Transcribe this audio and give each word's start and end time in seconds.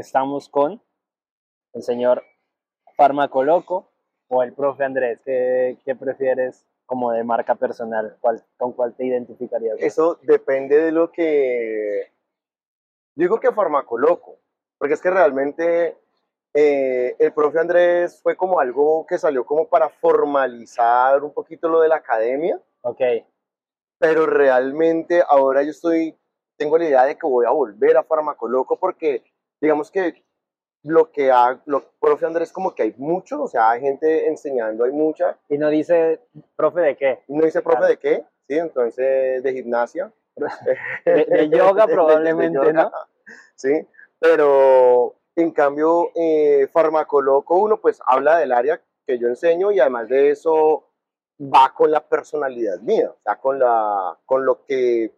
estamos 0.00 0.48
con 0.48 0.82
el 1.72 1.82
señor 1.82 2.24
Farmacoloco 2.96 3.90
o 4.28 4.42
el 4.42 4.52
profe 4.52 4.84
Andrés. 4.84 5.20
¿Qué, 5.24 5.78
qué 5.84 5.94
prefieres 5.94 6.66
como 6.86 7.12
de 7.12 7.22
marca 7.22 7.54
personal? 7.54 8.16
¿Cuál, 8.20 8.42
¿Con 8.56 8.72
cuál 8.72 8.94
te 8.94 9.04
identificarías? 9.04 9.74
más? 9.74 9.82
Eso 9.82 10.18
depende 10.22 10.76
de 10.76 10.92
lo 10.92 11.10
que... 11.12 12.12
Digo 13.14 13.38
que 13.38 13.52
farmacoloco, 13.52 14.38
porque 14.78 14.94
es 14.94 15.00
que 15.00 15.10
realmente 15.10 15.98
eh, 16.54 17.16
el 17.18 17.32
profe 17.32 17.58
Andrés 17.58 18.20
fue 18.22 18.36
como 18.36 18.60
algo 18.60 19.04
que 19.06 19.18
salió 19.18 19.44
como 19.44 19.68
para 19.68 19.88
formalizar 19.88 21.22
un 21.22 21.32
poquito 21.34 21.68
lo 21.68 21.80
de 21.80 21.88
la 21.88 21.96
academia, 21.96 22.58
Ok, 22.82 23.00
pero 23.98 24.24
realmente 24.24 25.22
ahora 25.28 25.62
yo 25.62 25.70
estoy, 25.70 26.16
tengo 26.56 26.78
la 26.78 26.84
idea 26.86 27.04
de 27.04 27.18
que 27.18 27.26
voy 27.26 27.44
a 27.44 27.50
volver 27.50 27.98
a 27.98 28.04
farmacoloco 28.04 28.78
porque 28.78 29.22
digamos 29.60 29.90
que 29.90 30.24
lo 30.82 31.10
que 31.12 31.30
ha, 31.30 31.60
lo, 31.66 31.90
profe 32.00 32.24
Andrés 32.26 32.52
como 32.52 32.74
que 32.74 32.82
hay 32.84 32.94
mucho, 32.96 33.42
o 33.42 33.48
sea, 33.48 33.70
hay 33.70 33.80
gente 33.82 34.26
enseñando, 34.28 34.84
hay 34.84 34.92
mucha, 34.92 35.38
y 35.48 35.58
no 35.58 35.68
dice 35.68 36.20
profe 36.56 36.80
de 36.80 36.96
qué. 36.96 37.22
no 37.28 37.44
dice 37.44 37.60
profe 37.60 37.78
Claro. 37.78 37.90
de 37.90 37.98
qué, 37.98 38.24
sí, 38.48 38.58
entonces 38.58 39.42
de 39.42 39.52
gimnasia. 39.52 40.12
De, 41.04 41.24
de 41.26 41.48
yoga 41.50 41.84
De- 41.84 41.86
de- 41.86 41.86
de 41.88 41.94
probablemente, 41.94 42.54
yoga, 42.58 42.72
¿no? 42.72 42.90
Sí, 43.54 43.86
pero 44.18 45.16
en 45.36 45.50
cambio, 45.50 46.10
eh, 46.14 46.66
farmacoloco 46.72 47.56
uno 47.56 47.78
pues 47.78 48.00
habla 48.06 48.38
del 48.38 48.52
área 48.52 48.80
que 49.06 49.18
yo 49.18 49.28
enseño 49.28 49.70
y 49.72 49.80
además 49.80 50.08
de 50.08 50.30
eso 50.30 50.86
va 51.38 51.74
con 51.74 51.90
la 51.90 52.00
personalidad 52.00 52.80
mía, 52.80 53.10
o 53.10 53.18
sea, 53.22 53.36
con, 53.36 53.58
la, 53.58 54.16
con 54.24 54.46
lo 54.46 54.64
que, 54.64 55.12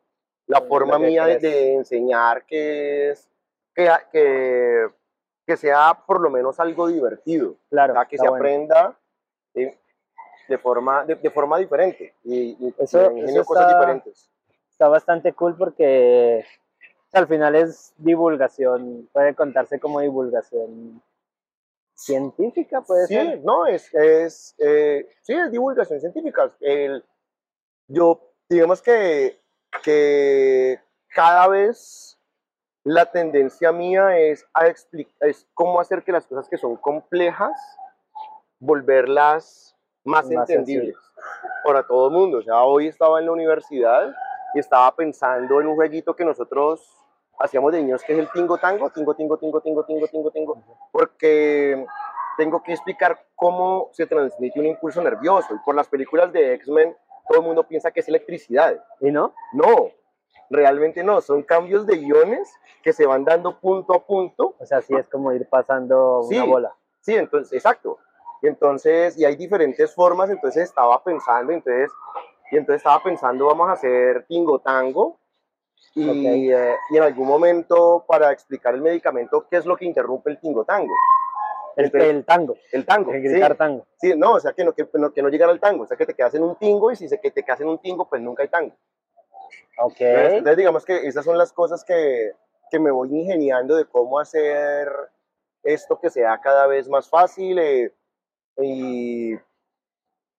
la 0.46 0.60
forma 0.62 0.98
mía 0.98 1.26
de 1.26 1.74
enseñar 1.74 2.44
que 2.46 3.10
es, 3.10 3.28
que, 3.74 3.88
que, 4.12 4.88
que 5.46 5.56
sea 5.56 5.94
por 6.06 6.20
lo 6.20 6.30
menos 6.30 6.58
algo 6.60 6.88
divertido, 6.88 7.50
o 7.52 7.56
Claro. 7.70 7.94
sea, 7.94 8.04
que 8.06 8.16
está 8.16 8.24
se 8.26 8.30
bueno. 8.30 8.44
aprenda 8.44 8.98
¿sí? 9.54 9.74
de, 10.48 10.58
forma, 10.58 11.04
de, 11.04 11.14
de 11.16 11.30
forma 11.30 11.58
diferente 11.58 12.14
y, 12.24 12.56
y 12.66 12.74
Eso- 12.78 13.12
y 13.12 13.24
eso 13.24 13.44
cosas 13.44 13.66
está- 13.66 13.78
diferentes. 13.78 14.28
Está 14.70 14.88
bastante 14.88 15.32
cool 15.34 15.56
porque 15.56 16.44
al 17.12 17.28
final 17.28 17.54
es 17.54 17.92
divulgación, 17.98 19.08
puede 19.12 19.34
contarse 19.34 19.78
como 19.78 20.00
divulgación 20.00 21.00
científica, 21.94 22.80
puede 22.80 23.06
sí, 23.06 23.14
ser. 23.14 23.40
no, 23.44 23.66
es, 23.66 23.92
es, 23.94 24.54
eh, 24.58 25.06
sí, 25.22 25.34
es 25.34 25.50
divulgación 25.52 26.00
científica. 26.00 26.50
El, 26.60 27.04
yo, 27.86 28.20
digamos 28.48 28.82
que, 28.82 29.38
que 29.84 30.80
cada 31.14 31.46
vez 31.48 32.18
la 32.84 33.06
tendencia 33.06 33.72
mía 33.72 34.16
es 34.18 34.46
a 34.54 34.66
es 34.66 35.46
cómo 35.54 35.80
hacer 35.80 36.02
que 36.02 36.12
las 36.12 36.26
cosas 36.26 36.48
que 36.48 36.56
son 36.56 36.76
complejas, 36.76 37.52
volverlas 38.58 39.76
más, 40.04 40.28
Más 40.28 40.50
entendibles 40.50 40.96
para 41.64 41.86
todo 41.86 42.08
el 42.08 42.12
mundo. 42.12 42.38
O 42.38 42.42
sea, 42.42 42.62
hoy 42.62 42.88
estaba 42.88 43.20
en 43.20 43.26
la 43.26 43.32
universidad 43.32 44.12
y 44.54 44.58
estaba 44.58 44.94
pensando 44.96 45.60
en 45.60 45.68
un 45.68 45.76
jueguito 45.76 46.16
que 46.16 46.24
nosotros 46.24 46.98
hacíamos 47.38 47.72
de 47.72 47.82
niños 47.82 48.02
que 48.04 48.12
es 48.12 48.18
el 48.18 48.30
tingo 48.30 48.58
tango, 48.58 48.90
tingo, 48.90 49.14
tingo, 49.14 49.36
tingo, 49.38 49.60
tingo, 49.60 49.84
tingo, 49.84 50.08
tingo, 50.08 50.30
tingo, 50.30 50.62
porque 50.90 51.84
tengo 52.36 52.62
que 52.62 52.72
explicar 52.72 53.24
cómo 53.36 53.90
se 53.92 54.06
transmite 54.06 54.58
un 54.58 54.66
impulso 54.66 55.02
nervioso. 55.02 55.54
Y 55.54 55.58
por 55.64 55.74
las 55.74 55.88
películas 55.88 56.32
de 56.32 56.54
X-Men, 56.54 56.96
todo 57.28 57.38
el 57.38 57.44
mundo 57.44 57.66
piensa 57.66 57.90
que 57.90 58.00
es 58.00 58.08
electricidad. 58.08 58.82
¿Y 59.00 59.10
no? 59.10 59.34
No, 59.52 59.90
realmente 60.52 61.02
no, 61.02 61.20
son 61.20 61.42
cambios 61.42 61.86
de 61.86 61.96
iones 61.96 62.52
que 62.82 62.92
se 62.92 63.06
van 63.06 63.24
dando 63.24 63.58
punto 63.58 63.94
a 63.94 64.04
punto. 64.04 64.54
O 64.58 64.66
sea, 64.66 64.80
sí 64.82 64.94
es 64.94 65.08
como 65.08 65.32
ir 65.32 65.48
pasando 65.48 66.22
Sí. 66.28 66.36
una 66.36 66.44
bola. 66.44 66.74
Sí, 67.00 67.14
entonces, 67.16 67.52
exacto. 67.54 67.98
Entonces, 68.42 69.16
y 69.18 69.24
hay 69.24 69.36
diferentes 69.36 69.94
formas, 69.94 70.28
entonces 70.30 70.64
estaba 70.64 71.02
pensando, 71.02 71.52
entonces, 71.52 71.90
y 72.50 72.56
entonces 72.56 72.80
estaba 72.80 73.02
pensando, 73.02 73.46
vamos 73.46 73.68
a 73.68 73.72
hacer 73.72 74.24
tingo 74.26 74.58
tango. 74.58 75.18
Y, 75.94 76.50
eh, 76.52 76.74
y 76.90 76.96
en 76.96 77.02
algún 77.02 77.26
momento, 77.26 78.04
para 78.06 78.32
explicar 78.32 78.74
el 78.74 78.80
medicamento, 78.82 79.46
¿qué 79.50 79.56
es 79.58 79.66
lo 79.66 79.76
que 79.76 79.84
interrumpe 79.84 80.30
el 80.30 80.38
tingo 80.40 80.64
tango? 80.64 80.92
El, 81.76 81.86
Entonces, 81.86 82.10
el 82.10 82.24
tango, 82.24 82.56
el 82.72 82.84
tango. 82.86 83.12
el 83.12 83.22
sí. 83.22 83.28
gritar 83.28 83.54
tango. 83.56 83.86
Sí, 83.96 84.12
no, 84.16 84.32
o 84.34 84.40
sea, 84.40 84.52
que 84.52 84.64
no, 84.64 84.72
que, 84.72 84.86
no, 84.94 85.12
que 85.12 85.22
no 85.22 85.28
llegara 85.28 85.52
al 85.52 85.60
tango, 85.60 85.84
o 85.84 85.86
sea, 85.86 85.96
que 85.96 86.04
te 86.06 86.14
quedas 86.14 86.34
en 86.34 86.42
un 86.44 86.56
tingo 86.56 86.90
y 86.92 86.96
si 86.96 87.08
se, 87.08 87.20
que 87.20 87.30
te 87.30 87.42
quedas 87.42 87.60
en 87.62 87.68
un 87.68 87.78
tingo, 87.78 88.08
pues 88.08 88.20
nunca 88.20 88.42
hay 88.42 88.48
tango. 88.48 88.74
Ok. 89.84 89.96
Entonces, 90.00 90.32
entonces, 90.38 90.56
digamos 90.56 90.84
que 90.84 91.06
esas 91.06 91.24
son 91.24 91.36
las 91.38 91.52
cosas 91.52 91.84
que, 91.84 92.32
que 92.70 92.78
me 92.78 92.90
voy 92.90 93.08
ingeniando 93.14 93.76
de 93.76 93.84
cómo 93.86 94.18
hacer 94.18 94.90
esto 95.62 95.98
que 96.00 96.10
sea 96.10 96.40
cada 96.40 96.66
vez 96.66 96.88
más 96.88 97.08
fácil 97.08 97.58
eh, 97.58 97.94
y, 98.58 99.34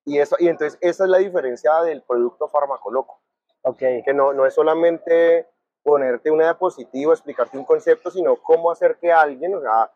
y, 0.05 0.19
eso, 0.19 0.35
y 0.39 0.47
entonces 0.49 0.77
esa 0.81 1.03
es 1.05 1.09
la 1.09 1.17
diferencia 1.19 1.81
del 1.81 2.01
producto 2.03 2.47
farmacoloco, 2.47 3.21
Ok. 3.63 3.77
que 3.77 4.13
no, 4.13 4.33
no 4.33 4.45
es 4.45 4.53
solamente 4.53 5.47
ponerte 5.81 6.29
una 6.31 6.43
diapositiva, 6.45 7.13
explicarte 7.13 7.57
un 7.57 7.65
concepto, 7.65 8.09
sino 8.11 8.35
cómo 8.37 8.71
hacer 8.71 8.97
que 8.97 9.11
alguien, 9.11 9.55
o 9.55 9.61
sea, 9.61 9.91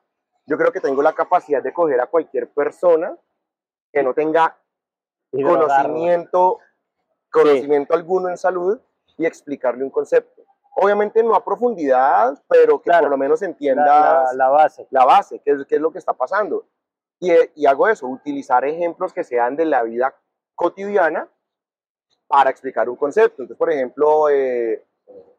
yo 0.46 0.58
creo 0.58 0.72
que 0.72 0.80
tengo 0.82 1.02
la 1.02 1.14
capacidad 1.14 1.62
de 1.62 1.74
coger 1.74 2.00
a 2.02 2.08
cualquier 2.08 2.50
persona 2.50 3.18
que 3.92 4.04
no 4.04 4.14
tenga 4.14 4.58
Y 5.32 5.42
drogarlo. 5.44 5.68
conocimiento, 5.68 6.60
conocimiento 7.32 7.94
alguno 7.94 8.30
en 8.30 8.38
salud 8.38 8.80
y 9.18 9.26
explicarle 9.26 9.84
un 9.84 9.90
concepto. 9.90 10.44
Obviamente 10.76 11.24
no 11.24 11.34
a 11.36 11.44
profundidad, 11.44 12.42
pero 12.48 12.78
que 12.80 12.86
Claro. 12.90 13.04
por 13.06 13.12
lo 13.12 13.18
menos 13.18 13.42
La, 13.42 13.48
entiendas 13.48 13.88
la- 13.88 14.24
la, 14.24 14.34
la 14.34 14.50
base. 14.50 14.88
base, 14.92 15.42
qué 15.44 15.52
es, 15.52 15.66
qué 15.66 15.76
es 15.76 15.82
lo 15.82 15.92
que 15.92 15.98
está 15.98 16.14
pasando. 16.14 16.66
Y, 17.20 17.32
y 17.56 17.66
hago 17.66 17.88
eso, 17.88 18.06
utilizar 18.08 18.64
ejemplos 18.64 19.12
que 19.12 19.24
sean 19.24 19.56
de 19.56 19.66
la 19.66 19.82
vida 19.84 20.14
cotidiana 20.54 21.28
para 22.28 22.50
explicar 22.52 22.90
un 22.90 22.96
concepto. 22.96 23.42
Entonces, 23.42 23.58
por 23.58 23.72
ejemplo, 23.72 24.30
eh, 24.30 24.86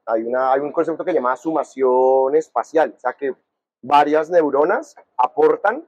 hay, 0.06 0.24
una, 0.24 0.52
hay 0.52 0.60
un 0.60 0.72
concepto 0.72 1.04
que 1.04 1.12
se 1.12 1.16
llama 1.18 1.36
sumación 1.36 2.34
espacial, 2.34 2.94
o 2.96 2.98
sea 2.98 3.12
que 3.12 3.34
varias 3.80 4.30
neuronas 4.30 4.96
aportan, 5.16 5.86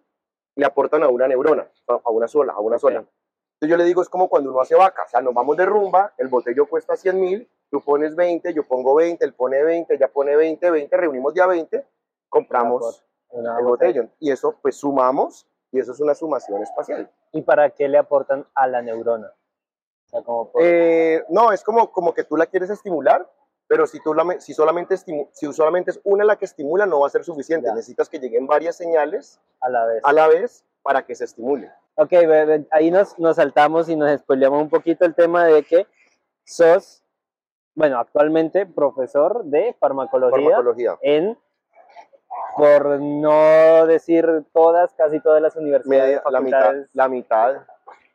le 0.54 0.64
aportan 0.66 1.02
a 1.02 1.08
una 1.08 1.26
neurona, 1.26 1.66
a 1.88 2.10
una 2.10 2.28
sola, 2.28 2.52
a 2.52 2.60
una 2.60 2.78
sola. 2.78 2.98
Entonces 2.98 3.68
yo 3.70 3.76
le 3.76 3.84
digo, 3.84 4.00
es 4.02 4.08
como 4.08 4.28
cuando 4.28 4.50
uno 4.50 4.60
hace 4.60 4.74
vaca, 4.76 5.02
o 5.06 5.08
sea, 5.08 5.20
nos 5.20 5.34
vamos 5.34 5.56
de 5.56 5.66
rumba, 5.66 6.12
el 6.18 6.28
botello 6.28 6.68
cuesta 6.68 6.94
100 6.96 7.20
mil, 7.20 7.50
tú 7.70 7.80
pones 7.82 8.14
20, 8.16 8.52
yo 8.54 8.66
pongo 8.66 8.94
20, 8.94 9.24
él 9.24 9.34
pone 9.34 9.62
20, 9.62 9.94
ella 9.94 10.08
pone 10.08 10.36
20, 10.36 10.70
20, 10.70 10.96
reunimos 10.96 11.34
ya 11.34 11.46
20, 11.46 11.84
compramos 12.28 13.02
Una 13.30 13.58
el 13.58 13.64
botellón. 13.64 14.10
Y 14.18 14.30
eso, 14.32 14.56
pues 14.60 14.76
sumamos, 14.76 15.46
y 15.72 15.78
eso 15.80 15.92
es 15.92 16.00
una 16.00 16.14
sumación 16.14 16.62
espacial. 16.62 17.10
¿Y 17.32 17.42
para 17.42 17.70
qué 17.70 17.88
le 17.88 17.98
aportan 17.98 18.44
a 18.54 18.66
la 18.66 18.82
neurona? 18.82 19.32
O 20.06 20.08
sea, 20.08 20.22
como 20.22 20.50
por- 20.50 20.62
Eh, 20.64 21.24
no, 21.28 21.52
es 21.52 21.62
como, 21.62 21.92
como 21.92 22.12
que 22.12 22.24
tú 22.24 22.36
la 22.36 22.46
quieres 22.46 22.70
estimular, 22.70 23.30
pero 23.68 23.86
si, 23.86 24.00
tú 24.02 24.12
la, 24.14 24.40
si, 24.40 24.52
solamente 24.52 24.96
si 24.96 25.52
solamente 25.52 25.92
es 25.92 26.00
una 26.02 26.24
la 26.24 26.34
que 26.36 26.44
estimula, 26.44 26.86
no 26.86 26.98
va 27.00 27.06
a 27.06 27.10
ser 27.10 27.22
suficiente. 27.22 27.68
Ya. 27.68 27.74
Necesitas 27.74 28.08
que 28.08 28.18
lleguen 28.18 28.48
varias 28.48 28.74
señales 28.76 29.38
a 29.60 29.68
la 29.68 29.86
vez. 29.86 30.00
a 30.02 30.12
la 30.12 30.26
vez 30.26 30.64
para 30.82 31.04
que 31.06 31.14
se 31.14 31.24
estimule. 31.24 31.70
Ok, 31.94 32.12
ahí 32.72 32.90
nos, 32.90 33.16
nos 33.18 33.36
saltamos 33.36 33.88
y 33.88 33.94
nos 33.94 34.18
spoileamos 34.20 34.60
un 34.62 34.70
poquito 34.70 35.04
el 35.04 35.14
tema 35.14 35.44
de 35.44 35.62
que 35.62 35.86
sos, 36.44 36.99
bueno, 37.80 37.98
actualmente 37.98 38.66
profesor 38.66 39.42
de 39.44 39.74
farmacología, 39.80 40.38
Farmacología. 40.50 40.98
en, 41.00 41.38
por 42.54 43.00
no 43.00 43.86
decir 43.86 44.26
todas, 44.52 44.92
casi 44.92 45.18
todas 45.20 45.40
las 45.40 45.56
universidades, 45.56 46.20
Media- 46.22 46.22
la 46.30 46.40
mitad, 46.42 46.74
la 46.92 47.08
mitad 47.08 47.54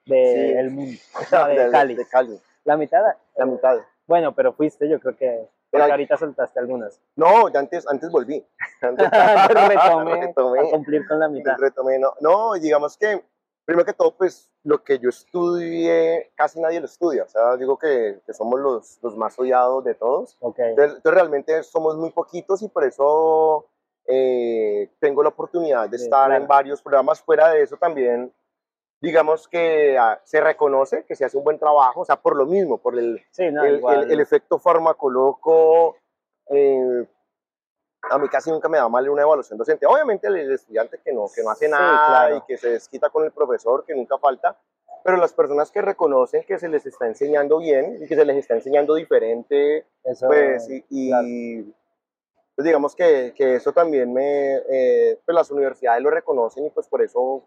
del 0.06 0.70
sí. 0.70 0.76
mundo, 0.76 1.00
No, 1.32 1.48
de, 1.48 1.60
de, 1.66 1.72
Cali. 1.72 1.96
de 1.96 2.06
Cali. 2.06 2.40
La 2.64 2.78
mitad, 2.78 3.02
La 3.36 3.46
mitad. 3.48 3.78
bueno, 4.06 4.34
pero 4.36 4.54
fuiste, 4.54 4.88
yo 4.88 5.00
creo 5.00 5.18
que, 5.18 5.48
porque 5.72 5.92
ahorita 5.92 6.16
soltaste 6.18 6.60
algunas. 6.60 7.02
No, 7.16 7.50
ya 7.50 7.60
antes, 7.60 7.88
antes 7.88 8.12
volví. 8.12 8.46
Antes- 8.82 9.10
retomé, 9.10 10.22
retomé. 10.28 10.60
a 10.60 10.64
cumplir 10.70 11.08
con 11.08 11.20
la 11.20 11.28
mitad. 11.28 11.56
retomé, 11.58 11.98
no, 11.98 12.14
no, 12.22 12.54
digamos 12.54 12.98
que, 12.98 13.20
primero 13.66 13.86
que 13.86 13.94
todo, 13.94 14.16
pues 14.16 14.50
lo 14.64 14.84
que 14.84 15.00
yo 15.00 15.10
estudié, 15.10 16.32
casi 16.36 16.60
nadie 16.62 16.80
lo 16.80 16.86
estudia, 16.86 17.24
o 17.24 17.28
sea, 17.28 17.56
digo 17.58 17.78
que, 17.78 18.20
que 18.26 18.34
somos 18.34 18.60
los, 18.60 19.00
los 19.02 19.16
más 19.18 19.38
odiados 19.40 19.84
de 19.84 19.96
todos, 19.96 20.38
Ok, 20.40 20.60
entonces, 20.60 20.98
entonces 20.98 21.14
realmente 21.14 21.64
somos 21.64 21.98
muy 21.98 22.12
poquitos 22.12 22.62
y 22.62 22.68
por 22.70 22.84
eso 22.84 23.66
eh, 24.08 24.92
tengo 25.00 25.24
la 25.24 25.30
oportunidad 25.30 25.90
de 25.90 25.98
Sí, 25.98 26.04
estar 26.06 26.28
claro. 26.30 26.42
en 26.44 26.48
varios 26.48 26.82
programas, 26.82 27.22
fuera 27.22 27.50
de 27.50 27.64
eso 27.64 27.76
también, 27.78 28.32
digamos 29.02 29.48
que 29.48 29.98
ah, 29.98 30.20
se 30.24 30.40
reconoce 30.42 31.04
que 31.06 31.16
se 31.16 31.26
hace 31.26 31.38
un 31.38 31.44
buen 31.44 31.60
trabajo, 31.60 32.02
o 32.02 32.06
sea, 32.06 32.16
por 32.22 32.36
lo 32.36 32.46
mismo, 32.46 32.78
por 32.78 32.98
el, 32.98 33.22
sí, 33.32 33.52
no, 33.52 33.64
el, 33.66 33.84
el- 33.88 34.12
el 34.12 34.20
efecto 34.20 34.58
farmacoloco, 34.60 35.96
eh, 36.50 37.08
a 38.10 38.18
mí 38.18 38.28
casi 38.30 38.52
nunca 38.52 38.70
me 38.70 38.78
da 38.78 38.88
mal 38.90 39.10
una 39.10 39.22
evaluación 39.24 39.58
docente. 39.58 39.86
Obviamente 39.86 40.28
el, 40.28 40.36
el 40.38 40.52
estudiante 40.54 41.00
que 41.04 41.12
no, 41.14 41.26
que 41.34 41.44
no 41.44 41.50
hace 41.52 41.66
Sí, 41.66 41.72
nada 41.72 42.08
claro. 42.08 42.38
y 42.38 42.42
que 42.42 42.58
se 42.58 42.70
desquita 42.70 43.10
con 43.10 43.24
el 43.26 43.32
profesor, 43.32 43.84
que 43.86 43.96
nunca 43.96 44.18
falta, 44.18 44.58
pero 45.04 45.18
las 45.18 45.34
personas 45.34 45.72
que 45.72 45.82
reconocen 45.82 46.44
que 46.44 46.58
se 46.58 46.68
les 46.68 46.86
está 46.86 47.08
enseñando 47.08 47.60
bien 47.60 47.98
y 48.02 48.08
que 48.08 48.16
se 48.16 48.26
les 48.26 48.38
está 48.38 48.56
enseñando 48.56 48.96
diferente, 48.96 49.86
Eso, 50.04 50.28
pues, 50.28 50.70
y, 50.70 50.84
y, 50.90 51.10
claro. 51.10 51.28
Entonces 51.28 52.70
digamos 52.70 52.96
que, 52.96 53.34
que 53.36 53.56
eso 53.56 53.74
también 53.74 54.14
me, 54.14 54.56
eh, 54.70 55.20
pues 55.26 55.36
las 55.36 55.52
universidades 55.52 56.02
lo 56.02 56.10
reconocen 56.10 56.66
y 56.66 56.70
pues 56.70 56.88
por 56.88 57.02
eso 57.02 57.44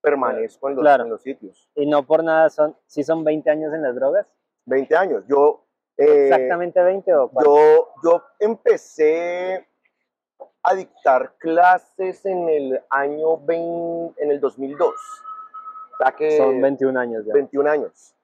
permanezco 0.00 0.68
en 0.68 0.74
los, 0.76 0.82
Claro. 0.82 1.04
en 1.04 1.10
los 1.10 1.22
sitios. 1.22 1.68
Y 1.76 1.86
no 1.86 2.04
por 2.04 2.24
nada 2.24 2.50
son, 2.50 2.76
si 2.86 3.04
son 3.04 3.22
20 3.24 3.48
años 3.50 3.72
en 3.72 3.82
las 3.82 3.94
drogas, 3.94 4.26
20 4.66 4.96
años. 4.96 5.24
Yo, 5.28 5.64
eh, 5.96 6.24
exactamente 6.28 6.82
20 6.82 7.14
o 7.14 7.28
cuánto? 7.30 7.54
yo, 7.54 7.88
yo 8.02 8.22
empecé 8.40 9.66
a 10.70 10.74
dictar 10.74 11.34
clases 11.38 12.24
en 12.26 12.48
el 12.48 12.80
año 12.90 13.38
20, 13.38 14.22
en 14.22 14.30
el 14.30 14.40
2002. 14.40 14.88
O 14.90 15.96
sea 16.02 16.12
que 16.12 16.36
son 16.36 16.60
21 16.60 16.98
años 16.98 17.24
ya. 17.26 17.32
21 17.34 17.70
años. 17.70 18.14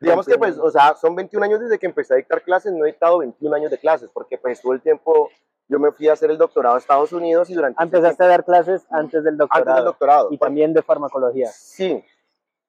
Digamos 0.00 0.26
que 0.26 0.38
pues, 0.38 0.50
21. 0.52 0.64
o 0.68 0.70
sea, 0.70 0.94
son 0.94 1.16
21 1.16 1.44
años 1.44 1.60
desde 1.60 1.78
que 1.78 1.86
empecé 1.86 2.14
a 2.14 2.18
dictar 2.18 2.42
clases, 2.42 2.72
no 2.72 2.84
he 2.84 2.88
dictado 2.88 3.18
21 3.18 3.56
años 3.56 3.70
de 3.72 3.78
clases, 3.78 4.08
porque 4.12 4.38
pues 4.38 4.60
todo 4.62 4.72
el 4.72 4.80
tiempo 4.80 5.28
yo 5.66 5.80
me 5.80 5.90
fui 5.90 6.08
a 6.08 6.12
hacer 6.12 6.30
el 6.30 6.38
doctorado 6.38 6.76
a 6.76 6.78
Estados 6.78 7.12
Unidos 7.12 7.50
y 7.50 7.54
durante 7.54 7.76
Ah, 7.80 7.84
Empezaste 7.84 8.22
a 8.22 8.28
dar 8.28 8.44
clases 8.44 8.86
antes 8.90 9.24
del 9.24 9.36
tiempo- 9.36 9.44
antes 9.44 9.56
doctorado. 9.58 9.76
del 9.76 9.84
doctorado. 9.86 10.28
Y 10.30 10.38
también 10.38 10.72
de 10.72 10.82
farmacología. 10.82 11.48
Sí, 11.48 12.04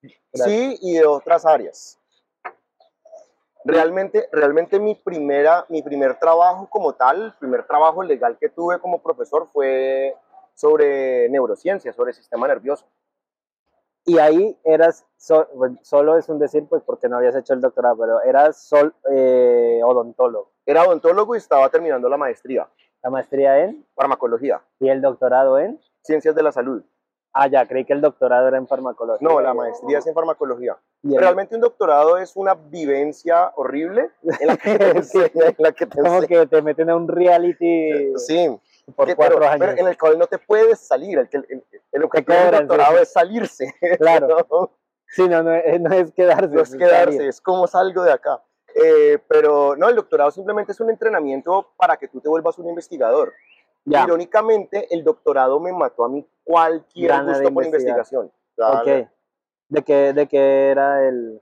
Gracias. 0.02 0.48
sí, 0.50 0.78
y 0.82 0.94
de 0.96 1.06
otras 1.06 1.46
áreas. 1.46 1.99
Realmente, 3.66 4.30
realmente 4.32 4.80
mi, 4.80 4.96
primera, 4.96 5.66
mi 5.70 5.82
primer 5.82 6.18
trabajo 6.18 6.68
como 6.70 6.94
tal, 6.94 7.22
el 7.24 7.34
primer 7.34 7.66
trabajo 7.68 8.02
legal 8.04 8.38
que 8.40 8.50
tuve 8.50 8.80
como 8.80 9.02
profesor 9.02 9.50
fue 9.52 10.16
sobre 10.56 11.30
neurociencia, 11.30 11.92
sobre 11.94 12.14
sistema 12.14 12.48
nervioso. 12.48 12.86
Y 14.06 14.18
ahí 14.18 14.58
eras, 14.64 15.06
so- 15.18 15.48
solo 15.84 16.18
es 16.18 16.30
un 16.30 16.40
decir, 16.40 16.66
pues 16.68 16.82
porque 16.84 17.10
no 17.10 17.18
habías 17.18 17.36
hecho 17.36 17.54
el 17.54 17.62
doctorado, 17.62 17.98
pero 17.98 18.22
eras 18.22 18.58
sol, 18.64 18.96
eh, 19.12 19.82
odontólogo. 19.84 20.52
Era 20.66 20.84
odontólogo 20.84 21.36
y 21.36 21.38
estaba 21.38 21.70
terminando 21.70 22.10
la 22.10 22.18
maestría, 22.18 22.68
La 23.04 23.10
maestría 23.10 23.60
en 23.60 23.86
farmacología, 23.96 24.62
y 24.80 24.90
el 24.90 25.02
doctorado 25.02 25.60
en. 25.60 25.80
ciencias 26.02 26.34
de 26.34 26.44
la 26.44 26.52
salud. 26.52 26.84
Ah, 27.42 27.48
ya, 27.48 27.66
creí 27.66 27.86
que 27.86 27.94
el 27.94 28.02
doctorado 28.02 28.48
era 28.48 28.58
en 28.58 28.68
farmacología. 28.68 29.28
No, 29.28 29.40
la 29.40 29.54
maestría 29.54 30.00
es 30.00 30.08
en 30.08 30.14
farmacología. 30.14 30.78
El- 31.04 31.18
Realmente 31.18 31.56
un 31.56 31.62
doctorado 31.62 32.18
es 32.18 32.36
una 32.36 32.54
vivencia 32.56 33.52
horrible 33.56 34.10
en 34.40 34.48
la 34.48 34.58
que 34.58 34.78
te 34.78 34.92
Sí. 35.04 35.18
enseña, 35.20 35.46
en 35.48 35.56
la 35.58 35.72
que 35.72 35.86
te 35.86 36.02
Como 36.02 36.22
que 36.24 36.46
te 36.48 36.62
meten 36.62 36.90
a 36.90 36.96
un 36.96 37.08
reality 37.08 38.14
Sí, 38.18 38.60
por 38.96 39.08
que- 39.08 39.16
cuatro 39.16 39.38
pero, 39.40 39.50
años. 39.52 39.60
pero 39.68 39.82
en 39.82 39.88
el 39.88 39.98
cual 39.98 40.18
no 40.20 40.28
te 40.28 40.38
puedes 40.38 40.80
salir. 40.80 41.18
El, 41.20 41.30
el, 41.50 41.64
el 41.92 42.04
objetivo 42.04 42.38
del 42.38 42.52
doctorado 42.68 42.96
sí. 42.98 43.02
es 43.04 43.12
salirse. 43.14 43.74
Claro. 44.00 44.28
¿no? 44.52 44.72
Sí, 45.08 45.28
no, 45.30 45.42
no, 45.42 45.52
no 45.52 45.94
es 45.96 46.12
quedarse. 46.12 46.48
No 46.50 46.62
es 46.62 46.70
es 46.72 46.76
quedarse, 46.78 47.14
salir. 47.18 47.30
es 47.30 47.42
como 47.42 47.68
salgo 47.68 48.04
de 48.04 48.12
acá. 48.12 48.44
Eh, 48.76 49.18
pero 49.28 49.76
no, 49.76 49.90
el 49.90 49.96
doctorado 49.96 50.30
simplemente 50.30 50.72
es 50.74 50.80
un 50.80 50.90
entrenamiento 50.90 51.72
para 51.78 51.98
que 51.98 52.08
tú 52.08 52.20
te 52.22 52.30
vuelvas 52.30 52.58
un 52.60 52.68
investigador. 52.70 53.34
Ya, 53.86 54.04
Irónicamente, 54.04 54.94
el 54.94 55.04
doctorado 55.04 55.60
me 55.60 55.72
mató 55.74 56.04
a 56.04 56.10
mí 56.10 56.24
cualquier 56.50 57.12
Gana 57.12 57.32
gusto 57.32 57.54
por 57.54 57.64
investigación. 57.64 58.26
O 58.26 58.82
sea, 58.82 58.82
ok. 58.82 59.10
¿De 59.68 59.84
qué, 59.84 60.14
¿De 60.14 60.28
qué 60.28 60.70
era 60.72 61.08
el. 61.08 61.40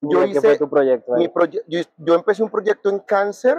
Yo 0.00 0.22
hice 0.24 0.40
fue 0.40 0.56
tu 0.56 0.70
proyecto? 0.70 1.12
Mi 1.14 1.26
proye- 1.28 1.62
yo, 1.66 1.80
yo 1.96 2.14
empecé 2.14 2.42
un 2.42 2.50
proyecto 2.50 2.88
en 2.88 3.00
cáncer, 3.00 3.56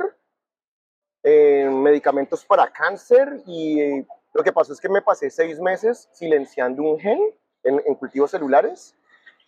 en 1.22 1.82
medicamentos 1.82 2.46
para 2.46 2.72
cáncer, 2.72 3.42
y 3.46 3.82
eh, 3.82 4.08
lo 4.34 4.42
que 4.42 4.54
pasó 4.54 4.72
es 4.72 4.80
que 4.80 4.88
me 4.88 5.02
pasé 5.02 5.30
seis 5.30 5.60
meses 5.60 6.08
silenciando 6.14 6.82
un 6.82 6.98
gen 6.98 7.20
en, 7.64 7.82
en 7.86 7.96
cultivos 7.96 8.32
celulares, 8.32 8.96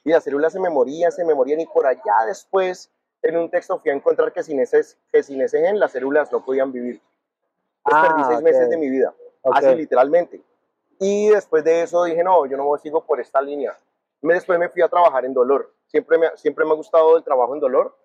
y 0.03 0.09
las 0.11 0.23
células 0.23 0.51
se 0.51 0.59
me 0.59 0.69
morían, 0.69 1.11
se 1.13 1.23
me 1.23 1.33
morían, 1.33 1.61
y 1.61 1.65
por 1.65 1.85
allá 1.87 2.25
después, 2.27 2.91
en 3.21 3.37
un 3.37 3.49
texto 3.49 3.79
fui 3.79 3.91
a 3.91 3.93
encontrar 3.93 4.33
que 4.33 4.43
sin 4.43 4.59
ese, 4.59 4.81
que 5.11 5.23
sin 5.23 5.41
ese 5.41 5.61
gen 5.61 5.79
las 5.79 5.93
células 5.93 6.29
no 6.31 6.43
podían 6.43 6.73
vivir. 6.73 7.01
Entonces 7.85 8.09
perdí 8.09 8.21
Ah, 8.21 8.27
seis 8.27 8.39
ok. 8.39 8.43
meses 8.43 8.69
de 8.69 8.77
mi 8.77 8.89
vida, 8.89 9.13
Ok. 9.43 9.55
así 9.55 9.75
literalmente. 9.75 10.41
Y 10.99 11.29
después 11.29 11.63
de 11.63 11.81
eso 11.83 12.03
dije, 12.05 12.23
no, 12.23 12.45
yo 12.45 12.57
no 12.57 12.75
sigo 12.77 13.03
por 13.05 13.19
esta 13.19 13.41
línea. 13.41 13.77
Después 14.21 14.57
me 14.57 14.69
fui 14.69 14.81
a 14.81 14.87
trabajar 14.87 15.25
en 15.25 15.33
dolor. 15.33 15.71
Siempre 15.87 16.17
me, 16.17 16.27
siempre 16.35 16.65
me 16.65 16.71
ha 16.71 16.75
gustado 16.75 17.15
el 17.15 17.23
trabajo 17.23 17.53
en 17.53 17.59
dolor, 17.61 17.95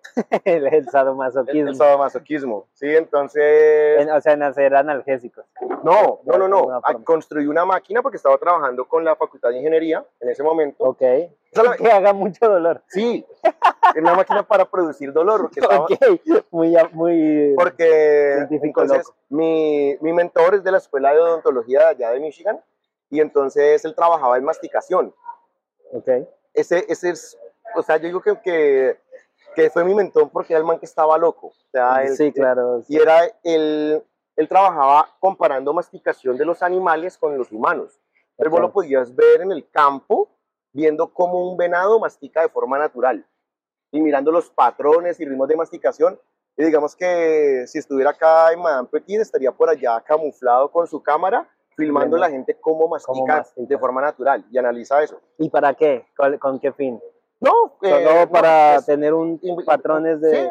el, 0.45 0.67
el 0.67 0.73
el, 0.73 0.89
sadomasoquismo. 0.89 1.69
el 1.69 1.75
sadomasoquismo, 1.75 2.67
¿sí? 2.73 2.85
Entonces, 2.95 3.99
En- 4.01 4.11
o 4.11 4.21
sea, 4.21 4.33
en 4.33 4.43
hacer 4.43 4.75
analgésicos. 4.75 5.45
no, 5.83 6.19
no, 6.23 6.37
no, 6.37 6.47
no. 6.47 6.79
Ah. 6.83 6.93
Construí 7.03 7.47
una 7.47 7.65
máquina 7.65 8.01
porque 8.01 8.17
estaba 8.17 8.37
trabajando 8.37 8.87
con 8.87 9.03
la 9.03 9.15
Facultad 9.15 9.49
de 9.49 9.57
Ingeniería 9.57 10.05
en 10.19 10.29
ese 10.29 10.43
momento. 10.43 10.83
Ok. 10.83 11.01
Sola- 11.53 11.75
Que 11.75 11.91
haga 11.91 12.13
mucho 12.13 12.47
dolor. 12.47 12.81
Sí, 12.87 13.25
era 13.43 14.01
una 14.01 14.13
máquina 14.15 14.43
para 14.47 14.65
producir 14.65 15.11
dolor. 15.11 15.41
Porque, 15.41 15.59
estaba- 15.59 15.85
Ok. 15.85 16.45
Muy, 16.51 16.75
muy. 16.93 17.53
porque 17.57 18.33
Científico 18.47 18.83
entonces 18.83 19.11
mi, 19.29 19.97
mi 20.01 20.13
mentor 20.13 20.55
es 20.55 20.63
de 20.63 20.71
la 20.71 20.77
Escuela 20.77 21.13
de 21.13 21.19
Odontología 21.19 21.79
de 21.79 21.85
allá 21.87 22.11
de 22.11 22.19
Michigan 22.19 22.61
y 23.11 23.19
entonces 23.19 23.85
él 23.85 23.93
trabajaba 23.93 24.37
en 24.37 24.43
masticación. 24.43 25.13
Ok. 25.91 26.07
Ese, 26.53 26.85
ese 26.89 27.11
es, 27.11 27.37
o 27.75 27.83
sea, 27.83 27.97
yo 27.97 28.03
digo 28.07 28.21
que, 28.21 28.39
que, 28.41 28.97
que 29.55 29.69
fue 29.69 29.83
mi 29.83 29.93
mentor 29.93 30.29
porque 30.31 30.53
era 30.53 30.59
el 30.59 30.65
man 30.65 30.79
que 30.79 30.85
estaba 30.85 31.17
loco. 31.17 31.47
O 31.47 31.69
sea, 31.71 32.03
él- 32.03 32.15
sí, 32.15 32.31
claro. 32.31 32.81
y 32.87 32.97
era 32.97 33.25
él, 33.43 34.03
él 34.35 34.47
trabajaba 34.47 35.09
comparando 35.19 35.73
masticación 35.73 36.37
de 36.37 36.45
los 36.45 36.63
animales 36.63 37.17
con 37.17 37.37
los 37.37 37.51
humanos. 37.51 37.99
Entonces 38.31 38.51
vos 38.51 38.61
lo 38.61 38.71
podías 38.71 39.13
ver 39.15 39.41
en 39.41 39.51
el 39.51 39.69
campo, 39.69 40.29
viendo 40.73 41.13
cómo 41.13 41.51
un 41.51 41.57
venado 41.57 41.99
mastica 41.99 42.41
de 42.41 42.49
forma 42.49 42.79
natural 42.79 43.25
y 43.91 44.01
mirando 44.01 44.31
los 44.31 44.49
patrones 44.49 45.19
y 45.19 45.25
ritmos 45.25 45.47
de 45.49 45.57
masticación. 45.57 46.19
Y 46.57 46.63
digamos 46.63 46.95
que 46.95 47.65
si 47.67 47.77
estuviera 47.77 48.11
acá 48.11 48.51
en 48.53 48.61
Madame 48.61 48.87
Petit, 48.89 49.19
estaría 49.19 49.51
por 49.51 49.69
allá 49.69 49.99
camuflado 50.01 50.71
con 50.71 50.87
su 50.87 51.01
cámara, 51.03 51.47
filmando 51.75 52.17
la 52.17 52.29
gente 52.29 52.57
cómo 52.59 52.87
mastica, 52.87 53.37
mastica. 53.37 53.67
de 53.67 53.77
forma 53.77 54.01
natural 54.01 54.45
y 54.51 54.57
analiza 54.57 55.01
eso. 55.01 55.19
¿Y 55.37 55.49
para 55.49 55.73
qué? 55.73 56.07
¿Cuál- 56.15 56.39
¿Con 56.39 56.59
qué 56.59 56.71
fin? 56.71 57.01
No, 57.39 57.77
eh, 57.81 58.05
no, 58.23 58.29
para 58.31 58.75
es- 58.75 58.85
tener 58.85 59.13
un 59.13 59.39
patrones 59.65 60.21
de. 60.21 60.31
Sí, 60.43 60.49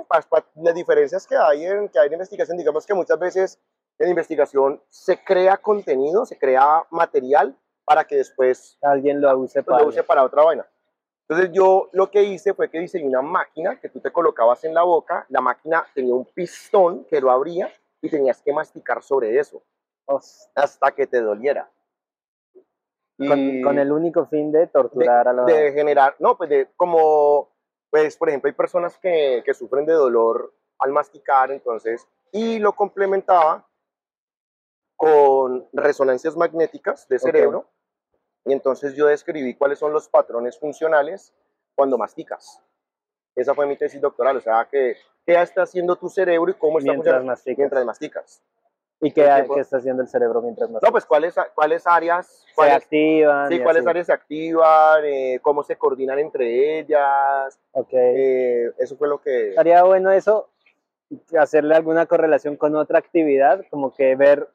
las 0.57 0.75
diferencias 0.75 1.27
que 1.27 1.37
hay, 1.37 1.65
en, 1.67 1.89
que 1.89 1.99
hay 2.01 2.09
en 2.09 2.15
investigación, 2.15 2.59
digamos 2.59 2.85
que 2.85 2.95
muchas 2.95 3.19
veces 3.19 3.61
en 3.99 4.09
investigación 4.09 4.83
se 4.89 5.23
crea 5.23 5.57
contenido, 5.59 6.27
se 6.27 6.37
crea 6.39 6.85
material 6.91 7.57
para 7.85 8.05
que 8.05 8.17
después 8.17 8.77
Alguien 8.83 9.21
lo 9.21 9.37
use 9.39 9.63
pues, 9.63 9.67
para. 9.67 9.83
lo 9.83 9.89
use 9.89 10.03
para 10.03 10.25
otra 10.25 10.43
vaina. 10.43 10.67
Entonces 11.29 11.53
yo 11.53 11.89
lo 11.93 12.11
que 12.11 12.25
hice 12.25 12.55
fue 12.55 12.69
que 12.69 12.81
diseñé 12.81 13.07
una 13.07 13.23
máquina 13.23 13.79
que 13.79 13.89
tú 13.89 14.01
te 14.01 14.11
colocabas 14.11 14.65
en 14.65 14.75
la 14.75 14.83
boca, 14.83 15.27
la 15.29 15.41
máquina 15.41 15.87
tenía 15.95 16.13
un 16.15 16.25
pistón 16.25 17.05
que 17.05 17.21
lo 17.21 17.31
abría 17.31 17.73
y 18.03 18.09
tenías 18.11 18.43
que 18.43 18.53
masticar 18.53 19.01
sobre 19.03 19.39
eso 19.39 19.63
hasta 20.55 20.93
que 20.93 21.07
te 21.07 21.21
doliera. 21.21 21.71
con, 23.19 23.79
el 23.79 23.93
único 23.93 24.27
fin 24.27 24.51
de 24.51 24.67
torturar 24.67 25.29
a 25.29 25.33
la. 25.33 25.45
de 25.45 25.73
generar, 25.73 26.17
no, 26.19 26.37
pues 26.37 26.51
de 26.51 26.69
como, 26.77 27.51
pues 27.91 28.17
por 28.17 28.29
ejemplo 28.29 28.49
hay 28.49 28.55
personas 28.55 28.99
que, 28.99 29.43
que 29.45 29.55
sufren 29.55 29.87
de 29.87 29.93
dolor 29.93 30.55
al 30.79 30.93
masticar, 30.93 31.51
entonces, 31.51 32.07
y 32.33 32.59
lo 32.59 32.75
complementaba 32.75 33.67
con 34.97 35.67
resonancias 35.73 36.37
magnéticas 36.37 37.09
de 37.09 37.19
cerebro, 37.19 37.67
y 38.45 38.53
entonces 38.53 38.95
yo 38.95 39.07
describí 39.07 39.55
cuáles 39.55 39.79
son 39.79 39.93
los 39.93 40.09
patrones 40.09 40.59
funcionales 40.59 41.35
cuando 41.75 41.99
masticas. 41.99 42.63
Esa 43.35 43.55
fue 43.55 43.67
mi 43.67 43.77
tesis 43.77 44.01
doctoral, 44.01 44.37
o 44.37 44.41
sea, 44.41 44.67
que, 44.71 44.97
qué 45.25 45.41
está 45.41 45.63
haciendo 45.63 45.97
tu 45.97 46.09
cerebro 46.09 46.51
y 46.51 46.55
cómo 46.55 46.79
está 46.79 46.93
Mientras 46.93 47.15
funcionando 47.15 47.33
masticas. 47.33 47.59
mientras 47.59 47.85
masticas. 47.85 48.43
¿Y 49.03 49.13
qué, 49.13 49.25
tiempo- 49.25 49.55
qué 49.55 49.61
está 49.61 49.79
haciendo 49.79 50.03
el 50.03 50.09
cerebro 50.09 50.43
mientras 50.43 50.69
más 50.71 50.83
No, 50.83 50.91
pues 50.91 51.07
cuáles, 51.07 51.35
cuáles 51.55 51.87
áreas, 51.87 52.27
se 52.49 52.55
cuáles, 52.55 52.75
activan? 52.77 53.49
Sí, 53.49 53.61
cuáles 53.61 53.81
así. 53.81 53.89
áreas 53.91 54.07
se 54.07 54.13
activan, 54.13 55.05
eh, 55.05 55.39
cómo 55.43 55.63
se 55.63 55.77
coordinan 55.77 56.19
entre 56.19 56.79
ellas. 56.81 57.59
Ok. 57.73 57.89
eh, 57.93 58.73
eso 58.79 58.97
fue 58.97 59.09
lo 59.09 59.21
que... 59.21 59.51
Estaría 59.51 59.83
bueno 59.85 60.11
eso, 60.11 60.51
hacerle 61.39 61.75
alguna 61.77 62.07
correlación 62.07 62.57
con 62.57 62.77
otra 62.77 62.99
actividad, 62.99 63.65
como 63.71 63.95
que 63.95 64.15
ver 64.17 64.49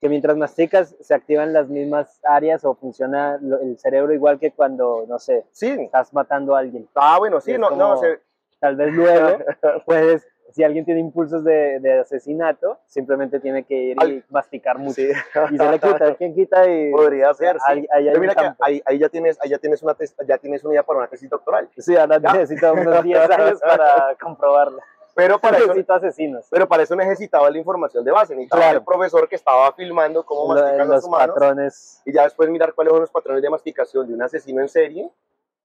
que 0.00 0.08
mientras 0.08 0.36
masticas 0.36 0.94
se 1.00 1.14
activan 1.14 1.52
las 1.54 1.68
mismas 1.68 2.20
áreas 2.24 2.64
o 2.64 2.74
funciona 2.74 3.38
el 3.62 3.78
cerebro 3.78 4.12
igual 4.12 4.38
que 4.38 4.50
cuando, 4.50 5.06
no 5.08 5.18
sé, 5.18 5.46
Sí, 5.52 5.70
estás 5.70 6.12
matando 6.12 6.54
a 6.56 6.58
alguien. 6.58 6.86
ah, 6.96 7.16
bueno, 7.18 7.40
sí, 7.40 7.52
no, 7.52 7.70
no, 7.70 7.76
como- 7.94 7.96
se- 7.98 8.20
Tal 8.60 8.76
vez 8.76 8.92
luego 8.94 9.38
puedes, 9.86 10.26
si 10.54 10.62
alguien 10.62 10.84
tiene 10.84 11.00
impulsos 11.00 11.42
de, 11.42 11.80
de 11.80 11.98
asesinato, 11.98 12.78
simplemente 12.86 13.40
tiene 13.40 13.64
que 13.64 13.74
ir 13.74 13.96
y 13.98 14.00
Al- 14.04 14.24
masticar 14.30 14.78
mucho. 14.78 14.94
sí. 14.94 15.08
Y 15.50 15.58
se 15.58 15.68
le 15.68 15.80
quita, 15.80 16.14
¿quién 16.14 16.32
quita? 16.32 16.70
Y 16.70 16.92
Podría 16.92 17.34
ser, 17.34 17.56
sí. 17.56 17.62
ahí, 17.66 17.78
ahí 17.92 18.02
hay 18.02 18.04
Pero 18.06 18.14
un 18.14 18.20
mira 18.20 18.34
que 18.36 18.42
campo. 18.42 18.64
ahí, 18.64 18.80
ahí 18.86 18.98
ya 19.00 19.08
tienes, 19.08 19.36
ahí 19.42 19.50
ya 19.50 19.58
tienes 19.58 19.82
una 19.82 19.94
tes- 19.94 20.14
ya 20.28 20.38
tienes 20.38 20.62
una 20.62 20.74
idea 20.74 20.84
para 20.84 21.00
una 21.00 21.08
tesis 21.08 21.28
doctoral. 21.28 21.68
Sí, 21.76 21.96
ahora 21.96 22.20
Ya. 22.20 22.32
necesito 22.34 22.72
unos 22.72 23.02
10 23.02 23.30
años 23.30 23.60
para 23.60 24.14
comprobarlo. 24.22 24.78
Pero 25.16 25.38
para 25.40 25.58
eso, 25.58 25.72
asesinos. 25.88 26.46
pero 26.50 26.66
para 26.68 26.82
eso 26.84 26.94
necesitaba 26.96 27.48
la 27.50 27.58
información 27.58 28.04
de 28.04 28.12
base. 28.12 28.34
Necesitaba 28.34 28.62
Claro. 28.62 28.78
el 28.78 28.84
profesor 28.84 29.28
que 29.28 29.34
estaba 29.36 29.72
filmando 29.72 30.24
cómo 30.24 30.54
mastican 30.54 30.78
los 30.78 30.88
los 30.88 31.04
humanos 31.04 31.34
patrones 31.34 32.02
y 32.04 32.12
ya 32.12 32.24
después 32.24 32.48
mirar 32.48 32.74
cuáles 32.74 32.92
son 32.92 33.00
los 33.00 33.10
patrones 33.10 33.42
de 33.42 33.50
masticación 33.50 34.06
de 34.08 34.14
un 34.14 34.22
asesino 34.22 34.60
en 34.60 34.68
serie, 34.68 35.10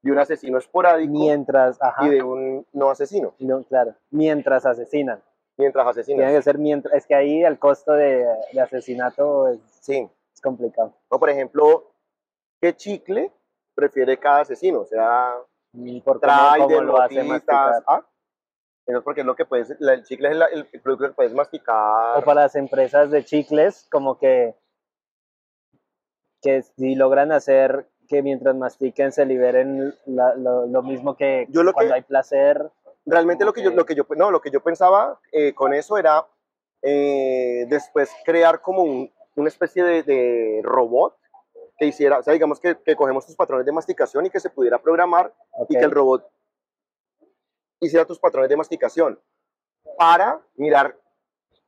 de 0.02 0.12
un 0.12 0.20
asesino 0.20 0.58
esporádico 0.58 1.12
mientras, 1.12 1.78
ajá, 1.82 2.06
y 2.06 2.10
de 2.10 2.24
un 2.24 2.66
no 2.74 2.90
asesino. 2.90 3.34
no, 3.40 3.64
claro, 3.64 3.96
mientras 4.12 4.66
asesinan. 4.66 5.22
mientras 5.58 5.84
Tiene 5.84 6.02
asesinas. 6.24 6.32
que 6.34 6.42
ser 6.42 6.58
mientras. 6.58 6.94
Es 6.96 7.06
que 7.06 7.16
ahí 7.16 7.44
el 7.44 7.60
costo 7.60 7.92
de, 7.94 8.26
de 8.54 8.62
asesinato 8.62 9.50
es, 9.50 9.60
Sí. 9.82 10.10
es 10.34 10.42
complicado. 10.42 10.94
O 11.10 11.20
por 11.20 11.30
ejemplo, 11.30 11.92
¿qué 12.62 12.74
chicle 12.76 13.32
prefiere 13.76 14.18
cada 14.18 14.42
asesino? 14.42 14.82
O 14.82 14.86
sea, 14.86 15.36
Mm, 15.72 16.00
Por 16.00 16.20
trae 16.20 16.66
de 16.66 16.82
notitas. 16.82 17.84
¿ah? 17.86 18.04
Eso 18.88 18.98
es 18.98 19.04
porque 19.04 19.22
es 19.22 19.28
lo 19.28 19.36
que 19.36 19.46
puedes, 19.46 19.70
el 19.70 20.04
chicle 20.04 20.30
es 20.32 20.66
el 20.74 20.82
producto 20.82 21.08
que 21.10 21.14
puedes 21.14 21.32
masticar. 21.34 22.18
O 22.18 22.24
para 22.24 22.42
las 22.42 22.56
empresas 22.56 23.12
de 23.12 23.24
chicles, 23.24 23.88
como 23.92 24.18
que, 24.18 24.56
que 26.42 26.62
si 26.64 26.96
logran 26.96 27.32
hacer 27.32 27.88
que 28.10 28.22
mientras 28.24 28.56
mastiquen 28.56 29.12
se 29.14 29.26
liberen 29.26 29.96
la- 30.08 30.34
lo, 30.36 30.66
lo 30.66 30.82
mismo 30.82 31.16
que 31.16 31.46
Yo 31.50 31.64
lo 31.64 31.72
cuando 31.74 31.92
que- 31.94 31.96
hay 31.98 32.02
placer. 32.02 32.70
Realmente 33.06 33.46
lo 33.46 33.54
que 33.54 33.62
yo, 33.62 33.70
Ok. 33.70 33.76
lo 33.78 33.86
que 33.86 33.96
yo, 33.96 34.04
no, 34.18 34.32
lo 34.32 34.42
que 34.42 34.50
yo 34.52 34.62
pensaba 34.62 35.20
eh, 35.32 35.54
con 35.54 35.74
eso 35.74 35.98
era 35.98 36.26
eh, 36.82 37.66
después 37.70 38.10
crear 38.26 38.62
como 38.62 38.84
un- 38.84 39.12
una 39.36 39.48
especie 39.48 39.84
de, 39.84 40.04
de 40.04 40.62
robot 40.64 41.16
que 41.78 41.86
hiciera, 41.86 42.20
o 42.20 42.24
sea, 42.24 42.34
digamos 42.34 42.60
que, 42.60 42.78
que 42.82 42.96
cogemos 42.96 43.26
tus 43.26 43.36
patrones 43.36 43.66
de 43.66 43.72
masticación 43.72 44.26
y 44.26 44.30
que 44.30 44.40
se 44.40 44.50
pudiera 44.50 44.82
programar 44.82 45.34
ok. 45.52 45.68
y 45.72 45.78
que 45.78 45.84
el 45.86 45.92
robot 45.92 46.26
hiciera 47.80 48.06
tus 48.06 48.20
patrones 48.20 48.50
de 48.50 48.58
masticación 48.58 49.20
para 49.98 50.42
mirar 50.56 50.98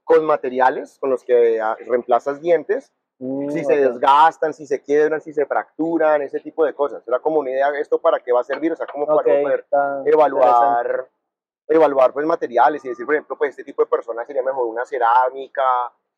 con 0.03 0.25
materiales 0.25 0.97
con 0.99 1.09
los 1.09 1.23
que 1.23 1.61
ah, 1.61 1.75
reemplazas 1.85 2.41
dientes, 2.41 2.91
Mm, 3.23 3.49
si 3.51 3.63
se 3.63 3.73
ok. 3.73 3.79
desgastan, 3.93 4.51
si 4.51 4.65
se 4.65 4.81
quiebran, 4.81 5.21
si 5.21 5.31
se 5.31 5.45
fracturan, 5.45 6.23
ese 6.23 6.39
tipo 6.39 6.65
de 6.65 6.73
cosas. 6.73 7.07
Era 7.07 7.19
como 7.19 7.39
una 7.39 7.51
idea, 7.51 7.69
¿esto 7.79 7.99
para 8.01 8.19
qué 8.19 8.31
va 8.31 8.41
a 8.41 8.43
servir? 8.43 8.71
O 8.71 8.75
sea, 8.75 8.87
como 8.87 9.05
para 9.05 9.21
poder 9.21 9.67
evaluar, 10.05 11.07
evaluar 11.67 12.13
pues, 12.13 12.25
materiales 12.25 12.83
y 12.83 12.89
decir, 12.89 13.05
por 13.05 13.13
ejemplo, 13.13 13.37
pues 13.37 13.51
este 13.51 13.63
tipo 13.63 13.83
de 13.83 13.89
personas 13.89 14.25
sería 14.25 14.41
mejor 14.41 14.65
una 14.65 14.85
cerámica 14.85 15.61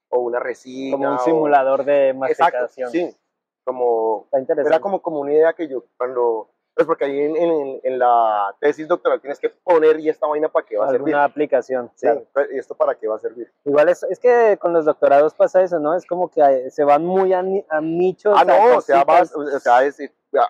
o 0.10 0.20
una 0.20 0.40
resina. 0.40 0.96
Como 0.96 1.10
un 1.10 1.16
o- 1.16 1.20
simulador 1.20 1.84
de 1.84 2.10
Exacto, 2.10 2.60
masticación. 2.60 2.90
sí. 2.90 3.18
Como, 3.66 4.22
Está 4.26 4.40
interesante. 4.40 4.74
era 4.76 4.80
como, 4.82 5.02
como 5.02 5.20
una 5.20 5.34
idea 5.34 5.52
que 5.54 5.68
yo 5.68 5.84
cuando, 5.98 6.52
pues 6.76 6.88
porque 6.88 7.06
ahí 7.06 7.20
en, 7.20 7.36
en- 7.36 7.80
en 7.84 8.00
la 8.00 8.56
tesis 8.60 8.88
doctoral 8.88 9.22
tienes 9.22 9.40
que 9.40 9.50
poner 9.50 10.00
y 10.00 10.10
esta 10.10 10.28
vaina 10.28 10.50
para 10.50 10.66
qué 10.66 10.78
va 10.78 10.86
a 10.86 10.90
servir. 10.90 11.14
alguna 11.16 11.24
aplicación. 11.26 11.92
Sí, 11.96 12.08
claro. 12.08 12.26
¿y 12.52 12.58
esto 12.58 12.76
para 12.76 12.96
qué 12.96 13.08
va 13.08 13.16
a 13.16 13.20
servir? 13.20 13.52
Igual 13.66 13.90
es, 13.90 14.04
es 14.04 14.20
que 14.20 14.58
con 14.60 14.74
los 14.74 14.86
doctorados 14.86 15.34
pasa 15.34 15.62
eso, 15.62 15.80
¿no? 15.80 15.96
Es 15.96 16.06
como 16.06 16.30
que 16.30 16.70
se 16.72 16.84
van 16.84 17.06
muy 17.06 17.32
a, 17.34 17.44
a 17.70 17.82
nichos. 17.82 18.34
Ah, 18.38 18.42
a 18.42 18.46
no, 18.46 18.78
o 18.78 18.82
sea, 18.82 19.04
vas, 19.04 19.36
o 19.36 19.60
sea, 19.60 19.84
es- 19.84 20.00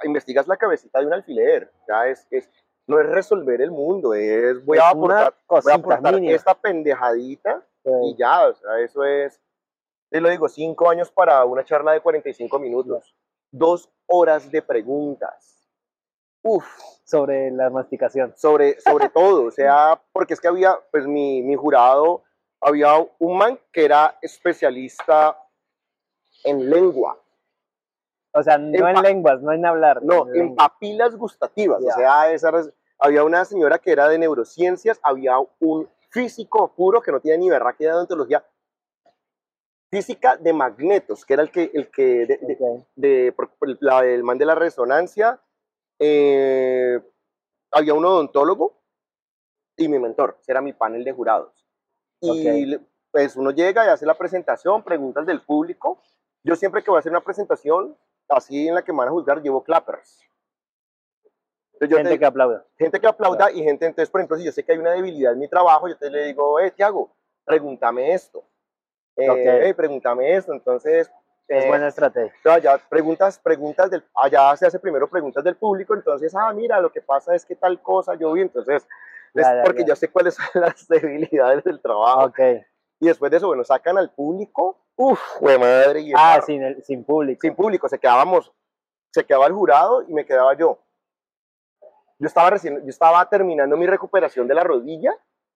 investigas 0.06 0.48
la 0.48 0.56
cabecita 0.58 1.00
de 1.00 1.08
un 1.08 1.14
alfiler. 1.14 1.70
Ya 1.90 2.08
es, 2.08 2.26
es, 2.32 2.50
no 2.88 3.00
es 3.00 3.08
resolver 3.08 3.62
el 3.62 3.72
mundo, 3.72 4.14
es 4.14 4.64
voy 4.66 4.78
a 4.78 4.90
Es 4.90 4.96
una 4.96 5.26
aportar, 5.28 5.34
voy 5.64 5.72
a 5.72 5.76
aportar 5.76 6.16
esta 6.24 6.54
pendejadita 6.56 7.66
Sí. 7.84 7.90
y 8.06 8.18
ya, 8.18 8.48
o 8.48 8.54
sea, 8.54 8.80
eso 8.80 9.04
es, 9.04 9.42
te 10.10 10.22
lo 10.22 10.30
digo, 10.30 10.48
cinco 10.48 10.90
años 10.90 11.12
para 11.12 11.44
una 11.44 11.66
charla 11.66 11.92
de 11.92 12.00
45 12.00 12.58
minutos, 12.60 13.14
dos 13.52 13.90
horas 14.08 14.50
de 14.52 14.62
preguntas. 14.62 15.53
Uf, 16.44 16.66
sobre 17.06 17.52
la 17.52 17.70
masticación. 17.70 18.34
sobre, 18.36 18.80
sobre 18.82 19.10
todo, 19.14 19.46
o 19.46 19.52
sea, 19.52 20.02
porque 20.12 20.34
es 20.34 20.40
que 20.42 20.48
había, 20.48 20.78
pues 20.92 21.08
mi, 21.08 21.42
mi 21.42 21.56
jurado, 21.56 22.24
había 22.62 22.90
un 23.20 23.38
man 23.38 23.60
que 23.72 23.86
era 23.86 24.18
especialista 24.22 25.38
en 26.44 26.70
lengua, 26.70 27.18
O 28.34 28.42
sea, 28.44 28.58
no 28.58 28.88
En 28.88 28.98
en, 28.98 29.04
lenguas, 29.04 29.42
no 29.42 29.52
en 29.54 29.66
hablar. 29.66 30.02
no, 30.04 30.28
en 30.34 30.42
en 30.42 30.56
papilas 30.56 31.16
gustativas, 31.16 31.82
Ya. 31.84 31.94
o 31.94 31.98
sea, 31.98 32.32
esa 32.32 32.52
había 33.00 33.24
una 33.24 33.44
señora 33.46 33.80
que 33.80 33.92
era 33.92 34.08
de 34.10 34.18
neurociencias, 34.18 35.00
había 35.04 35.36
un 35.60 35.90
físico 36.10 36.74
puro 36.76 37.02
que 37.02 37.12
no 37.12 37.20
tenía 37.20 37.38
ni 37.38 37.50
berraque 37.50 37.86
de 37.86 37.92
odontología, 37.94 38.44
física 39.90 40.38
de 40.38 40.54
magnetos, 40.54 41.26
que 41.26 41.34
era 41.34 41.44
el 41.44 41.52
que, 41.52 41.70
el 41.74 41.90
que 41.92 42.26
de, 42.26 42.38
de- 42.38 42.58
Ok. 42.60 42.88
de- 42.96 43.32
por- 43.36 43.50
por 43.52 43.78
la, 43.82 44.04
el 44.06 44.24
man 44.24 44.38
de 44.38 44.46
la 44.46 44.56
resonancia, 44.56 45.40
eh, 46.06 47.00
había 47.72 47.94
un 47.94 48.04
odontólogo 48.06 48.78
y 49.78 49.88
mi 49.88 50.00
mentor, 50.00 50.38
ese 50.42 50.52
era 50.52 50.62
mi 50.62 50.74
panel 50.74 51.04
de 51.04 51.14
jurados. 51.14 51.66
Y 52.20 52.30
Ok. 52.30 52.68
le- 52.68 52.80
pues 53.12 53.36
uno 53.38 53.52
llega 53.52 53.86
y 53.86 53.90
hace 53.90 54.06
la 54.06 54.18
presentación, 54.18 54.84
preguntas 54.84 55.26
del 55.26 55.42
público. 55.42 56.02
Yo 56.44 56.56
siempre 56.58 56.84
que 56.84 56.90
voy 56.92 56.98
a 56.98 57.00
hacer 57.00 57.12
una 57.12 57.22
presentación, 57.24 57.98
así 58.28 58.68
en 58.68 58.76
la 58.76 58.84
que 58.84 58.92
me 58.92 59.00
van 59.00 59.08
a 59.08 59.12
juzgar, 59.12 59.42
llevo 59.42 59.64
clappers. 59.64 60.20
Entonces, 61.74 61.98
Gente 61.98 62.12
te- 62.12 62.20
que 62.20 62.26
aplauda. 62.26 62.66
gente 62.78 63.00
que 63.00 63.08
aplauda 63.08 63.52
y 63.52 63.64
gente, 63.64 63.86
entonces, 63.86 64.10
por 64.10 64.20
ejemplo, 64.22 64.38
si 64.38 64.44
yo 64.46 64.52
sé 64.52 64.64
que 64.64 64.74
hay 64.74 64.78
una 64.78 64.92
debilidad 64.92 65.34
en 65.34 65.40
mi 65.40 65.48
trabajo, 65.48 65.88
yo 65.88 65.98
te 65.98 66.10
le 66.10 66.26
digo, 66.26 66.60
eh, 66.60 66.72
Tiago, 66.72 67.16
pregúntame 67.46 68.14
esto. 68.14 68.44
Eh, 69.16 69.30
Ok. 69.30 69.38
"Eh, 69.38 69.74
pregúntame 69.76 70.36
esto. 70.36 70.54
Entonces, 70.54 71.12
Es 71.48 71.66
eh, 71.66 71.68
buena 71.68 71.88
estrategia. 71.90 72.34
no, 72.46 72.58
ya 72.58 72.78
preguntas, 72.90 73.38
preguntas 73.40 73.90
del, 73.92 74.04
allá 74.16 74.56
se 74.56 74.66
hace 74.66 74.80
primero 74.80 75.10
preguntas 75.10 75.44
del 75.44 75.56
público, 75.58 75.94
entonces, 75.94 76.34
ah, 76.36 76.52
mira, 76.54 76.80
lo 76.80 76.92
que 76.92 77.02
pasa 77.02 77.36
es 77.36 77.46
que 77.46 77.56
tal 77.56 77.82
cosa 77.82 78.16
yo 78.16 78.32
vi, 78.32 78.42
entonces, 78.42 78.88
es 79.34 79.44
Ya, 79.44 79.56
ya, 79.58 79.64
porque 79.64 79.82
ya. 79.82 79.88
ya 79.88 79.96
sé 79.98 80.08
cuáles 80.10 80.36
son 80.36 80.46
las 80.62 80.88
debilidades 80.88 81.64
del 81.64 81.82
trabajo. 81.82 82.26
Ok. 82.26 82.40
Y 83.00 83.08
después 83.08 83.30
de 83.32 83.38
eso, 83.38 83.48
bueno, 83.48 83.64
sacan 83.66 83.98
al 83.98 84.12
público, 84.12 84.80
uff, 84.96 85.20
güey 85.42 85.58
madre, 85.60 86.00
y 86.02 86.14
Ah, 86.16 86.40
sin, 86.46 86.64
el, 86.64 86.82
sin 86.84 87.04
público. 87.04 87.40
sin 87.42 87.56
público, 87.56 87.90
se 87.90 88.00
quedábamos, 88.00 88.54
se 89.12 89.26
quedaba 89.26 89.48
el 89.48 89.54
jurado 89.54 90.04
y 90.08 90.14
me 90.14 90.26
quedaba 90.26 90.54
yo. 90.54 90.80
Yo 92.20 92.28
estaba 92.28 92.52
recién, 92.52 92.76
yo 92.84 92.90
estaba 92.90 93.28
terminando 93.28 93.76
mi 93.76 93.86
recuperación 93.86 94.48
de 94.48 94.54
la 94.54 94.64
rodilla 94.64 95.14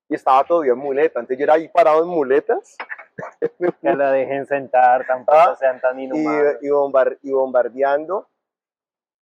y 0.09 0.15
estaba 0.15 0.43
todavía 0.43 0.73
en 0.73 0.79
muleta, 0.79 1.19
entonces 1.19 1.37
yo 1.37 1.43
era 1.45 1.53
ahí 1.53 1.69
parado 1.69 2.01
en 2.03 2.09
muletas 2.09 2.75
Que 3.81 3.93
la 3.95 4.11
dejen 4.11 4.45
sentar, 4.45 5.05
tampoco 5.07 5.37
Ah, 5.37 5.55
sean 5.55 5.79
tan 5.81 5.99
y, 5.99 6.03
inhumanos. 6.05 6.55
y, 6.61 6.67
bombar- 6.67 7.17
y 7.21 7.31
bombardeando. 7.31 8.27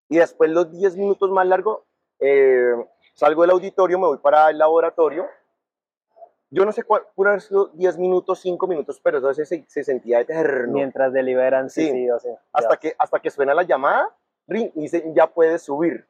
Y 0.10 0.18
después 0.18 0.50
los 0.52 0.72
10 0.72 0.96
minutos 0.98 1.32
más 1.32 1.48
largos, 1.48 1.80
eh, 2.20 2.74
salgo 3.14 3.42
del 3.42 3.52
auditorio, 3.52 3.98
me 4.00 4.08
voy 4.08 4.18
para 4.20 4.50
el 4.50 4.58
laboratorio. 4.58 5.26
Yo 6.52 6.64
no 6.64 6.72
sé 6.72 6.84
cuál, 6.84 7.04
pudo 7.16 7.30
haber 7.30 7.42
sido 7.42 7.68
10 7.74 7.98
minutos, 7.98 8.40
5 8.40 8.68
minutos, 8.68 9.00
pero 9.02 9.18
eso 9.18 9.34
se, 9.34 9.66
se 9.68 9.84
sentía 9.84 10.20
eterno. 10.22 10.74
Mientras 10.74 11.12
deliberan, 11.12 11.70
sí, 11.70 11.86
Sí. 11.88 11.92
sí, 11.92 12.10
o 12.12 12.20
sea. 12.20 12.36
hasta, 12.54 12.78
que, 12.78 12.96
hasta 12.98 13.20
que 13.20 13.30
suena 13.32 13.54
la 13.54 13.64
llamada, 13.64 14.16
ring, 14.48 14.70
y 14.76 14.82
dice, 14.82 15.04
ya 15.14 15.28
puedes 15.28 15.64
subir. 15.64 16.08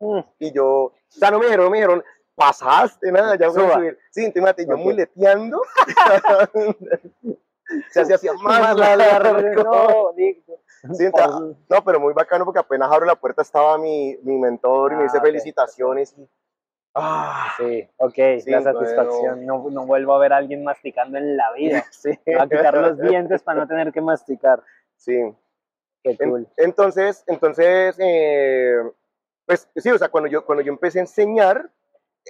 Mm, 0.00 0.20
Y 0.38 0.52
yo, 0.52 0.66
o 0.66 0.92
sea, 1.08 1.30
no 1.30 1.38
me 1.38 1.46
dijeron, 1.46 1.64
no 1.64 1.70
me 1.70 1.78
dijeron, 1.78 2.04
pasaste, 2.38 3.12
nada, 3.12 3.36
ya 3.36 3.48
puedes 3.50 3.64
Suba. 3.64 3.74
subir. 3.74 3.98
Sí, 4.10 4.24
entonces, 4.24 4.36
imagínate, 4.40 4.66
yo 4.66 4.74
Ok. 4.74 4.80
muleteando. 4.80 5.62
se 7.90 8.00
hacía 8.00 8.16
así 8.16 8.28
más 8.42 8.76
la 8.76 8.96
largo. 8.96 9.40
no, 9.64 10.12
digo. 10.16 10.60
Sí, 10.94 11.04
entonces, 11.06 11.56
no, 11.68 11.84
pero 11.84 12.00
muy 12.00 12.14
bacano 12.14 12.44
porque 12.44 12.60
apenas 12.60 12.90
abro 12.90 13.04
la 13.04 13.16
puerta 13.16 13.42
estaba 13.42 13.76
mi, 13.78 14.16
mi 14.22 14.38
mentor 14.38 14.92
y 14.92 14.96
me 14.96 15.02
Ah, 15.02 15.04
dice 15.04 15.18
ok. 15.18 15.24
felicitaciones. 15.24 16.14
Y, 16.16 16.28
ah, 16.94 17.52
Sí, 17.58 17.88
ok, 17.96 18.14
Sí, 18.40 18.50
la 18.50 18.62
satisfacción. 18.62 19.44
No, 19.44 19.66
no 19.70 19.86
vuelvo 19.86 20.14
a 20.14 20.18
ver 20.18 20.32
a 20.32 20.36
alguien 20.36 20.64
masticando 20.64 21.18
en 21.18 21.36
la 21.36 21.52
vida. 21.52 21.84
sí, 21.90 22.10
Me 22.26 22.36
a 22.36 22.46
quitar 22.46 22.76
los 22.76 23.00
dientes 23.00 23.42
para 23.42 23.60
no 23.60 23.68
tener 23.68 23.92
que 23.92 24.00
masticar. 24.00 24.62
sí. 24.96 25.34
Qué 26.04 26.16
En- 26.20 26.30
cool. 26.30 26.48
entonces, 26.56 27.24
entonces, 27.26 27.96
eh, 27.98 28.76
pues 29.44 29.68
sí, 29.74 29.90
o 29.90 29.98
sea, 29.98 30.08
cuando 30.08 30.30
yo, 30.30 30.46
cuando 30.46 30.62
yo 30.62 30.72
empecé 30.72 31.00
a 31.00 31.02
enseñar, 31.02 31.68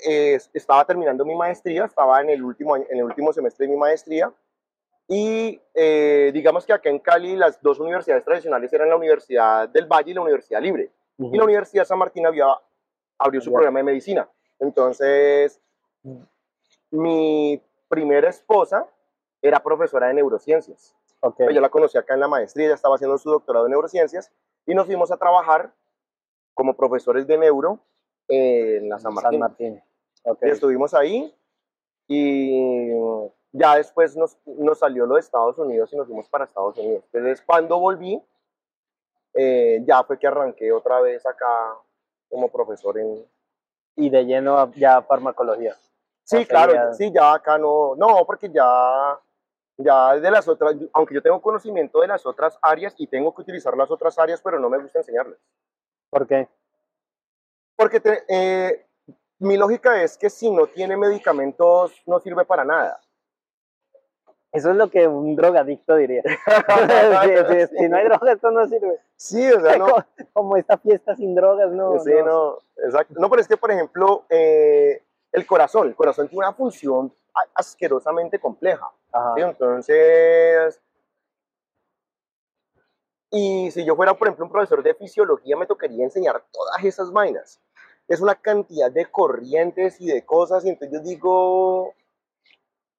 eh, 0.05 0.39
estaba 0.53 0.85
terminando 0.85 1.25
mi 1.25 1.35
maestría, 1.37 1.85
estaba 1.85 2.21
en 2.21 2.31
el 2.31 2.43
último, 2.43 2.75
año- 2.75 2.87
en 2.91 2.99
el 2.99 3.05
último 3.05 3.33
semestre 3.33 3.67
de 3.67 3.73
mi 3.73 3.79
maestría. 3.79 4.33
Y 5.11 5.61
eh, 5.75 6.31
digamos 6.35 6.67
que 6.67 6.73
acá 6.73 6.91
en 6.91 6.99
Cali 6.99 7.35
las 7.37 7.61
dos 7.63 7.79
universidades 7.81 8.25
tradicionales 8.25 8.71
eran 8.73 8.89
la 8.91 8.97
Universidad 8.97 9.69
del 9.69 9.87
Valle 9.87 10.11
y 10.11 10.15
la 10.15 10.21
Universidad 10.21 10.61
Libre. 10.61 10.91
y 11.19 11.37
la 11.37 11.45
Universidad 11.45 11.85
San 11.85 11.99
Martín 11.99 12.27
había 12.27 12.47
abrió 13.19 13.41
su 13.41 13.51
programa 13.53 13.79
de 13.81 13.85
medicina. 13.85 14.29
Entonces, 14.61 15.61
mi 16.91 17.61
primera 17.89 18.29
esposa 18.29 18.87
era 19.43 19.61
profesora 19.63 20.09
de 20.09 20.15
neurociencias. 20.15 20.95
Ok, 21.21 21.37
Pues 21.39 21.55
Yo 21.55 21.61
la 21.61 21.69
conocí 21.69 21.99
acá 21.99 22.15
en 22.15 22.21
la 22.21 22.29
maestría, 22.29 22.67
ella 22.67 22.75
estaba 22.75 22.95
haciendo 22.95 23.19
su 23.19 23.31
doctorado 23.31 23.67
en 23.67 23.73
neurociencias 23.73 24.31
y 24.67 24.75
nos 24.75 24.87
fuimos 24.87 25.11
a 25.11 25.17
trabajar 25.17 25.73
como 26.55 26.77
profesores 26.77 27.27
de 27.27 27.39
neuro 27.39 27.81
en 28.29 28.89
la 28.89 28.99
San 28.99 29.15
Martín. 29.15 29.31
San 29.33 29.41
Martín. 29.41 29.83
Ok. 30.25 30.39
Y 30.43 30.49
estuvimos 30.51 30.95
ahí 30.95 31.35
y 32.07 32.93
ya 33.53 33.77
después 33.77 34.17
nos, 34.17 34.37
nos 34.47 34.79
salió 34.79 35.07
lo 35.07 35.15
de 35.15 35.21
Estados 35.21 35.59
Unidos 35.59 35.93
y 35.93 35.97
nos 35.97 36.07
fuimos 36.07 36.29
para 36.29 36.45
Estados 36.45 36.77
Unidos. 36.79 37.05
Entonces, 37.13 37.43
cuando 37.43 37.79
volví, 37.79 38.23
eh, 39.35 39.81
ya 39.87 40.03
fue 40.05 40.19
que 40.19 40.27
arranqué 40.27 40.73
otra 40.73 41.01
vez 41.01 41.25
acá 41.27 41.75
como 42.29 42.49
profesor 42.51 42.99
en... 42.99 43.25
Y 43.97 44.11
de 44.11 44.25
lleno 44.25 44.59
a- 44.59 44.71
ya 44.77 45.03
farmacología. 45.03 45.75
Sí, 46.25 46.45
claro, 46.47 46.73
ya- 46.75 46.93
sí, 46.93 47.11
ya 47.13 47.33
acá 47.35 47.59
no, 47.59 47.95
no, 47.97 48.25
porque 48.27 48.49
ya, 48.51 49.19
ya 49.77 50.15
de 50.15 50.31
las 50.31 50.47
otras, 50.47 50.77
aunque 50.93 51.15
yo 51.15 51.23
tengo 51.23 51.41
conocimiento 51.41 52.01
de 52.01 52.07
las 52.07 52.25
otras 52.27 52.59
áreas 52.63 52.95
y 52.99 53.07
tengo 53.07 53.35
que 53.35 53.43
utilizar 53.43 53.77
las 53.77 53.91
otras 53.91 54.19
áreas, 54.19 54.41
pero 54.43 54.59
no 54.61 54.69
me 54.69 54.79
gusta 54.79 54.99
enseñarles. 54.99 55.39
¿Por 56.11 56.27
qué? 56.27 56.49
Porque 57.77 57.99
te- 58.01 58.25
eh, 58.29 58.87
mi 59.39 59.57
lógica 59.57 60.03
es 60.03 60.17
que 60.17 60.31
si 60.31 60.51
no 60.51 60.67
tiene 60.67 60.97
medicamentos 60.97 61.93
no 62.07 62.19
sirve 62.21 62.45
para 62.45 62.65
nada. 62.65 63.01
Eso 64.51 64.71
es 64.71 64.77
lo 64.77 64.89
que 64.91 65.07
un 65.07 65.37
drogadicto 65.37 65.95
diría. 65.97 66.23
si, 67.23 67.67
si- 67.69 67.77
si 67.77 67.89
no 67.89 67.97
hay 67.99 68.05
droga, 68.05 68.33
esto 68.33 68.51
no 68.51 68.67
sirve. 68.67 68.99
Sí, 69.17 69.51
o 69.53 69.61
sea, 69.61 69.77
no. 69.79 69.87
como, 69.87 70.05
como 70.33 70.57
esta 70.57 70.79
fiesta 70.79 71.15
sin 71.17 71.35
drogas, 71.35 71.71
no. 71.71 71.99
Sí, 72.01 72.13
no, 72.25 72.59
exacto. 72.77 73.15
No, 73.19 73.29
pero 73.29 73.43
es 73.43 73.49
que, 73.49 73.57
por 73.57 73.71
ejemplo, 73.71 74.25
eh, 74.31 75.03
el 75.33 75.47
corazón, 75.47 75.89
el 75.89 75.95
corazón 75.95 76.29
tiene 76.29 76.45
una 76.45 76.55
función 76.55 77.13
asquerosamente 77.55 78.41
compleja. 78.41 78.89
¿sí? 79.37 79.43
Entonces, 79.43 80.81
y 83.31 83.71
si 83.71 83.85
yo 83.85 83.95
fuera, 83.95 84.15
por 84.15 84.27
ejemplo, 84.29 84.47
un 84.47 84.51
profesor 84.51 84.83
de 84.83 84.95
fisiología, 84.95 85.57
me 85.57 85.67
tocaría 85.67 86.05
enseñar 86.05 86.43
todas 86.51 86.83
esas 86.83 87.13
vainas. 87.13 87.61
Es 88.09 88.21
una 88.21 88.35
cantidad 88.35 88.91
de 88.91 89.07
corrientes 89.07 90.01
y 90.01 90.07
de 90.07 90.25
cosas, 90.25 90.65
y 90.65 90.71
entonces 90.71 90.99
yo 90.99 91.05
digo, 91.07 91.95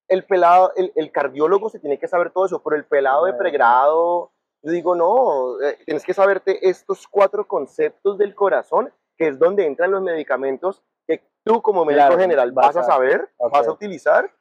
el 0.07 0.23
pelado, 0.25 0.71
el, 0.75 0.91
el 0.95 1.11
cardiólogo 1.11 1.69
se 1.69 1.79
tiene 1.79 1.97
que 1.97 2.07
saber 2.07 2.31
todo 2.31 2.45
eso, 2.45 2.61
pero 2.63 2.75
el 2.75 2.85
pelado 2.85 3.25
de 3.25 3.33
pregrado, 3.33 4.31
yo 4.61 4.71
digo, 4.71 4.95
no, 4.95 5.61
eh, 5.61 5.77
tienes 5.85 6.03
que 6.03 6.13
saberte 6.13 6.67
estos 6.69 7.07
cuatro 7.07 7.47
conceptos 7.47 8.17
del 8.17 8.35
corazón, 8.35 8.91
que 9.17 9.27
es 9.29 9.39
donde 9.39 9.65
entran 9.65 9.91
los 9.91 10.01
medicamentos 10.01 10.83
que 11.07 11.23
tú 11.43 11.61
como 11.61 11.85
médico 11.85 12.05
Claro, 12.07 12.19
general 12.19 12.51
vas 12.51 12.67
vas 12.67 12.77
a 12.77 12.79
a- 12.81 12.83
saber, 12.83 13.29
vas 13.39 13.67
a 13.67 13.71
utilizar, 13.71 14.31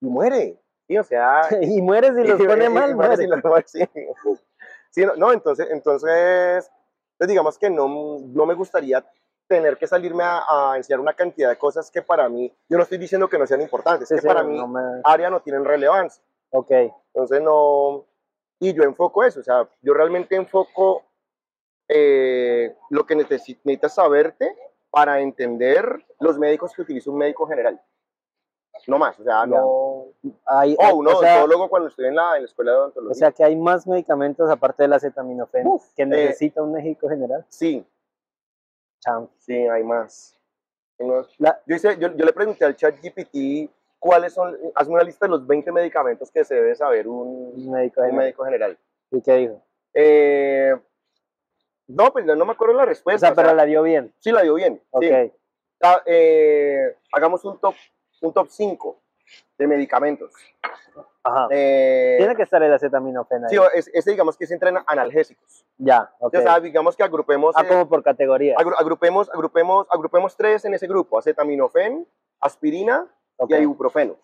y 0.00 0.06
muere. 0.06 0.60
Sí, 0.86 0.98
o 0.98 1.02
sea, 1.04 1.40
y 1.60 1.80
mueres 1.82 2.12
y 2.18 2.24
los 2.24 2.40
y- 2.40 2.44
pone 2.44 2.66
y- 2.66 2.68
mal, 2.68 2.90
y 2.90 2.94
muere 2.94 3.16
muere. 3.16 3.22
si 3.22 3.26
lo- 3.28 3.36
muere, 3.42 3.64
sí. 3.66 3.80
Sí, 4.90 5.04
no, 5.04 5.16
no, 5.16 5.32
entonces, 5.32 5.66
entonces, 5.72 6.70
pues 7.18 7.28
digamos 7.28 7.58
que 7.58 7.68
no, 7.68 7.88
no 8.20 8.46
me 8.46 8.54
gustaría 8.54 9.04
tener 9.46 9.76
que 9.76 9.86
salirme 9.86 10.24
a, 10.24 10.42
a 10.72 10.76
enseñar 10.76 11.00
una 11.00 11.12
cantidad 11.14 11.50
de 11.50 11.56
cosas 11.58 11.90
que 11.90 12.02
para 12.02 12.28
mí, 12.28 12.52
yo 12.68 12.76
no 12.76 12.82
estoy 12.82 12.98
diciendo 12.98 13.28
que 13.28 13.38
no 13.38 13.46
sean 13.46 13.60
importantes, 13.60 14.08
Sí, 14.08 14.14
que 14.14 14.20
sí, 14.22 14.26
para 14.26 14.42
mí 14.42 14.56
no 14.56 14.66
me- 14.68 15.00
área 15.04 15.30
no 15.30 15.40
tienen 15.40 15.64
relevancia. 15.64 16.22
Ok, 16.50 16.70
Entonces 17.12 17.42
no, 17.42 18.04
y 18.60 18.72
yo 18.72 18.84
enfoco 18.84 19.24
eso, 19.24 19.40
o 19.40 19.42
sea, 19.42 19.68
yo 19.82 19.92
realmente 19.92 20.36
enfoco 20.36 21.02
eh, 21.88 22.74
lo 22.90 23.04
que 23.04 23.16
necesi- 23.16 23.58
necesitas 23.64 23.94
saberte 23.94 24.56
para 24.90 25.20
entender 25.20 26.04
los 26.20 26.38
médicos 26.38 26.72
que 26.74 26.82
utiliza 26.82 27.10
un 27.10 27.18
médico 27.18 27.46
general. 27.46 27.80
No 28.86 28.98
más, 28.98 29.18
o 29.20 29.24
sea, 29.24 29.46
no... 29.46 30.06
hay, 30.46 30.76
O 30.78 30.94
un 30.96 31.06
o 31.06 31.20
sea, 31.20 31.34
odontólogo 31.36 31.68
cuando 31.68 31.88
estoy 31.88 32.06
en 32.06 32.16
la, 32.16 32.36
en 32.36 32.42
la 32.42 32.46
escuela 32.48 32.72
de 32.72 32.76
odontología. 32.78 33.12
o 33.12 33.14
sea 33.14 33.32
que 33.32 33.44
hay 33.44 33.54
más 33.56 33.86
medicamentos 33.86 34.50
aparte 34.50 34.82
del 34.82 34.92
acetaminofén 34.94 35.66
Uf, 35.66 35.92
que 35.94 36.02
eh, 36.02 36.06
necesita 36.06 36.62
un 36.62 36.72
México 36.72 37.08
general. 37.08 37.44
sí, 37.48 37.84
Sí, 39.38 39.54
hay 39.54 39.82
más. 39.84 40.38
La- 41.38 41.60
Yo, 41.66 41.76
hice- 41.76 41.96
yo, 41.98 42.08
yo 42.16 42.24
le 42.24 42.32
pregunté 42.32 42.64
al 42.64 42.76
chat 42.76 42.94
GPT 43.02 43.68
cuáles 43.98 44.32
son, 44.32 44.56
hazme 44.74 44.94
una 44.94 45.02
lista 45.02 45.26
de 45.26 45.30
los 45.30 45.46
20 45.46 45.72
medicamentos 45.72 46.30
que 46.30 46.44
se 46.44 46.54
debe 46.54 46.74
saber 46.74 47.08
un, 47.08 47.70
médico 47.70 48.00
un 48.00 48.06
general. 48.06 48.12
médico 48.24 48.44
general. 48.44 48.78
¿Y 49.10 49.20
qué 49.22 49.32
dijo? 49.36 49.62
Eh, 49.92 50.74
no, 51.88 52.12
pues 52.12 52.24
no, 52.24 52.34
no 52.34 52.44
me 52.44 52.52
acuerdo 52.52 52.74
la 52.74 52.84
O 52.84 52.86
respuesta. 52.86 53.26
sea, 53.26 53.32
o 53.32 53.34
sea, 53.34 53.44
pero 53.44 53.56
la 53.56 53.64
dio 53.64 53.82
bien. 53.82 54.12
Sí, 54.18 54.30
la 54.32 54.42
dio 54.42 54.54
bien. 54.54 54.80
Ok. 54.90 55.02
sí. 55.04 55.32
Ah, 55.82 56.00
eh, 56.06 56.96
hagamos 57.12 57.44
un 57.44 57.58
top, 57.58 57.74
un 58.22 58.32
top 58.32 58.48
5 58.48 59.00
de 59.58 59.66
medicamentos. 59.66 60.32
Ajá. 61.22 61.48
Eh, 61.50 62.16
Tiene 62.18 62.36
que 62.36 62.42
estar 62.42 62.62
el 62.62 62.72
acetaminofén 62.72 63.44
ahí. 63.44 63.50
sí, 63.50 63.58
es- 63.74 63.90
ese 63.94 64.10
digamos 64.10 64.36
que 64.36 64.46
se 64.46 64.54
entra 64.54 64.68
en 64.70 64.78
analgésicos. 64.86 65.64
Ya, 65.78 66.12
ok. 66.18 66.34
O 66.36 66.40
sea, 66.42 66.60
digamos 66.60 66.96
que 66.96 67.02
agrupemos, 67.02 67.54
ah, 67.56 67.62
eh, 67.64 67.68
como 67.68 67.88
por 67.88 68.02
categoría. 68.02 68.56
agru- 68.56 68.74
agrupemos, 68.78 69.30
agrupemos, 69.30 69.86
agrupemos 69.90 70.36
tres 70.36 70.64
en 70.64 70.74
ese 70.74 70.86
grupo: 70.86 71.18
acetaminofén, 71.18 72.06
aspirina 72.40 73.06
Ok. 73.38 73.50
y 73.50 73.54
ibuprofeno. 73.56 74.16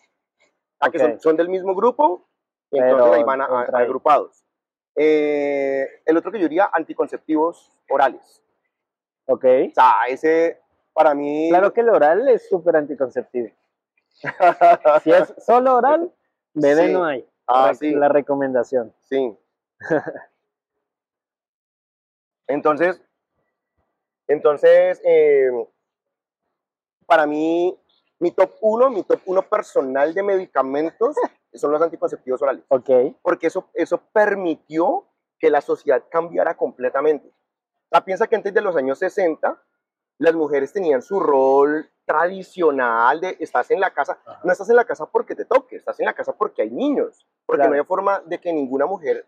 Ah, 0.78 0.90
que 0.90 0.99
son, 0.99 1.21
son 1.21 1.37
del 1.37 1.49
mismo 1.49 1.75
grupo, 1.75 2.26
y 2.71 2.78
entonces 2.78 3.02
Pero 3.02 3.14
ahí 3.14 3.23
van 3.25 3.40
a- 3.40 3.45
a- 3.47 3.78
agrupados. 3.78 4.45
Eh, 4.95 5.87
el 6.04 6.16
otro 6.16 6.30
que 6.33 6.38
yo 6.38 6.45
diría, 6.49 6.69
anticonceptivos 6.73 7.73
orales. 7.88 8.42
Ok. 9.26 9.45
O 9.71 9.75
sea, 9.75 9.95
ese 10.09 10.61
para 10.92 11.14
mí... 11.14 11.48
Claro 11.48 11.72
que 11.72 11.81
el 11.83 11.88
oral 11.88 12.29
es 12.29 12.48
súper 12.48 12.77
anticonceptivo. 12.77 13.48
Si 15.02 15.11
es 15.12 15.35
solo 15.38 15.76
oral, 15.76 16.12
bebé 16.54 16.87
Sí. 16.87 16.92
no 16.92 17.04
hay. 17.04 17.26
Ah, 17.46 17.72
sí. 17.74 17.92
La 17.94 18.09
recomendación. 18.09 18.94
Sí. 19.02 19.37
Entonces, 22.46 23.00
entonces 24.26 25.00
eh, 25.04 25.50
para 27.06 27.26
mí, 27.26 27.76
mi 28.18 28.30
top 28.33 28.52
1, 28.61 28.90
mi 28.90 29.02
top 29.04 29.20
1 29.24 29.42
personal 29.48 30.14
de 30.14 30.22
medicamentos 30.22 31.16
son 31.54 31.72
los 31.72 31.83
anticonceptivos 31.83 32.42
orales. 32.42 32.64
Ok. 32.68 32.90
porque 33.22 33.46
eso, 33.48 33.68
eso 33.74 33.98
permitió 34.12 35.06
que 35.38 35.50
la 35.50 35.61
sociedad 35.61 36.04
cambiara 36.11 36.56
completamente. 36.56 37.28
O 37.28 37.88
sea, 37.96 38.04
piensa 38.04 38.26
que 38.26 38.37
antes 38.37 38.52
de 38.52 38.61
los 38.61 38.76
años 38.76 38.98
60, 38.98 39.61
las 40.20 40.35
mujeres 40.35 40.72
tenían 40.72 41.02
su 41.02 41.18
rol 41.18 41.90
tradicional 42.06 43.20
de 43.20 43.37
estás 43.40 43.70
en 43.70 43.80
la 43.80 43.90
casa, 43.92 44.18
Ajá. 44.24 44.40
no 44.44 44.52
estás 44.52 44.68
en 44.70 44.76
la 44.76 44.85
casa 44.85 45.06
porque 45.06 45.35
te 45.35 45.44
toque, 45.44 45.76
estás 45.76 45.98
en 46.00 46.06
la 46.06 46.12
casa 46.12 46.33
porque 46.37 46.62
hay 46.62 46.70
niños, 46.70 47.26
porque 47.46 47.59
Claro. 47.61 47.70
no 47.74 47.80
hay 47.80 47.87
forma 47.87 48.20
de 48.26 48.38
que 48.40 48.52
ninguna 48.52 48.87
mujer 48.87 49.26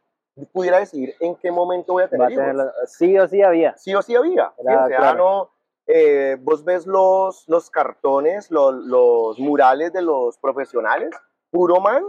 pudiera 0.53 0.79
decidir 0.79 1.15
en 1.21 1.37
qué 1.37 1.51
momento 1.51 1.93
voy 1.95 2.03
a 2.05 2.09
tener 2.09 2.27
a 2.27 2.31
hijos. 2.31 2.45
tenerlo- 2.45 2.73
Sí 2.87 3.19
o 3.19 3.29
sí 3.29 3.43
había. 3.43 3.77
Sí 3.77 3.95
o 3.95 4.03
sí 4.03 4.15
había. 4.17 4.53
Era 4.59 4.85
O 4.85 4.89
sea, 4.89 4.97
claro. 4.99 5.19
no, 5.19 5.51
eh, 5.87 6.37
vos 6.41 6.65
ves 6.65 6.87
los, 6.87 7.47
los 7.49 7.71
cartones, 7.71 8.51
los, 8.51 8.75
los 8.75 9.39
murales 9.39 9.93
de 9.93 10.03
los 10.03 10.39
profesionales, 10.39 11.11
puro 11.51 11.81
man 11.81 12.05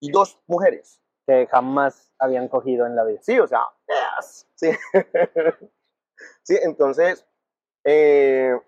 y 0.00 0.10
dos 0.10 0.40
mujeres. 0.46 1.00
Que 1.26 1.46
jamás 1.46 2.12
habían 2.18 2.48
cogido 2.48 2.86
en 2.86 2.96
la 2.96 3.04
vida. 3.04 3.20
Sí, 3.22 3.38
o 3.38 3.46
sea, 3.46 3.60
yes, 3.86 4.46
sí. 4.56 4.70
sí, 6.42 6.58
entonces, 6.62 7.24
eh, 7.84 8.58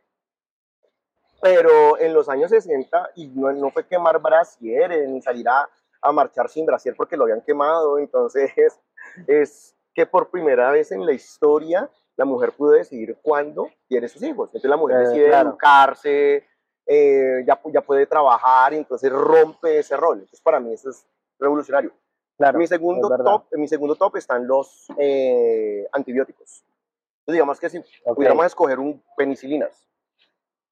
pero 1.41 1.99
en 1.99 2.15
los 2.15 2.29
años 2.29 2.51
60, 2.51 3.11
y 3.17 3.29
no, 3.29 3.53
no 3.53 3.71
fue 3.71 3.87
quemar 3.87 4.21
brasieres, 4.21 5.09
ni 5.09 5.21
salir 5.21 5.49
a, 5.49 5.69
a 6.01 6.13
marchar 6.13 6.49
sin 6.49 6.67
brasier 6.67 6.95
porque 6.97 7.17
lo 7.17 7.25
habían 7.25 7.43
quemado, 7.43 7.99
entonces 7.99 8.53
es 9.27 9.75
que 9.95 10.07
por 10.07 10.31
primera 10.31 10.71
vez 10.71 10.93
en 10.93 11.05
la 11.05 11.13
historia 11.13 11.91
la 12.17 12.25
mujer 12.25 12.53
pudo 12.53 12.73
decidir 12.73 13.19
cuándo 13.23 13.69
quiere 13.89 14.09
sus 14.09 14.23
hijos. 14.23 14.49
Entonces 14.49 14.71
la 14.71 14.77
mujer 14.77 14.97
Eh, 14.99 15.09
decide 15.09 15.29
claro. 15.29 15.51
educarse, 15.51 16.47
eh, 16.87 17.45
ya, 17.47 17.61
ya 17.73 17.81
puede 17.81 18.07
trabajar, 18.07 18.75
y 18.75 18.77
entonces 18.77 19.11
rompe 19.11 19.79
ese 19.79 19.97
rol. 19.97 20.19
Entonces 20.19 20.41
para 20.43 20.61
mí 20.61 20.73
eso 20.73 20.91
es 20.91 21.07
revolucionario. 21.39 21.93
Claro. 22.39 22.59
mi, 22.59 22.67
segundo 22.67 23.09
top, 23.09 23.45
mi 23.53 23.69
segundo 23.69 23.95
top 23.95 24.17
están 24.17 24.47
los 24.47 24.87
eh, 24.99 25.87
antibióticos. 25.93 26.65
Entonces, 27.23 27.35
digamos 27.35 27.61
que 27.61 27.71
si 27.71 27.79
Ok, 28.05 28.17
pudiéramos 28.17 28.47
escoger 28.47 28.79
un 28.81 29.03
penicilinas, 29.17 29.89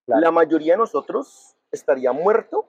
Claro. 0.07 0.21
la 0.23 0.31
mayoría 0.33 0.73
de 0.75 0.79
nosotros 0.79 1.57
estaría 1.71 2.11
muerto 2.13 2.67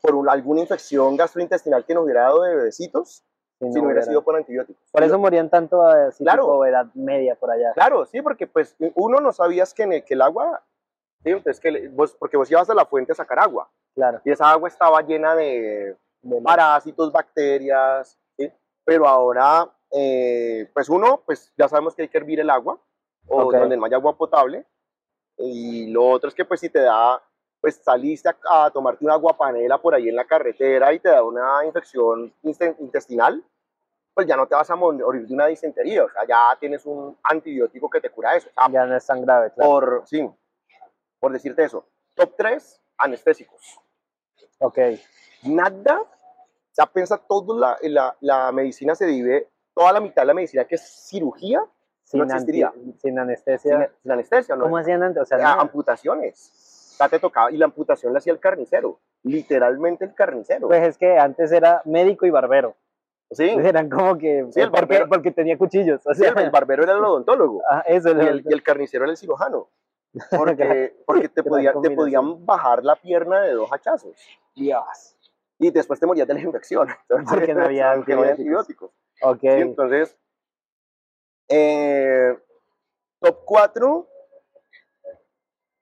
por 0.00 0.14
un- 0.14 0.28
alguna 0.28 0.60
infección 0.60 1.16
gastrointestinal 1.16 1.84
que 1.84 1.94
nos 1.94 2.04
hubiera 2.04 2.22
dado 2.22 2.42
de 2.42 2.54
bebecitos 2.54 3.24
si 3.58 3.72
si 3.72 3.78
no 3.80 3.86
hubiera 3.86 4.02
sido 4.02 4.22
por 4.22 4.36
antibióticos. 4.36 4.82
Por 4.90 5.02
eso 5.02 5.18
morían 5.18 5.50
tanto 5.50 5.82
así 5.84 6.22
Claro. 6.24 6.44
tipo 6.44 6.64
edad 6.64 6.86
media 6.94 7.34
por 7.34 7.50
allá. 7.50 7.72
Claro, 7.74 8.06
sí, 8.06 8.22
porque 8.22 8.46
pues 8.46 8.74
uno 8.94 9.20
no 9.20 9.32
sabías 9.32 9.74
que, 9.74 9.82
en 9.82 9.92
el, 9.94 10.04
que 10.04 10.14
el 10.14 10.22
agua, 10.22 10.62
sí, 11.22 11.30
entonces 11.30 11.60
que 11.60 11.88
vos, 11.88 12.14
porque 12.14 12.36
vos 12.38 12.50
ibas 12.50 12.70
a 12.70 12.74
la 12.74 12.86
fuente 12.86 13.12
a 13.12 13.16
sacar 13.16 13.38
agua 13.40 13.68
Claro. 13.94 14.20
y 14.24 14.30
esa 14.30 14.48
agua 14.50 14.68
estaba 14.68 15.02
llena 15.02 15.34
de 15.34 15.96
de 16.22 16.40
parásitos, 16.42 17.10
bacterias, 17.12 18.18
¿sí? 18.36 18.50
pero 18.84 19.06
ahora, 19.08 19.68
eh, 19.92 20.70
pues 20.72 20.88
uno, 20.88 21.22
pues 21.26 21.52
ya 21.56 21.68
sabemos 21.68 21.94
que 21.94 22.02
hay 22.02 22.08
que 22.08 22.18
hervir 22.18 22.40
el 22.40 22.50
agua, 22.50 22.78
o 23.28 23.42
Ok. 23.42 23.54
donde 23.54 23.76
no 23.76 23.84
hay 23.86 23.94
agua 23.94 24.16
potable, 24.16 24.66
y 25.36 25.86
lo 25.90 26.08
otro 26.08 26.28
es 26.28 26.34
que 26.34 26.44
pues 26.44 26.60
si 26.60 26.68
te 26.68 26.80
da, 26.80 27.22
pues 27.60 27.76
saliste 27.76 28.28
a, 28.28 28.64
a 28.66 28.70
tomarte 28.70 29.04
una 29.04 29.14
aguapanela 29.14 29.78
por 29.78 29.94
ahí 29.94 30.08
en 30.08 30.16
la 30.16 30.24
carretera 30.26 30.92
y 30.92 30.98
te 31.00 31.08
da 31.08 31.22
una 31.22 31.64
infección 31.64 32.32
intestinal, 32.42 33.44
pues 34.14 34.26
ya 34.26 34.36
no 34.36 34.46
te 34.46 34.54
vas 34.54 34.68
a 34.70 34.76
morir 34.76 35.26
de 35.26 35.34
una 35.34 35.46
disentería, 35.46 36.04
o 36.04 36.10
sea, 36.10 36.26
ya 36.26 36.56
tienes 36.58 36.84
un 36.86 37.16
antibiótico 37.22 37.88
que 37.88 38.00
te 38.00 38.10
cura 38.10 38.36
eso, 38.36 38.48
o 38.48 38.52
sea, 38.52 38.68
Ya 38.70 38.84
no 38.86 38.96
es 38.96 39.06
tan 39.06 39.22
grave, 39.22 39.52
claro. 39.52 39.70
por, 39.70 40.02
sí, 40.06 40.28
por 41.18 41.32
decirte 41.32 41.64
eso. 41.64 41.86
Top 42.16 42.34
3, 42.36 42.80
anestésicos 42.98 43.78
Ok. 44.58 44.78
nada, 45.44 46.02
sea, 46.72 46.86
piensa 46.86 47.16
todo 47.18 47.58
la, 47.58 47.78
la, 47.82 48.16
la 48.20 48.52
medicina 48.52 48.94
se 48.94 49.06
divide, 49.06 49.48
toda 49.74 49.92
la 49.92 50.00
mitad 50.00 50.22
de 50.22 50.26
la 50.26 50.34
medicina 50.34 50.64
que 50.64 50.74
es 50.76 50.82
cirugía, 51.08 51.62
Sin, 52.04 52.22
existiría. 52.22 52.68
anti- 52.68 52.98
sin 53.00 53.18
anestesia. 53.18 53.78
sin, 53.78 54.02
sin 54.02 54.12
anestesia, 54.12 54.56
¿no? 54.56 54.64
¿Cómo 54.64 54.76
hacían 54.78 55.02
antes? 55.02 55.22
O 55.22 55.26
sea, 55.26 55.38
Ah, 55.40 55.60
amputaciones. 55.60 56.38
Sea, 56.96 57.08
te 57.08 57.18
tocaba, 57.18 57.50
y 57.50 57.56
la 57.56 57.64
amputación 57.66 58.12
la 58.12 58.18
hacía 58.18 58.32
el 58.32 58.40
carnicero, 58.40 58.98
literalmente 59.22 60.04
el 60.04 60.14
carnicero. 60.14 60.68
pues 60.68 60.82
es 60.86 60.98
que 60.98 61.18
antes 61.18 61.50
era 61.52 61.80
médico 61.84 62.26
y 62.26 62.30
barbero. 62.30 62.76
sí, 63.30 63.48
Eran 63.48 63.88
como 63.88 64.18
que. 64.18 64.46
Sí, 64.50 64.60
el 64.60 64.70
porque, 64.70 64.80
barbero. 64.86 65.08
porque 65.08 65.30
tenía 65.30 65.56
cuchillos. 65.56 66.00
O 66.06 66.12
sí, 66.14 66.20
sea, 66.22 66.30
el, 66.32 66.38
el 66.40 66.50
barbero 66.50 66.82
era 66.82 66.92
el 66.94 67.04
odontólogo, 67.04 67.62
ah, 67.70 67.82
eso 67.86 68.08
y 68.10 68.20
el, 68.26 68.42
y 68.46 68.52
el 68.52 68.62
carnicero 68.62 69.04
era 69.04 69.12
el 69.12 69.16
cirujano. 69.16 69.68
Porque, 70.36 70.96
porque 71.06 71.28
te, 71.28 71.42
podía- 71.44 71.72
te 71.80 71.90
podían 71.92 72.44
bajar 72.44 72.84
la 72.84 72.96
pierna 72.96 73.40
de 73.42 73.52
dos 73.52 73.70
hachazos. 73.72 74.16
Dios. 74.54 75.16
y 75.58 75.70
después 75.70 76.00
te 76.00 76.06
morías 76.06 76.26
de 76.26 76.34
la 76.34 76.40
infección. 76.40 76.88
Entonces, 77.08 77.28
Porque 77.38 77.54
no 77.54 77.64
había 77.64 77.94
porque 77.96 78.14
no 78.14 78.20
había 78.20 78.32
antibióticos. 78.32 78.90
Ok. 79.22 79.40
¿sí? 79.40 79.48
Entonces, 79.48 80.16
eh, 81.48 82.38
top 83.20 83.44
4, 83.44 84.08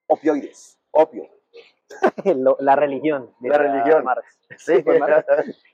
opioides, 0.06 0.78
opio. 0.90 1.28
La 2.60 2.76
religión. 2.76 3.34
La 3.40 3.58
religión. 3.58 4.04
Marx. 4.04 4.38
Sí, 4.58 4.82
Marx. 4.82 5.26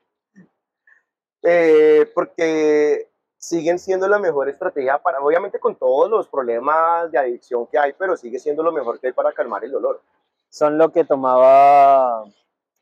Eh, 1.46 2.10
porque 2.14 3.10
siguen 3.36 3.78
siendo 3.78 4.08
la 4.08 4.18
mejor 4.18 4.48
estrategia 4.48 4.96
para, 4.96 5.20
obviamente 5.20 5.60
con 5.60 5.76
todos 5.76 6.08
los 6.08 6.26
problemas 6.26 7.12
de 7.12 7.18
adicción 7.18 7.66
que 7.66 7.78
hay, 7.78 7.92
pero 7.92 8.16
sigue 8.16 8.38
siendo 8.38 8.62
lo 8.62 8.72
mejor 8.72 8.98
que 8.98 9.08
hay 9.08 9.12
para 9.12 9.30
calmar 9.32 9.62
el 9.62 9.72
dolor. 9.72 10.00
Son 10.48 10.78
lo 10.78 10.90
que 10.90 11.04
tomaba 11.04 12.24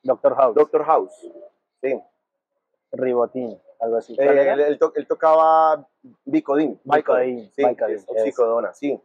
Doctor 0.04 0.36
House. 0.36 0.54
Doctor 0.54 0.84
House, 0.84 1.28
sí. 1.80 2.00
Ribotín, 2.92 3.60
algo 3.82 3.96
así. 3.98 4.14
Eh, 4.18 4.52
él, 4.52 4.60
él 4.60 4.78
to- 4.78 4.92
él 4.94 5.06
tocaba 5.06 5.86
Vicodin, 6.24 6.80
Vicodin, 6.84 7.50
sí, 7.52 7.62
es 7.88 8.04
oxicodona, 8.08 8.72
sí. 8.72 9.00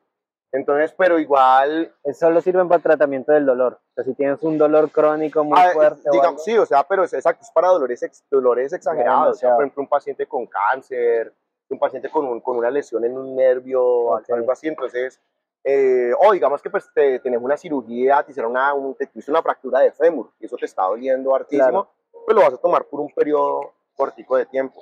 Entonces, 0.52 0.94
pero 0.98 1.20
igual, 1.20 1.94
Eh, 2.04 2.14
Solo 2.14 2.40
sirven 2.42 2.70
para 2.70 2.82
tratamiento 2.82 3.34
del 3.34 3.46
dolor. 3.46 3.74
O 3.92 3.94
sea, 3.96 4.04
si 4.06 4.14
tienes 4.14 4.42
un 4.44 4.58
dolor 4.58 4.90
crónico 4.92 5.44
muy 5.44 5.60
ah, 5.60 5.72
fuerte. 5.74 6.10
o 6.10 6.14
digamos, 6.14 6.28
algo, 6.42 6.44
sí, 6.44 6.58
o 6.58 6.66
sea, 6.66 6.84
pero 6.88 7.04
es 7.04 7.14
exacto, 7.14 7.44
es 7.44 7.52
para 7.52 7.68
dolores, 7.68 8.02
ex- 8.04 8.24
dolores 8.32 8.72
exagerados. 8.72 9.36
O 9.36 9.40
sea, 9.40 9.56
por 9.56 9.64
ejemplo, 9.64 9.84
un 9.84 9.90
paciente 9.90 10.26
con 10.26 10.46
cáncer, 10.48 11.34
un 11.70 11.80
paciente 11.80 12.10
con, 12.10 12.26
un- 12.26 12.40
con 12.40 12.56
una 12.58 12.72
lesión 12.72 13.04
en 13.04 13.18
un 13.18 13.36
nervio, 13.36 13.84
Ok. 13.84 14.30
algo 14.30 14.52
así. 14.52 14.70
Entonces, 14.70 15.20
eh, 15.66 16.14
o 16.18 16.32
digamos 16.32 16.62
que 16.62 16.70
pues 16.70 16.90
te, 16.94 17.20
tenés 17.20 17.42
una 17.42 17.58
cirugía, 17.58 18.24
te 18.24 18.32
hicieron 18.32 18.52
una, 18.52 18.74
un- 18.74 18.96
te 18.96 19.10
una 19.28 19.42
fractura 19.44 19.82
de 19.82 19.92
fémur 19.92 20.32
y 20.40 20.46
eso 20.46 20.56
te 20.56 20.66
está 20.66 20.84
doliendo 20.84 21.36
hartísimo, 21.36 21.68
Claro. 21.68 21.90
pues 22.26 22.36
lo 22.36 22.42
vas 22.44 22.54
a 22.54 22.58
tomar 22.58 22.86
por 22.86 23.02
un 23.02 23.10
periodo 23.14 23.74
cortico 23.98 24.38
de 24.38 24.46
tiempo. 24.46 24.82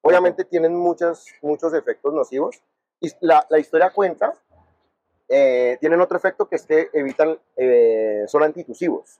Obviamente 0.00 0.44
tienen 0.44 0.74
muchos, 0.74 1.26
muchos 1.42 1.74
efectos 1.74 2.14
nocivos 2.14 2.62
y 3.00 3.10
la, 3.20 3.44
la 3.50 3.58
historia 3.58 3.90
cuenta, 3.90 4.32
eh, 5.28 5.76
tienen 5.80 6.00
otro 6.00 6.16
efecto 6.16 6.46
que 6.48 6.56
es 6.56 6.64
que 6.66 6.88
evitan, 6.92 7.38
eh, 7.56 8.24
son 8.28 8.42
antitusivos. 8.44 9.18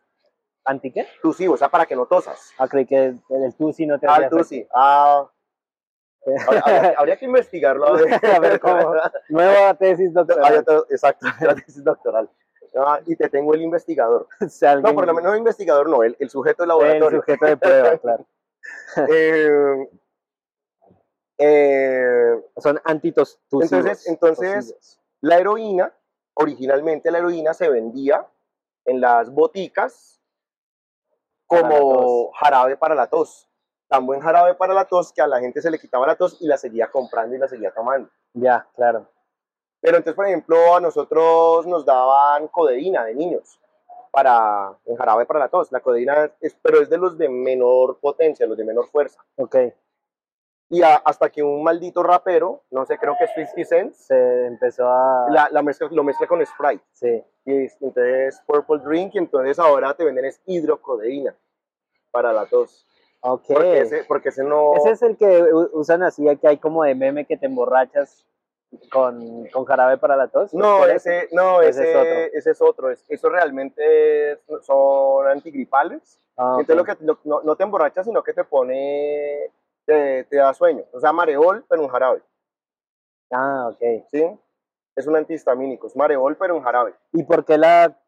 ¿Anti 0.67 0.91
qué? 0.93 1.07
Tusivos, 1.21 1.57
o 1.57 1.59
sea, 1.59 1.69
para 1.69 1.85
que 1.85 1.97
no 1.97 2.07
tosas. 2.07 2.53
Ah, 2.59 2.69
creí 2.69 2.87
que 2.87 2.97
el, 3.07 3.21
el 3.29 3.55
tusi 3.55 3.85
no 3.87 3.99
te 3.99 4.07
Ah, 4.09 4.17
el 4.17 4.31
tusi. 4.31 4.67
Ah, 4.75 5.29
habría, 6.47 6.61
habría- 6.65 6.95
habría 6.99 7.17
que 7.19 7.25
investigarlo. 7.27 7.87
A 7.87 7.93
ver, 7.93 8.21
A 8.37 8.39
ver 8.41 8.61
cómo. 8.61 8.95
Nueva 9.29 9.75
tesis 9.75 10.13
doctoral. 10.15 10.65
Exacto, 10.89 11.27
la 11.41 11.55
tesis 11.55 11.85
doctoral. 11.85 12.31
Ah, 12.77 12.99
y 13.07 13.15
te 13.17 13.29
tengo 13.29 13.53
el 13.55 13.63
investigador. 13.63 14.27
No, 14.83 14.95
por 14.95 15.07
lo 15.07 15.15
menos 15.15 15.33
no 15.33 15.37
investigador, 15.39 15.89
no, 15.89 16.03
el, 16.03 16.17
el 16.19 16.31
sujeto 16.31 16.63
de 16.63 16.65
el 16.65 16.69
laboratorio. 16.69 17.21
sujeto 17.21 17.45
de 17.47 17.57
prueba, 17.57 17.99
claro. 17.99 18.27
Eh, 19.09 19.89
eh, 21.39 22.43
Son 22.59 22.81
antitos 22.85 23.41
Entonces- 23.51 24.07
entonces- 24.07 24.99
la 25.21 25.39
heroína, 25.39 25.93
originalmente 26.35 27.11
la 27.11 27.19
heroína 27.19 27.55
se 27.55 27.69
vendía 27.69 28.27
en 28.85 29.01
las 29.01 29.31
boticas 29.31 30.21
Para 31.49 31.63
como 31.69 32.33
jarabe 32.33 32.77
para 32.77 32.95
la 32.95 33.09
tos. 33.09 33.49
Tan 33.89 34.07
buen 34.07 34.21
jarabe 34.21 34.55
para 34.55 34.75
la 34.75 34.85
tos 34.87 35.13
que 35.13 35.23
a 35.23 35.27
la 35.27 35.41
gente 35.41 35.61
se 35.61 35.71
le 35.71 35.79
quitaba 35.79 36.07
la 36.07 36.17
tos 36.17 36.37
y 36.41 36.47
la 36.47 36.57
seguía 36.57 36.91
comprando 36.91 37.35
y 37.37 37.39
la 37.39 37.49
seguía 37.49 37.73
tomando. 37.73 38.09
Ya, 38.33 38.67
claro. 38.75 39.07
Pero 39.81 39.99
entonces, 39.99 40.17
por 40.17 40.27
ejemplo, 40.27 40.75
a 40.75 40.81
nosotros 40.81 41.67
nos 41.67 41.85
daban 41.85 42.49
codeína 42.49 43.05
de 43.05 43.15
niños 43.15 43.61
para 44.15 44.79
en 44.87 44.97
jarabe 44.97 45.27
para 45.27 45.41
la 45.41 45.49
tos. 45.49 45.73
La 45.73 45.81
codeína 45.81 46.31
es, 46.41 46.55
pero 46.63 46.81
es 46.81 46.89
de 46.89 46.99
los 46.99 47.19
de 47.19 47.29
menor 47.29 47.99
potencia, 48.01 48.47
los 48.47 48.57
de 48.57 48.65
menor 48.65 48.87
fuerza. 48.89 49.23
Ok. 49.37 49.57
Y 50.71 50.83
a- 50.83 50.97
hasta 50.97 51.29
que 51.31 51.43
un 51.43 51.63
maldito 51.63 52.03
rapero, 52.03 52.63
no 52.71 52.87
sé, 52.87 52.97
creo 52.99 53.15
que 53.19 53.25
es 53.25 53.35
50 53.35 53.65
Cent, 53.69 53.95
Se 53.95 54.47
empezó 54.47 54.89
a. 54.89 55.27
la, 55.31 55.49
la 55.51 55.63
mezcla, 55.63 55.89
lo 55.91 56.03
mezcla 56.05 56.27
con 56.27 56.45
Sprite. 56.45 56.83
Sí. 56.93 57.23
Y 57.45 57.65
es- 57.65 57.77
entonces 57.83 58.41
Purple 58.47 58.79
Drink 58.85 59.15
y 59.15 59.19
entonces 59.19 59.59
ahora 59.59 59.95
te 59.95 60.05
venden 60.05 60.25
es 60.25 60.41
hidrocodeína 60.47 61.35
para 62.11 62.33
la 62.33 62.47
tos. 62.47 62.87
Ok. 63.21 63.43
Porque 63.49 63.81
ese, 63.81 64.05
porque 64.05 64.29
ese 64.31 64.45
no... 64.45 64.75
Ese 64.77 64.91
es 64.93 65.03
el 65.03 65.17
que 65.17 65.43
usan 65.73 66.03
así, 66.03 66.25
que 66.37 66.49
hay 66.49 66.59
como 66.59 66.85
de 66.85 66.95
meme 66.95 67.25
que 67.27 67.37
te 67.37 67.47
emborrachas 67.47 68.25
con, 68.93 69.47
con 69.49 69.65
jarabe 69.65 69.99
para 69.99 70.17
la 70.17 70.29
tos. 70.29 70.53
No, 70.55 70.79
¿Por 70.79 70.91
ese, 70.91 71.29
no, 71.33 71.61
Ese 71.63 71.83
ese, 71.83 71.91
es 71.91 71.97
otro. 71.97 72.19
ese 72.39 72.51
es 72.51 72.63
otro. 72.63 72.91
Es- 72.91 73.05
eso 73.09 73.29
realmente 73.29 74.33
es- 74.33 74.39
son 74.63 75.27
antigripales. 75.27 76.21
Ah, 76.37 76.57
Entonces 76.59 76.77
lo 76.77 76.85
que, 76.85 77.05
lo- 77.05 77.19
no, 77.25 77.43
no 77.43 77.57
te 77.57 77.63
emborrachas, 77.65 78.07
sino 78.07 78.23
que 78.23 78.33
te 78.33 78.45
pone, 78.45 79.51
te, 79.85 80.25
te 80.25 80.37
da 80.37 80.53
sueño. 80.55 80.85
O 80.93 81.01
sea, 81.01 81.13
mareol, 81.13 81.65
pero 81.69 81.83
un 81.83 81.89
jarabe, 81.89 82.23
Ah, 83.31 83.69
ok. 83.73 84.05
¿sí? 84.11 84.39
Es 84.97 85.07
un 85.07 85.17
antihistamínico, 85.17 85.87
es 85.89 85.97
mareol, 85.97 86.37
pero 86.37 86.57
un 86.57 86.63
jarabe. 86.63 86.95
¿Y 87.13 87.23
por 87.25 87.45
qué 87.45 87.59
la. 87.59 87.99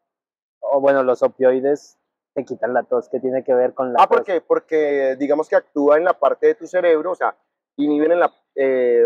O 0.59 0.79
bueno, 0.79 1.03
los 1.03 1.21
opioides 1.21 1.97
te 2.33 2.45
quitan 2.45 2.73
la 2.73 2.83
tos? 2.83 3.09
¿Qué 3.09 3.19
tiene 3.19 3.43
que 3.43 3.53
ver 3.53 3.73
con 3.73 3.91
la 3.93 3.99
Ah, 4.01 4.07
tos? 4.07 4.17
¿por 4.17 4.23
qué? 4.25 4.41
Porque 4.41 5.15
digamos 5.17 5.49
que 5.49 5.55
actúa 5.55 5.97
en 5.97 6.03
la 6.05 6.13
parte 6.13 6.47
de 6.47 6.55
tu 6.55 6.65
cerebro, 6.67 7.11
o 7.11 7.15
sea, 7.15 7.35
inhiben 7.77 8.11
en 8.13 8.19
la, 8.21 8.33
eh, 8.55 9.05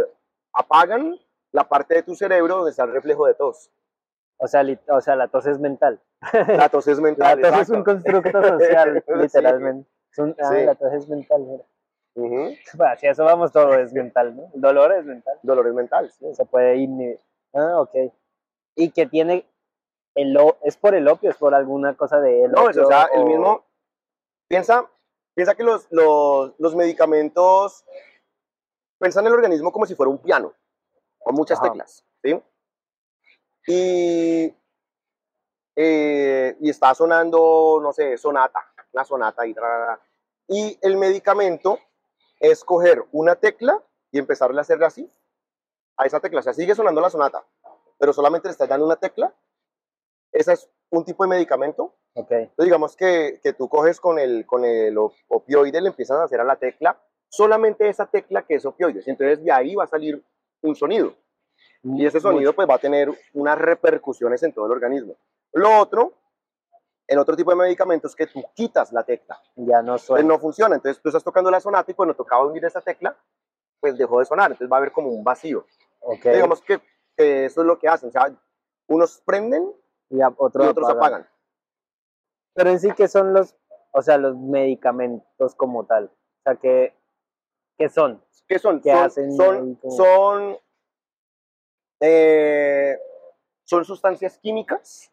apagan 0.54 1.17
la 1.51 1.67
parte 1.67 1.95
de 1.95 2.03
tu 2.03 2.15
cerebro 2.15 2.55
donde 2.57 2.71
está 2.71 2.83
el 2.83 2.91
reflejo 2.93 3.25
de 3.27 3.33
tos. 3.33 3.71
O 4.37 4.47
sea, 4.47 4.63
li- 4.63 4.79
o 4.89 5.01
sea, 5.01 5.15
la 5.15 5.27
tos 5.27 5.45
es 5.47 5.59
mental. 5.59 6.01
La 6.47 6.69
tos 6.69 6.87
es 6.87 6.97
La 6.97 7.03
mental. 7.03 7.41
tos 7.41 7.51
es 7.61 7.69
un 7.69 7.79
exacto. 7.79 7.83
constructo 7.83 8.43
social, 8.59 9.03
Sí. 9.05 9.13
literalmente. 9.15 9.89
Es 10.11 10.17
un- 10.19 10.35
ah, 10.41 10.49
Sí. 10.49 10.65
la 10.65 10.75
tos 10.75 10.93
es 10.93 11.07
mental. 11.09 11.41
mira. 11.41 11.63
Ujú. 12.15 12.55
Bueno, 12.77 12.95
si 12.97 13.07
eso 13.07 13.23
vamos, 13.23 13.51
todo 13.51 13.73
es 13.75 13.93
mental, 13.93 14.35
¿no? 14.35 14.49
El 14.53 14.61
dolor 14.61 14.91
es 14.93 15.05
mental. 15.05 15.37
Dolores 15.43 15.73
mentales. 15.73 16.13
sí. 16.15 16.33
Se 16.33 16.45
puede 16.45 16.77
inhibir. 16.77 17.19
Ah, 17.53 17.79
ok. 17.81 17.95
Y 18.75 18.91
que 18.91 19.05
tiene. 19.05 19.45
El, 20.15 20.35
o- 20.37 20.57
¿Es 20.63 20.75
por 20.77 20.93
el 20.95 21.07
opio? 21.07 21.29
¿Es 21.29 21.37
por 21.37 21.53
alguna 21.55 21.95
cosa 21.95 22.19
de 22.19 22.43
él? 22.45 22.51
No, 22.51 22.69
es, 22.69 22.77
o 22.77 22.85
sea, 22.85 23.07
el 23.13 23.23
mismo. 23.25 23.63
Piensa, 24.49 24.85
piensa 25.35 25.55
que 25.55 25.63
los, 25.63 25.87
los, 25.91 26.53
los 26.59 26.75
medicamentos. 26.75 27.85
Piensa 28.99 29.21
en 29.21 29.27
el 29.27 29.33
organismo 29.33 29.71
como 29.71 29.85
si 29.85 29.95
fuera 29.95 30.09
un 30.09 30.17
piano, 30.19 30.53
con 31.23 31.36
muchas 31.36 31.60
Ajá. 31.60 31.69
teclas. 31.69 32.05
¿sí? 32.23 32.41
Y, 33.67 34.55
eh, 35.75 36.57
y 36.60 36.69
está 36.69 36.93
sonando, 36.93 37.79
no 37.81 37.93
sé, 37.93 38.17
sonata, 38.17 38.60
una 38.91 39.05
sonata 39.05 39.45
y, 39.45 39.55
y 40.47 40.77
el 40.81 40.97
medicamento 40.97 41.79
es 42.39 42.63
coger 42.63 43.03
una 43.12 43.36
tecla 43.36 43.81
y 44.12 44.19
empezarle 44.19 44.60
a 44.60 44.62
hacerle 44.62 44.86
así 44.86 45.12
a 45.97 46.05
esa 46.05 46.19
tecla. 46.19 46.39
O 46.39 46.43
sea, 46.43 46.53
sigue 46.53 46.75
sonando 46.75 46.99
la 47.01 47.10
sonata, 47.10 47.45
pero 47.97 48.13
solamente 48.13 48.47
le 48.47 48.51
estás 48.53 48.67
dando 48.67 48.86
una 48.86 48.95
tecla. 48.95 49.34
Ese 50.31 50.53
es 50.53 50.69
un 50.89 51.05
tipo 51.05 51.23
de 51.23 51.29
medicamento 51.29 51.95
Ok. 52.13 52.31
entonces, 52.31 52.65
digamos 52.65 52.95
que, 52.97 53.39
que 53.41 53.53
tú 53.53 53.69
coges 53.69 53.99
con 53.99 54.19
el, 54.19 54.45
con 54.45 54.65
el 54.65 54.97
op- 54.97 55.13
opioide, 55.29 55.79
le 55.79 55.89
empiezas 55.89 56.17
a 56.19 56.23
hacer 56.23 56.41
a 56.41 56.43
la 56.43 56.57
tecla, 56.57 57.01
solamente 57.29 57.88
esa 57.88 58.05
tecla 58.07 58.45
que 58.45 58.55
es 58.55 58.65
opioides. 58.65 59.07
Entonces, 59.07 59.41
de 59.43 59.51
ahí 59.51 59.75
va 59.75 59.86
a 59.86 59.88
salir 59.88 60.21
un 60.62 60.76
sonido. 60.76 61.15
Y 61.84 62.06
ese 62.06 62.19
sonido, 62.19 62.54
pues, 62.54 62.69
va 62.69 62.76
a 62.76 62.80
tener 62.80 63.10
unas 63.34 63.58
repercusiones 63.58 64.43
en 64.43 64.54
todo 64.54 64.67
el 64.67 64.71
organismo. 64.74 65.15
Lo 65.54 65.80
otro, 65.80 66.13
el 67.08 67.17
otro 67.17 67.36
tipo 67.36 67.50
de 67.52 67.58
medicamentos 67.58 68.12
es 68.12 68.15
que 68.15 68.28
tú 68.28 68.43
quitas 68.54 68.91
la 68.93 69.04
tecla. 69.04 69.39
Ya 69.56 69.78
no 69.82 69.93
Entonces, 69.93 70.06
suena. 70.08 70.28
no 70.28 70.39
funciona. 70.39 70.76
Entonces, 70.76 71.02
tú 71.02 71.10
estás 71.10 71.24
tocando 71.24 71.50
la 71.50 71.60
sonata 71.60 71.89
y 71.91 71.95
cuando 71.95 72.13
tocaba 72.15 72.45
unir 72.45 72.63
esa 72.65 72.82
tecla, 72.82 73.17
pues 73.80 73.97
dejó 73.97 74.19
de 74.19 74.26
sonar. 74.26 74.52
Entonces, 74.52 74.71
va 74.71 74.78
a 74.78 74.80
haber 74.80 74.91
como 74.91 75.10
un 75.10 75.24
vacío. 75.24 75.65
Ok. 76.02 76.26
Digamos 76.26 76.62
que, 76.62 76.80
que 77.17 77.45
eso 77.45 77.62
es 77.62 77.67
lo 77.67 77.80
que 77.80 77.88
hacen. 77.88 78.10
O 78.10 78.12
sea, 78.12 78.32
unos 78.88 79.19
prenden 79.26 79.74
y, 80.10 80.21
a- 80.21 80.34
otro 80.38 80.63
y 80.63 80.67
otros 80.67 80.88
apagan. 80.89 81.28
Pero 82.54 82.69
en 82.69 82.80
sí, 82.80 82.91
¿qué 82.95 83.08
son 83.08 83.34
los, 83.34 83.56
o 83.91 84.02
sea, 84.02 84.17
los 84.17 84.36
medicamentos 84.38 85.56
como 85.56 85.86
tal? 85.86 86.06
O 86.06 86.41
sea, 86.43 86.56
¿qué, 86.58 86.95
qué 87.82 87.89
son? 87.89 88.24
¿Qué 88.48 88.60
son? 88.60 88.82
¿Qué 88.82 88.91
son, 88.91 89.04
hacen 89.04 89.32
son, 89.36 89.76
como- 89.76 89.96
son, 89.96 90.58
eh, 92.00 92.98
son 93.63 93.86
sustancias 93.86 94.38
químicas 94.39 95.12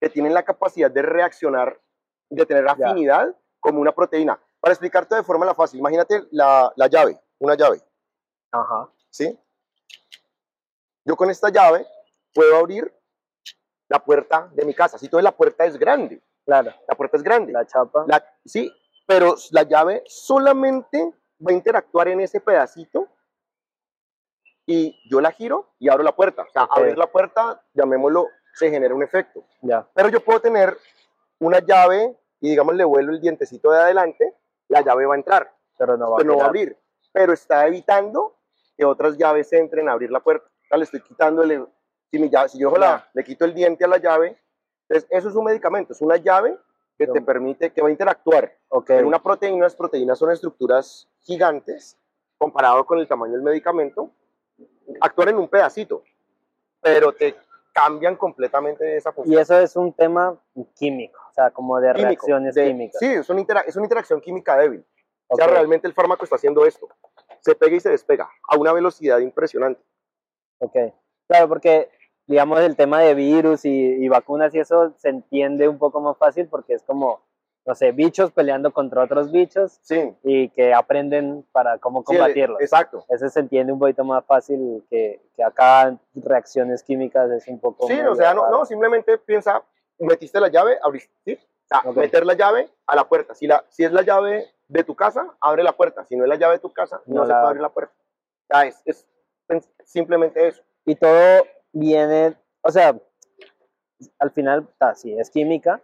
que 0.00 0.08
tienen 0.08 0.34
la 0.34 0.44
capacidad 0.44 0.90
de 0.90 1.02
reaccionar, 1.02 1.80
de 2.28 2.44
tener 2.46 2.68
afinidad 2.68 3.34
como 3.60 3.80
una 3.80 3.92
proteína. 3.92 4.38
Para 4.60 4.72
explicarte 4.72 5.14
de 5.14 5.22
forma 5.22 5.46
la 5.46 5.54
fácil, 5.54 5.80
imagínate 5.80 6.24
la, 6.30 6.72
la 6.76 6.86
llave, 6.88 7.18
una 7.38 7.54
llave, 7.54 7.80
Ajá. 8.50 8.88
¿sí? 9.10 9.38
Yo 11.04 11.16
con 11.16 11.30
esta 11.30 11.48
llave 11.50 11.86
puedo 12.34 12.56
abrir 12.56 12.92
la 13.88 13.98
puerta 14.04 14.50
de 14.52 14.64
mi 14.64 14.74
casa. 14.74 14.98
Si 14.98 15.08
toda 15.08 15.22
la 15.22 15.32
puerta 15.36 15.64
es 15.64 15.78
grande, 15.78 16.20
Claro. 16.44 16.72
la 16.88 16.94
puerta 16.96 17.16
es 17.16 17.22
grande. 17.22 17.52
La 17.52 17.64
chapa. 17.66 18.04
La- 18.08 18.24
sí, 18.44 18.70
pero 19.06 19.34
la 19.52 19.62
llave 19.62 20.02
solamente 20.06 21.12
va 21.44 21.50
a 21.50 21.54
interactuar 21.54 22.08
en 22.08 22.20
ese 22.20 22.40
pedacito 22.40 23.08
y 24.66 24.98
yo 25.08 25.20
la 25.20 25.30
giro 25.32 25.74
y 25.78 25.88
abro 25.88 26.02
la 26.02 26.14
puerta. 26.16 26.42
O 26.42 26.50
sea, 26.52 26.64
Ok. 26.64 26.76
abrir 26.78 26.98
la 26.98 27.06
puerta, 27.06 27.62
llamémoslo, 27.74 28.28
se 28.54 28.70
genera 28.70 28.94
un 28.94 29.02
efecto. 29.02 29.44
Ya. 29.62 29.86
Pero 29.94 30.08
yo 30.08 30.20
puedo 30.20 30.40
tener 30.40 30.76
una 31.38 31.58
llave 31.60 32.16
y 32.40 32.50
digamos 32.50 32.74
le 32.74 32.84
vuelvo 32.84 33.12
el 33.12 33.20
dientecito 33.20 33.70
de 33.70 33.80
adelante 33.80 34.34
la 34.68 34.80
llave 34.80 35.06
va 35.06 35.14
a 35.14 35.18
entrar, 35.18 35.54
Pero 35.78 35.96
no 35.96 36.10
va, 36.10 36.16
pero 36.18 36.30
no 36.32 36.38
va 36.38 36.44
a 36.44 36.48
abrir. 36.48 36.76
Pero 37.12 37.32
está 37.32 37.66
evitando 37.66 38.36
que 38.76 38.84
otras 38.84 39.16
llaves 39.16 39.52
entren 39.52 39.88
a 39.88 39.92
abrir 39.92 40.10
la 40.10 40.20
puerta. 40.20 40.46
O 40.48 40.66
sea, 40.68 40.78
le 40.78 40.84
estoy 40.84 41.00
quitándole, 41.02 41.64
si, 42.10 42.18
mi 42.18 42.28
llave, 42.28 42.48
si 42.48 42.58
yo 42.58 42.70
la- 42.76 42.98
Ya. 42.98 43.10
le 43.14 43.24
quito 43.24 43.44
el 43.44 43.54
diente 43.54 43.84
a 43.84 43.88
la 43.88 43.98
llave, 43.98 44.36
entonces 44.88 45.08
eso 45.10 45.28
es 45.28 45.34
un 45.36 45.44
medicamento, 45.44 45.92
es 45.92 46.00
una 46.00 46.16
llave 46.16 46.58
que 46.98 47.06
te 47.06 47.20
permite, 47.20 47.72
que 47.72 47.80
va 47.82 47.88
a 47.88 47.90
interactuar 47.90 48.56
Ok. 48.68 48.90
en 48.90 49.04
una 49.04 49.22
proteína, 49.22 49.64
las 49.64 49.76
proteínas 49.76 50.18
son 50.18 50.30
estructuras 50.32 51.08
gigantes 51.26 51.98
comparado 52.38 52.84
con 52.86 52.98
el 52.98 53.08
tamaño 53.08 53.32
del 53.34 53.42
medicamento, 53.42 54.10
actúan 55.00 55.30
en 55.30 55.36
un 55.36 55.48
pedacito, 55.48 56.02
pero 56.80 57.12
te 57.12 57.34
cambian 57.72 58.16
completamente 58.16 58.96
esa 58.96 59.12
función. 59.12 59.36
Y 59.36 59.40
eso 59.40 59.58
es 59.58 59.74
un 59.76 59.92
tema 59.92 60.38
químico, 60.78 61.18
o 61.30 61.34
sea, 61.34 61.50
como 61.50 61.78
de 61.80 61.88
Químico, 61.92 62.08
reacciones 62.08 62.54
de- 62.54 62.66
químicas. 62.68 62.98
Sí, 62.98 63.06
es 63.06 63.28
una, 63.28 63.42
es 63.66 63.76
una 63.76 63.84
interacción 63.84 64.20
química 64.20 64.56
débil. 64.56 64.84
O 65.28 65.36
sea, 65.36 65.46
realmente 65.48 65.88
el 65.88 65.92
fármaco 65.94 66.22
está 66.24 66.36
haciendo 66.36 66.64
esto. 66.64 66.88
Se 67.40 67.54
pega 67.56 67.74
y 67.76 67.80
se 67.80 67.90
despega 67.90 68.28
a 68.48 68.56
una 68.56 68.72
velocidad 68.72 69.18
impresionante. 69.18 69.82
ok. 70.58 70.76
Claro, 71.26 71.48
porque, 71.48 71.90
digamos, 72.28 72.60
el 72.60 72.76
tema 72.76 73.00
de 73.00 73.14
virus 73.14 73.64
y, 73.64 73.70
y 73.70 74.08
vacunas 74.08 74.54
y 74.54 74.60
eso 74.60 74.94
se 74.96 75.08
entiende 75.08 75.68
un 75.68 75.78
poco 75.78 76.00
más 76.00 76.16
fácil 76.16 76.46
porque 76.48 76.74
es 76.74 76.82
como, 76.84 77.20
no 77.66 77.74
sé, 77.74 77.90
bichos 77.90 78.30
peleando 78.30 78.72
contra 78.72 79.02
otros 79.02 79.32
bichos 79.32 79.78
Sí, 79.82 80.14
y 80.22 80.48
que 80.50 80.72
aprenden 80.72 81.44
para 81.50 81.78
cómo 81.78 82.00
sí, 82.00 82.04
combatirlos. 82.06 82.60
exacto. 82.60 83.04
Ese 83.08 83.28
se 83.28 83.40
entiende 83.40 83.72
un 83.72 83.78
poquito 83.80 84.04
más 84.04 84.24
fácil 84.24 84.84
que, 84.88 85.20
que 85.34 85.42
acá 85.42 85.98
reacciones 86.14 86.84
químicas 86.84 87.30
es 87.32 87.48
un 87.48 87.58
poco... 87.58 87.88
Sí, 87.88 87.98
o 88.00 88.14
sea, 88.14 88.34
no, 88.34 88.48
no, 88.50 88.64
simplemente 88.64 89.18
piensa, 89.18 89.62
metiste 89.98 90.38
la 90.38 90.48
llave, 90.48 90.78
abriste, 90.82 91.12
¿sí? 91.24 91.38
O 91.64 91.68
sea, 91.68 91.92
meter 91.92 92.24
la 92.24 92.34
llave 92.34 92.70
a 92.86 92.94
la 92.94 93.08
puerta. 93.08 93.34
Si, 93.34 93.48
la, 93.48 93.64
si 93.68 93.82
es 93.82 93.90
la 93.90 94.02
llave 94.02 94.46
de 94.68 94.84
tu 94.84 94.94
casa, 94.94 95.34
abre 95.40 95.64
la 95.64 95.72
puerta. 95.72 96.04
Si 96.04 96.14
no 96.14 96.22
es 96.22 96.28
la 96.28 96.36
llave 96.36 96.54
de 96.54 96.60
tu 96.60 96.72
casa, 96.72 97.00
no, 97.06 97.16
No 97.16 97.22
se 97.26 97.32
la 97.32 97.38
puede 97.40 97.46
abrir 97.48 97.62
la 97.62 97.70
puerta. 97.70 97.92
O 98.48 98.54
sea, 98.54 98.66
es, 98.66 98.80
es 98.84 99.04
simplemente 99.84 100.46
eso. 100.46 100.62
Y 100.84 100.94
todo 100.94 101.44
viene, 101.72 102.36
o 102.62 102.70
sea, 102.70 102.96
al 104.20 104.30
final, 104.30 104.68
ta, 104.78 104.94
sí, 104.94 105.18
es 105.18 105.30
química, 105.30 105.82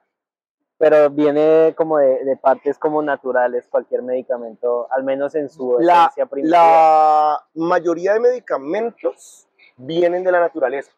pero 0.83 1.09
viene 1.11 1.75
como 1.77 1.99
de, 1.99 2.25
de 2.25 2.37
partes 2.37 2.77
como 2.77 3.01
naturales, 3.03 3.68
cualquier 3.68 4.03
medicamento, 4.03 4.88
al 4.90 5.05
menos 5.05 5.33
en 5.37 5.49
su 5.49 5.77
La, 5.79 6.07
esencia 6.07 6.27
primitiva. 6.27 6.59
la 6.59 7.45
mayoría 7.55 8.14
de 8.14 8.18
medicamentos 8.18 9.47
vienen 9.77 10.25
de 10.25 10.33
la 10.33 10.40
naturaleza. 10.40 10.90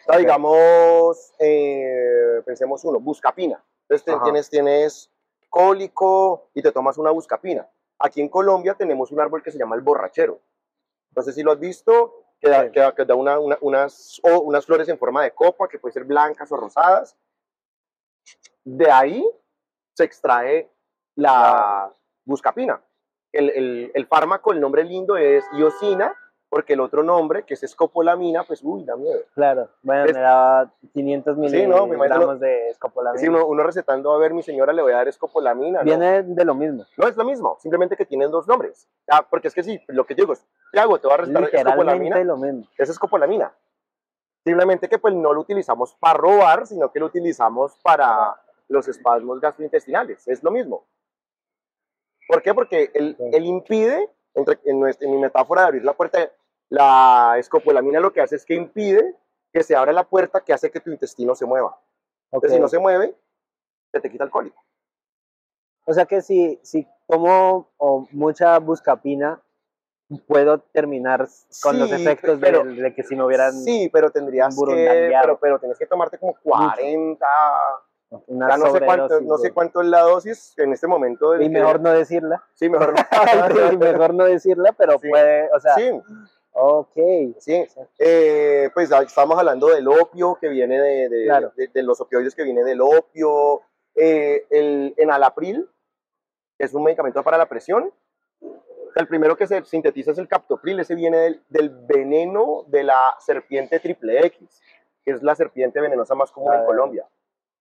O 0.00 0.04
sea, 0.04 0.14
Ok. 0.14 0.20
digamos, 0.20 1.34
eh, 1.38 2.40
pensemos 2.46 2.82
uno, 2.86 3.00
buscapina. 3.00 3.62
Entonces 3.86 4.14
Ajá. 4.14 4.24
tienes, 4.24 4.48
tienes 4.48 5.10
cólico 5.50 6.48
y 6.54 6.62
te 6.62 6.72
tomas 6.72 6.96
una 6.96 7.10
buscapina. 7.10 7.68
Aquí 7.98 8.22
en 8.22 8.30
Colombia 8.30 8.72
tenemos 8.78 9.12
un 9.12 9.20
árbol 9.20 9.42
que 9.42 9.50
se 9.52 9.58
llama 9.58 9.76
el 9.76 9.82
borrachero. 9.82 10.40
No 11.14 11.20
sé 11.20 11.34
si 11.34 11.42
lo 11.42 11.52
has 11.52 11.58
visto, 11.58 12.14
que 12.40 12.48
da, 12.48 12.62
Sí. 12.64 12.70
que 12.72 12.80
da- 12.80 12.94
que 12.94 13.04
da 13.04 13.14
una- 13.14 13.38
una- 13.38 13.58
unas, 13.60 14.22
o 14.24 14.38
unas 14.38 14.64
flores 14.64 14.88
en 14.88 14.96
forma 14.96 15.22
de 15.22 15.32
copa, 15.32 15.68
que 15.68 15.78
pueden 15.78 15.92
ser 15.92 16.04
blancas 16.04 16.50
o 16.50 16.56
rosadas. 16.56 17.14
De 18.64 18.90
ahí 18.90 19.24
se 19.94 20.04
extrae 20.04 20.70
la 21.16 21.90
buscapina. 22.24 22.80
El, 23.32 23.50
el- 23.50 23.90
el 23.94 24.06
fármaco, 24.06 24.52
el 24.52 24.60
nombre 24.60 24.84
lindo 24.84 25.16
es 25.16 25.44
iosina, 25.54 26.14
porque 26.48 26.74
el 26.74 26.80
otro 26.80 27.02
nombre, 27.02 27.44
que 27.44 27.54
es 27.54 27.62
escopolamina, 27.62 28.44
pues, 28.44 28.60
uy, 28.62 28.84
da 28.84 28.94
miedo. 28.94 29.20
Claro, 29.34 29.70
bueno, 29.82 30.04
Es- 30.04 30.12
me 30.14 30.20
daba 30.20 30.70
500 30.92 31.34
Sí, 31.50 31.66
no, 31.66 31.86
miligramos 31.86 32.38
de 32.40 32.68
escopolamina. 32.68 33.18
Si 33.20 33.26
uno, 33.28 33.46
uno 33.46 33.62
recetando, 33.62 34.12
a 34.12 34.18
ver, 34.18 34.34
mi 34.34 34.42
señora 34.42 34.74
le 34.74 34.82
voy 34.82 34.92
a 34.92 34.96
dar 34.96 35.08
escopolamina. 35.08 35.78
¿no? 35.78 35.84
Viene 35.84 36.22
de 36.22 36.44
lo 36.44 36.54
mismo. 36.54 36.84
No 36.98 37.08
es 37.08 37.16
lo 37.16 37.24
mismo, 37.24 37.56
simplemente 37.60 37.96
que 37.96 38.04
tienen 38.04 38.30
dos 38.30 38.46
nombres. 38.46 38.86
Ah, 39.10 39.26
porque 39.28 39.48
es 39.48 39.54
que 39.54 39.62
sí, 39.62 39.80
lo 39.88 40.04
que 40.04 40.14
digo 40.14 40.34
es, 40.34 40.46
¿qué 40.72 40.78
hago? 40.80 40.98
Te 41.00 41.06
voy 41.08 41.14
a 41.14 41.22
Literalmente 41.22 41.56
escopolamina. 41.56 42.18
lo 42.24 42.36
mismo. 42.36 42.66
Es 42.76 42.90
escopolamina. 42.90 43.52
Simplemente 44.44 44.88
que 44.88 44.98
pues 44.98 45.14
no 45.14 45.32
lo 45.32 45.40
utilizamos 45.40 45.94
para 45.94 46.18
robar, 46.18 46.66
sino 46.66 46.90
que 46.90 46.98
lo 47.00 47.06
utilizamos 47.06 47.76
para 47.82 48.40
los 48.68 48.88
espasmos 48.88 49.40
gastrointestinales. 49.40 50.26
Es 50.26 50.42
lo 50.42 50.50
mismo. 50.50 50.84
¿Por 52.28 52.42
qué? 52.42 52.54
Porque 52.54 52.90
él, 52.94 53.16
él 53.18 53.44
impide, 53.44 54.08
entre- 54.34 54.58
en, 54.64 54.80
nuestra- 54.80 55.06
en 55.06 55.14
mi 55.14 55.20
metáfora 55.20 55.62
de 55.62 55.66
abrir 55.68 55.84
la 55.84 55.92
puerta, 55.92 56.18
la 56.70 57.34
escopolamina 57.38 58.00
lo 58.00 58.12
que 58.12 58.20
hace 58.20 58.36
es 58.36 58.44
que 58.44 58.54
impide 58.54 59.16
que 59.52 59.62
se 59.62 59.76
abra 59.76 59.92
la 59.92 60.04
puerta 60.04 60.40
que 60.40 60.52
hace 60.52 60.70
que 60.70 60.80
tu 60.80 60.90
intestino 60.90 61.34
se 61.34 61.44
mueva. 61.46 61.68
Ok. 62.30 62.44
Entonces, 62.44 62.52
si 62.54 62.60
no 62.60 62.68
se 62.68 62.78
mueve, 62.78 63.14
se 63.92 64.00
te 64.00 64.10
quita 64.10 64.24
el 64.24 64.30
cólico. 64.30 64.64
O 65.84 65.92
sea 65.92 66.06
que 66.06 66.22
si, 66.22 66.58
si 66.62 66.86
tomo 67.06 67.68
o 67.76 68.08
mucha 68.12 68.58
buscapina, 68.60 69.42
puedo 70.26 70.58
terminar 70.58 71.26
con 71.62 71.78
los 71.78 71.88
Sí, 71.90 71.94
efectos 71.96 72.40
de- 72.40 72.46
pero- 72.46 72.64
de, 72.64 72.94
que 72.94 73.02
si 73.02 73.16
me 73.16 73.24
hubieran 73.24 73.52
Sí, 73.52 73.88
pero 73.92 74.10
tendrías 74.10 74.54
que, 74.56 75.10
pero, 75.22 75.38
pero 75.38 75.58
tienes 75.58 75.78
que 75.78 75.86
tomarte 75.86 76.18
como 76.18 76.34
40, 76.42 77.26
una 78.26 78.48
ya 78.50 78.56
no 78.58 78.70
sé, 78.72 78.80
cuánto, 78.84 79.20
no 79.22 79.38
sé 79.38 79.48
de- 79.48 79.52
cuánto 79.54 79.80
es 79.80 79.86
la 79.88 80.00
dosis 80.02 80.54
en 80.58 80.72
este 80.72 80.86
momento. 80.86 81.30
del 81.32 81.42
Y 81.42 81.46
que- 81.46 81.50
mejor 81.58 81.80
no 81.80 81.90
decirla. 81.92 82.42
Sí, 82.54 82.68
mejor 82.68 82.94
y 83.72 83.76
mejor 83.78 84.14
no 84.14 84.24
decirla, 84.24 84.72
pero 84.76 84.98
Sí. 85.00 85.08
puede, 85.08 85.48
o 85.54 85.60
sea, 85.60 85.74
Sí, 85.76 85.90
ok. 86.52 86.96
sí. 87.38 87.66
Eh, 87.98 88.70
pues 88.74 88.90
estamos 88.90 89.38
hablando 89.38 89.68
del 89.68 89.88
opio 89.88 90.36
que 90.40 90.48
viene 90.48 90.78
de, 90.80 91.08
de- 91.08 91.24
Claro. 91.24 91.52
de- 91.56 91.68
de 91.68 91.82
los 91.82 92.00
opioides 92.00 92.34
que 92.34 92.42
viene 92.44 92.64
del 92.64 92.80
opio, 92.82 93.62
eh, 93.94 94.46
el 94.50 94.94
enalapril, 94.98 95.68
que 96.58 96.64
es 96.66 96.74
un 96.74 96.84
medicamento 96.84 97.22
para 97.22 97.38
la 97.38 97.46
presión. 97.46 97.90
El 98.94 99.06
primero 99.08 99.36
que 99.36 99.46
se 99.46 99.64
sintetiza 99.64 100.10
es 100.12 100.18
el 100.18 100.28
captopril, 100.28 100.78
ese 100.80 100.94
viene 100.94 101.16
del, 101.18 101.42
del 101.48 101.70
veneno 101.70 102.64
de 102.68 102.82
la 102.84 103.00
serpiente 103.20 103.80
triple 103.80 104.26
X, 104.26 104.60
que 105.04 105.12
es 105.12 105.22
la 105.22 105.34
serpiente 105.34 105.80
venenosa 105.80 106.14
más 106.14 106.30
común 106.30 106.52
Ah, 106.52 106.58
en 106.60 106.66
Colombia. 106.66 107.06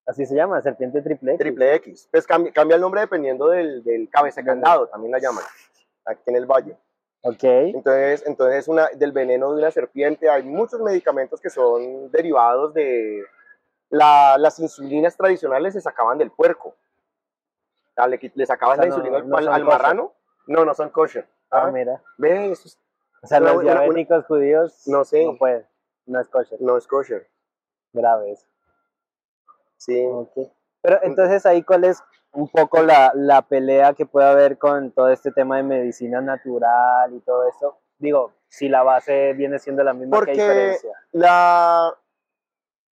Así 0.06 0.26
se 0.26 0.36
llama, 0.36 0.62
serpiente 0.62 1.02
triple 1.02 1.32
X. 1.34 1.39
Triple 1.39 1.76
X. 1.76 2.08
Pues 2.12 2.28
cambia, 2.28 2.52
cambia 2.52 2.76
el 2.76 2.82
nombre 2.82 3.02
dependiendo 3.02 3.48
del, 3.50 3.84
del 3.84 4.10
cabeza 4.10 4.44
candado, 4.44 4.88
también 4.88 5.12
la 5.12 5.20
llaman, 5.20 5.44
aquí 6.06 6.22
en 6.26 6.36
el 6.36 6.46
valle. 6.46 6.76
Ok. 7.24 7.44
Entonces, 7.44 8.24
entonces 8.26 8.67
una, 8.67 8.88
del 8.96 9.12
veneno 9.12 9.54
de 9.54 9.60
una 9.60 9.72
serpiente, 9.72 10.28
hay 10.30 10.41
muchos 10.44 10.82
medicamentos 10.82 11.39
que 11.39 11.52
son 11.52 12.10
derivados 12.12 12.74
de 12.74 13.24
la- 13.89 14.38
las 14.39 14.58
insulinas 14.60 15.15
tradicionales, 15.15 15.74
se 15.74 15.82
sacaban 15.82 16.17
del 16.17 16.32
puerco. 16.32 16.70
O 16.70 17.94
sea, 17.94 18.08
le, 18.08 18.20
le 18.34 18.46
sacaban 18.46 18.80
O 18.80 18.82
sea, 18.82 18.89
la 18.89 18.89
no- 18.89 18.96
insulina 18.96 19.17
al- 19.17 19.30
no 19.30 19.38
al, 19.38 19.44
son 19.46 19.54
al 19.54 19.63
kosher. 19.65 19.82
marrano. 19.82 20.13
No, 20.48 20.66
no 20.66 20.74
son 20.74 20.90
kosher. 20.90 21.28
Ah, 21.50 21.64
Ah, 21.68 21.72
mira. 21.72 22.02
Ve, 22.18 22.52
eso 22.52 22.68
es- 22.68 22.80
O 23.24 23.28
sea, 23.28 23.40
Una- 23.40 23.54
los 23.54 23.64
una- 23.64 23.72
una- 23.74 23.82
diabéticos 23.82 24.26
judíos 24.26 24.88
No 24.88 25.04
sé. 25.06 25.26
no 25.26 25.38
pueden. 25.38 25.66
No 26.08 26.20
es 26.20 26.28
kosher. 26.28 26.58
no 26.62 26.78
es 26.78 26.88
kosher. 26.88 27.30
Grave 27.94 28.32
eso. 28.32 28.48
Sí. 29.78 30.04
Ok. 30.06 30.32
Pero 30.82 31.00
entonces 31.04 31.46
ahí 31.46 31.62
cuál 31.64 31.84
es 31.84 32.02
un 32.32 32.48
poco 32.48 32.82
la, 32.82 33.12
la 33.14 33.42
pelea 33.44 33.94
que 33.94 34.06
puede 34.06 34.28
haber 34.28 34.58
con 34.58 34.92
todo 34.92 35.10
este 35.10 35.32
tema 35.32 35.58
de 35.58 35.64
medicina 35.64 36.22
natural 36.22 37.14
y 37.14 37.20
todo 37.20 37.48
eso. 37.48 37.78
Digo, 38.00 38.34
si 38.48 38.68
la 38.70 38.82
base 38.84 39.34
viene 39.34 39.60
siendo 39.60 39.84
la 39.84 39.94
misma, 39.94 40.18
Porque- 40.18 40.34
¿qué 40.34 40.42
diferencia? 40.42 40.92
La. 41.12 41.94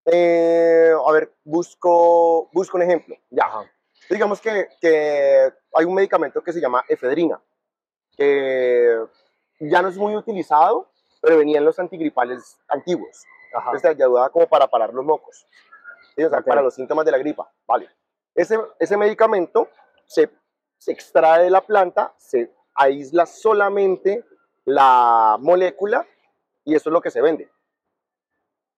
eh, 0.06 0.92
a 1.06 1.12
ver, 1.12 1.34
busco, 1.44 2.50
busco 2.54 2.78
un 2.78 2.84
ejemplo. 2.84 3.16
Ya. 3.30 3.46
Digamos 4.10 4.42
que, 4.42 4.68
que 4.82 5.54
hay 5.74 5.86
un 5.86 5.94
medicamento 5.94 6.42
que 6.42 6.52
se 6.52 6.60
llama 6.60 6.84
efedrina, 6.88 7.40
que 8.18 8.98
ya 9.60 9.82
no 9.82 9.88
es 9.90 9.98
muy 9.98 10.16
utilizado, 10.16 10.92
pero 11.22 11.38
venía 11.38 11.60
en 11.60 11.66
los 11.66 11.78
antigripales 11.80 12.60
antiguos. 12.68 13.24
Ajá. 13.54 13.72
Entonces 13.72 13.98
te 13.98 14.04
ayudaba 14.04 14.30
como 14.30 14.48
para 14.48 14.68
parar 14.68 14.94
los 14.94 15.06
mocos. 15.06 15.46
¿sí? 16.16 16.24
O 16.24 16.30
sea, 16.30 16.40
Ok. 16.40 16.46
para 16.46 16.62
los 16.62 16.74
síntomas 16.74 17.06
de 17.06 17.12
la 17.12 17.18
gripa. 17.18 17.52
Vale. 17.68 17.90
Ese, 18.34 18.60
ese 18.80 18.98
medicamento 18.98 19.70
se, 20.06 20.30
se 20.78 20.92
extrae 20.92 21.44
de 21.44 21.50
la 21.50 21.62
planta, 21.62 22.14
se 22.18 22.52
aísla 22.76 23.26
solamente 23.26 24.26
la 24.66 25.38
molécula 25.40 26.08
y 26.64 26.76
eso 26.76 26.90
es 26.90 26.94
lo 26.94 27.02
que 27.02 27.12
se 27.12 27.22
vende. 27.22 27.50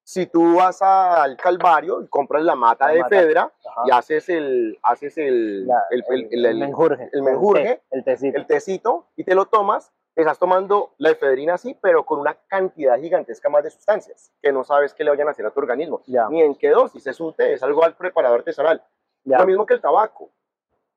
Si 0.03 0.25
tú 0.25 0.55
vas 0.55 0.81
al 0.81 1.37
Calvario 1.37 2.01
y 2.01 2.07
compras 2.07 2.43
la 2.43 2.55
mata 2.55 2.87
La 2.87 2.93
de 2.93 2.99
mata. 3.01 3.15
efedra 3.15 3.41
Ajá. 3.65 3.81
y 3.85 3.91
haces 3.91 4.29
el, 4.29 4.79
haces 4.83 5.17
el, 5.17 5.67
La- 5.67 5.83
el, 5.91 6.03
el- 6.09 6.27
el- 6.31 6.45
el- 6.45 6.57
menjurje. 6.57 7.09
el 7.13 7.21
menjurje, 7.21 7.81
té, 7.89 8.01
tecito. 8.03 8.37
el 8.37 8.47
tecito 8.47 9.07
y 9.15 9.23
te 9.23 9.35
lo 9.35 9.45
tomas, 9.45 9.93
estás 10.15 10.39
tomando 10.39 10.93
la 10.97 11.11
efedrina 11.11 11.53
así, 11.53 11.77
pero 11.81 12.05
con 12.05 12.19
una 12.19 12.33
cantidad 12.47 12.99
gigantesca 12.99 13.47
más 13.49 13.63
de 13.63 13.69
sustancias 13.69 14.31
que 14.41 14.51
no 14.51 14.63
sabes 14.63 14.93
qué 14.93 15.03
le 15.03 15.11
vayan 15.11 15.27
a 15.27 15.31
hacer 15.31 15.45
a 15.45 15.51
tu 15.51 15.59
organismo. 15.59 16.01
Ya, 16.07 16.27
Ni 16.29 16.41
en 16.41 16.55
qué 16.55 16.69
dosis, 16.71 17.05
es 17.07 17.19
un 17.19 17.33
té, 17.33 17.53
es 17.53 17.63
algo 17.63 17.83
al 17.83 17.95
preparado 17.95 18.35
artesanal. 18.35 18.83
ya. 19.23 19.37
Lo 19.39 19.45
mismo 19.45 19.65
que 19.65 19.75
el 19.75 19.81
tabaco. 19.81 20.31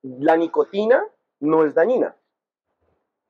La 0.03 0.37
nicotina 0.37 1.05
no 1.41 1.65
es 1.65 1.75
dañina. 1.75 2.17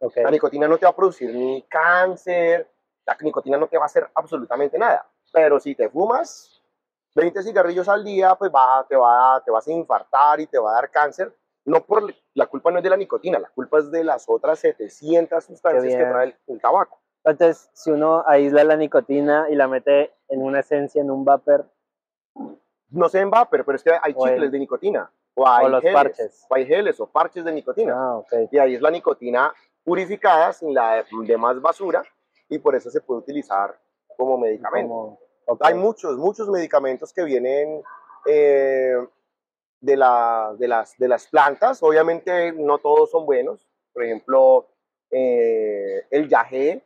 ok. 0.00 0.16
La 0.18 0.30
nicotina 0.30 0.68
no 0.68 0.78
te 0.78 0.86
va 0.86 0.90
a 0.90 0.96
producir 0.96 1.34
ni 1.34 1.62
cáncer, 1.62 2.70
la 3.06 3.16
nicotina 3.20 3.58
no 3.58 3.66
te 3.66 3.76
va 3.76 3.84
a 3.84 3.86
hacer 3.86 4.08
absolutamente 4.14 4.78
nada. 4.78 5.06
Pero 5.34 5.60
si 5.60 5.74
te 5.74 5.90
fumas 5.90 6.62
20 7.14 7.42
cigarrillos 7.42 7.88
al 7.88 8.02
día, 8.04 8.34
pues 8.36 8.50
va, 8.50 8.86
te, 8.88 8.96
va, 8.96 9.42
te 9.44 9.50
vas 9.50 9.66
a 9.68 9.72
infartar 9.72 10.40
y 10.40 10.46
te 10.46 10.58
va 10.58 10.70
a 10.70 10.74
dar 10.76 10.90
cáncer 10.90 11.30
no 11.66 11.82
por 11.82 12.02
la 12.34 12.46
culpa 12.46 12.70
no 12.70 12.76
es 12.78 12.84
de 12.84 12.90
la 12.90 12.96
nicotina, 12.96 13.38
la 13.38 13.48
culpa 13.48 13.78
es 13.78 13.90
de 13.90 14.04
las 14.04 14.28
otras 14.28 14.58
700 14.58 15.42
sustancias 15.44 15.82
que 15.96 16.04
trae 16.12 16.26
el, 16.26 16.36
el 16.48 16.60
tabaco. 16.60 17.00
Entonces, 17.24 17.70
si 17.72 17.90
uno 17.90 18.22
aísla 18.26 18.64
la 18.64 18.76
nicotina 18.76 19.46
y 19.48 19.54
la 19.54 19.66
mete 19.66 20.12
en 20.28 20.42
una 20.42 20.60
esencia, 20.60 21.00
en 21.00 21.10
un 21.10 21.24
vapor, 21.24 21.66
No 22.90 23.08
se 23.08 23.20
en 23.20 23.30
vapor, 23.30 23.64
pero 23.64 23.76
es 23.76 23.82
que 23.82 23.92
hay 23.92 24.12
chicles 24.12 24.52
de 24.52 24.58
nicotina, 24.58 25.10
o 25.34 25.48
hay, 25.48 25.64
o 25.64 25.68
los 25.70 25.80
geles, 25.80 25.94
parches. 25.94 26.46
o 26.50 26.54
hay 26.54 26.66
geles 26.66 27.00
o 27.00 27.06
parches 27.06 27.44
de 27.44 27.52
nicotina. 27.52 27.94
Ah, 27.96 28.16
ok. 28.18 28.32
Y 28.52 28.58
ahí 28.58 28.74
es 28.74 28.82
la 28.82 28.90
nicotina 28.90 29.52
purificada 29.82 30.52
sin 30.52 30.74
la 30.74 30.96
de- 30.96 31.04
demás 31.26 31.60
basura 31.62 32.02
y 32.48 32.58
por 32.58 32.74
eso 32.74 32.90
se 32.90 33.00
puede 33.00 33.20
utilizar 33.20 33.74
como 34.18 34.36
medicamento. 34.36 34.88
Como- 34.92 35.18
ok. 35.46 35.60
Hay 35.64 35.74
muchos, 35.74 36.16
muchos 36.16 36.48
medicamentos 36.48 37.12
que 37.12 37.24
vienen 37.24 37.82
eh, 38.26 38.94
de, 39.80 39.96
la- 39.96 40.54
de, 40.58 40.68
las, 40.68 40.96
de 40.98 41.08
las 41.08 41.26
plantas. 41.28 41.82
Obviamente 41.82 42.52
no 42.52 42.78
todos 42.78 43.10
son 43.10 43.26
buenos. 43.26 43.66
Por 43.92 44.04
ejemplo, 44.04 44.68
eh, 45.10 46.06
el 46.10 46.28
yagé. 46.28 46.84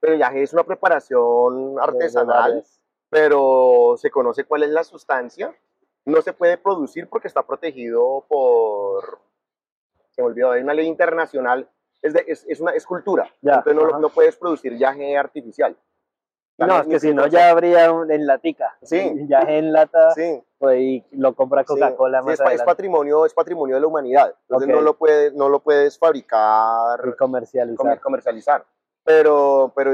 Pero 0.00 0.14
el 0.14 0.18
yagé 0.18 0.42
es 0.42 0.52
una 0.52 0.64
preparación 0.64 1.76
artesanal, 1.80 2.64
pero 3.08 3.94
se 3.96 4.10
conoce 4.10 4.44
cuál 4.44 4.64
es 4.64 4.70
la 4.70 4.82
sustancia. 4.84 5.54
No 6.04 6.20
se 6.22 6.32
puede 6.32 6.58
producir 6.58 7.08
porque 7.08 7.28
está 7.28 7.44
protegido 7.46 8.24
por... 8.28 9.20
Se 10.10 10.20
me 10.22 10.26
olvidó, 10.28 10.50
hay 10.50 10.62
una 10.62 10.74
ley 10.74 10.86
internacional. 10.88 11.68
Es, 12.02 12.14
de- 12.14 12.24
es, 12.26 12.44
es 12.48 12.58
una 12.60 12.72
escultura. 12.72 13.32
Ya, 13.42 13.54
Entonces 13.64 13.74
no, 13.92 13.98
no 14.00 14.08
puedes 14.08 14.36
producir 14.36 14.76
yagé 14.76 15.16
artificial. 15.16 15.76
No, 16.66 16.80
es 16.80 16.86
que 16.86 17.00
si 17.00 17.14
no 17.14 17.26
ya 17.26 17.50
habría 17.50 17.90
un- 17.92 18.10
en 18.10 18.26
latica. 18.26 18.76
Sí. 18.82 19.12
Ya 19.28 19.40
en 19.40 19.72
lata 19.72 20.10
Sí. 20.12 20.42
pues, 20.58 20.80
y 20.80 21.04
lo 21.12 21.34
compra 21.34 21.64
Coca-Cola 21.64 22.20
Sí, 22.20 22.26
más 22.26 22.40
es, 22.52 22.62
patrimonio, 22.62 23.24
es 23.26 23.34
patrimonio 23.34 23.74
de 23.76 23.80
la 23.80 23.86
humanidad. 23.86 24.34
Entonces 24.42 24.68
no, 24.68 24.80
lo 24.80 24.94
puedes, 24.96 25.32
no 25.34 25.48
lo 25.48 25.60
puedes 25.60 25.96
y 25.96 25.98
fabricar, 25.98 27.16
comercializar. 27.16 27.76
comer- 27.76 28.00
comercializar. 28.00 28.64
Pero, 29.04 29.72
pero, 29.74 29.90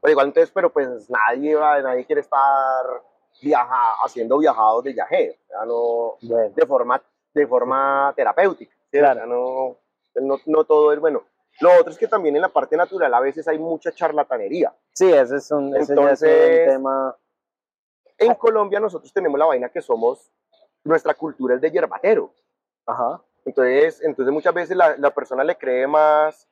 pero 0.00 0.10
igual 0.12 0.26
entonces, 0.28 0.50
pero 0.54 0.72
pues 0.72 1.10
nadie, 1.10 1.54
va- 1.56 1.80
nadie 1.82 2.04
quiere 2.06 2.20
estar 2.20 2.84
viaja, 3.42 3.94
haciendo 4.04 4.38
viajados 4.38 4.84
de 4.84 4.92
viaje, 4.92 5.38
no, 5.66 6.16
Bueno, 6.22 6.52
de 6.54 6.66
forma, 6.66 7.02
de 7.34 7.46
forma 7.46 8.12
terapéutica. 8.16 8.74
¿sí? 8.90 8.98
O 8.98 9.00
Claro. 9.00 9.14
sea, 9.20 9.26
no, 9.26 9.76
no, 10.36 10.40
no 10.46 10.64
todo 10.64 10.92
es 10.92 11.00
bueno. 11.00 11.22
Lo 11.60 11.72
otro 11.78 11.92
es 11.92 11.98
que 11.98 12.08
también 12.08 12.36
en 12.36 12.42
la 12.42 12.48
parte 12.48 12.76
natural 12.76 13.12
a 13.14 13.20
veces 13.20 13.46
hay 13.48 13.58
mucha 13.58 13.92
charlatanería. 13.92 14.74
sí, 14.92 15.10
ese 15.12 15.36
es 15.36 15.50
un, 15.50 15.74
ese 15.76 15.94
es 15.94 16.22
un 16.22 16.72
tema. 16.72 17.16
En 18.18 18.34
Colombia 18.34 18.80
nosotros 18.80 19.12
tenemos 19.12 19.38
la 19.38 19.46
vaina 19.46 19.68
que 19.68 19.80
somos, 19.80 20.30
nuestra 20.84 21.14
cultura 21.14 21.54
es 21.54 21.60
de 21.60 21.70
yerbatero. 21.70 22.32
Ajá. 22.86 23.22
Entonces, 23.44 24.02
entonces 24.02 24.32
muchas 24.32 24.54
veces 24.54 24.76
la, 24.76 24.96
la 24.96 25.10
persona 25.12 25.44
le 25.44 25.56
cree 25.56 25.86
más 25.86 26.48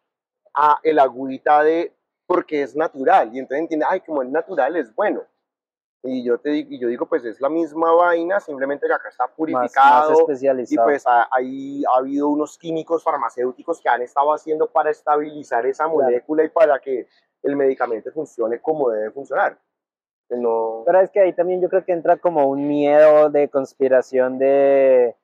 a 0.54 0.78
el 0.82 0.98
agüita 0.98 1.62
de 1.62 1.92
porque 2.26 2.62
es 2.62 2.74
natural 2.74 3.34
y 3.34 3.38
entonces 3.38 3.60
entiende, 3.60 3.86
ay, 3.88 4.00
como 4.00 4.22
es 4.22 4.28
natural 4.28 4.76
es 4.76 4.94
bueno. 4.94 5.22
Y 6.06 6.22
yo 6.22 6.36
te 6.38 6.50
digo, 6.50 6.68
y 6.70 6.78
yo 6.78 6.88
digo, 6.88 7.06
pues 7.06 7.24
es 7.24 7.40
la 7.40 7.48
misma 7.48 7.90
vaina, 7.94 8.38
simplemente 8.38 8.86
que 8.86 8.92
acá 8.92 9.08
está 9.08 9.24
Más, 9.24 9.30
más 9.30 9.36
purificado 9.38 10.10
y 10.10 10.20
especializado. 10.20 10.86
pues 10.86 11.04
ahí 11.30 11.82
ha 11.86 11.98
habido 11.98 12.28
unos 12.28 12.58
químicos 12.58 13.02
farmacéuticos 13.02 13.80
que 13.80 13.88
han 13.88 14.02
estado 14.02 14.32
haciendo 14.34 14.66
para 14.70 14.90
estabilizar 14.90 15.64
esa 15.64 15.84
Claro. 15.84 15.98
molécula 16.00 16.44
y 16.44 16.50
para 16.50 16.78
que 16.78 17.08
el 17.42 17.56
medicamento 17.56 18.12
funcione 18.12 18.60
como 18.60 18.90
debe 18.90 19.10
funcionar. 19.12 19.58
No, 20.28 20.82
Pero 20.84 21.00
es 21.00 21.10
que 21.10 21.20
ahí 21.20 21.32
también 21.32 21.60
yo 21.62 21.68
creo 21.70 21.84
que 21.84 21.92
entra 21.92 22.16
como 22.18 22.48
un 22.48 22.66
miedo 22.68 23.30
de 23.30 23.48
conspiración 23.48 24.38
de, 24.38 25.14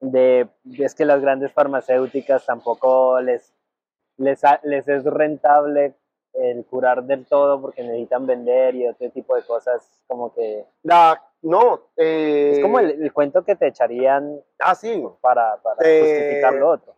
de, 0.00 0.48
de- 0.62 0.84
es 0.84 0.94
que 0.94 1.04
las 1.04 1.20
grandes 1.20 1.52
farmacéuticas 1.52 2.46
tampoco 2.46 3.20
les, 3.20 3.52
les, 4.16 4.40
les 4.62 4.86
es 4.86 5.04
rentable 5.04 5.94
el 6.34 6.64
curar 6.66 7.04
del 7.04 7.26
todo 7.26 7.60
porque 7.60 7.82
necesitan 7.82 8.26
vender 8.26 8.74
y 8.74 8.86
otro 8.86 9.10
tipo 9.10 9.34
de 9.34 9.42
cosas 9.42 10.02
como 10.06 10.32
que 10.34 10.64
la, 10.82 11.22
no, 11.42 11.88
eh, 11.96 12.52
es 12.54 12.60
como 12.60 12.78
el, 12.78 13.02
el 13.02 13.12
cuento 13.12 13.44
que 13.44 13.56
te 13.56 13.68
echarían 13.68 14.40
Ah, 14.58 14.74
sí, 14.74 15.04
para, 15.20 15.56
para 15.62 15.76
Eh, 15.82 16.00
justificar 16.00 16.54
lo 16.54 16.70
otro. 16.70 16.94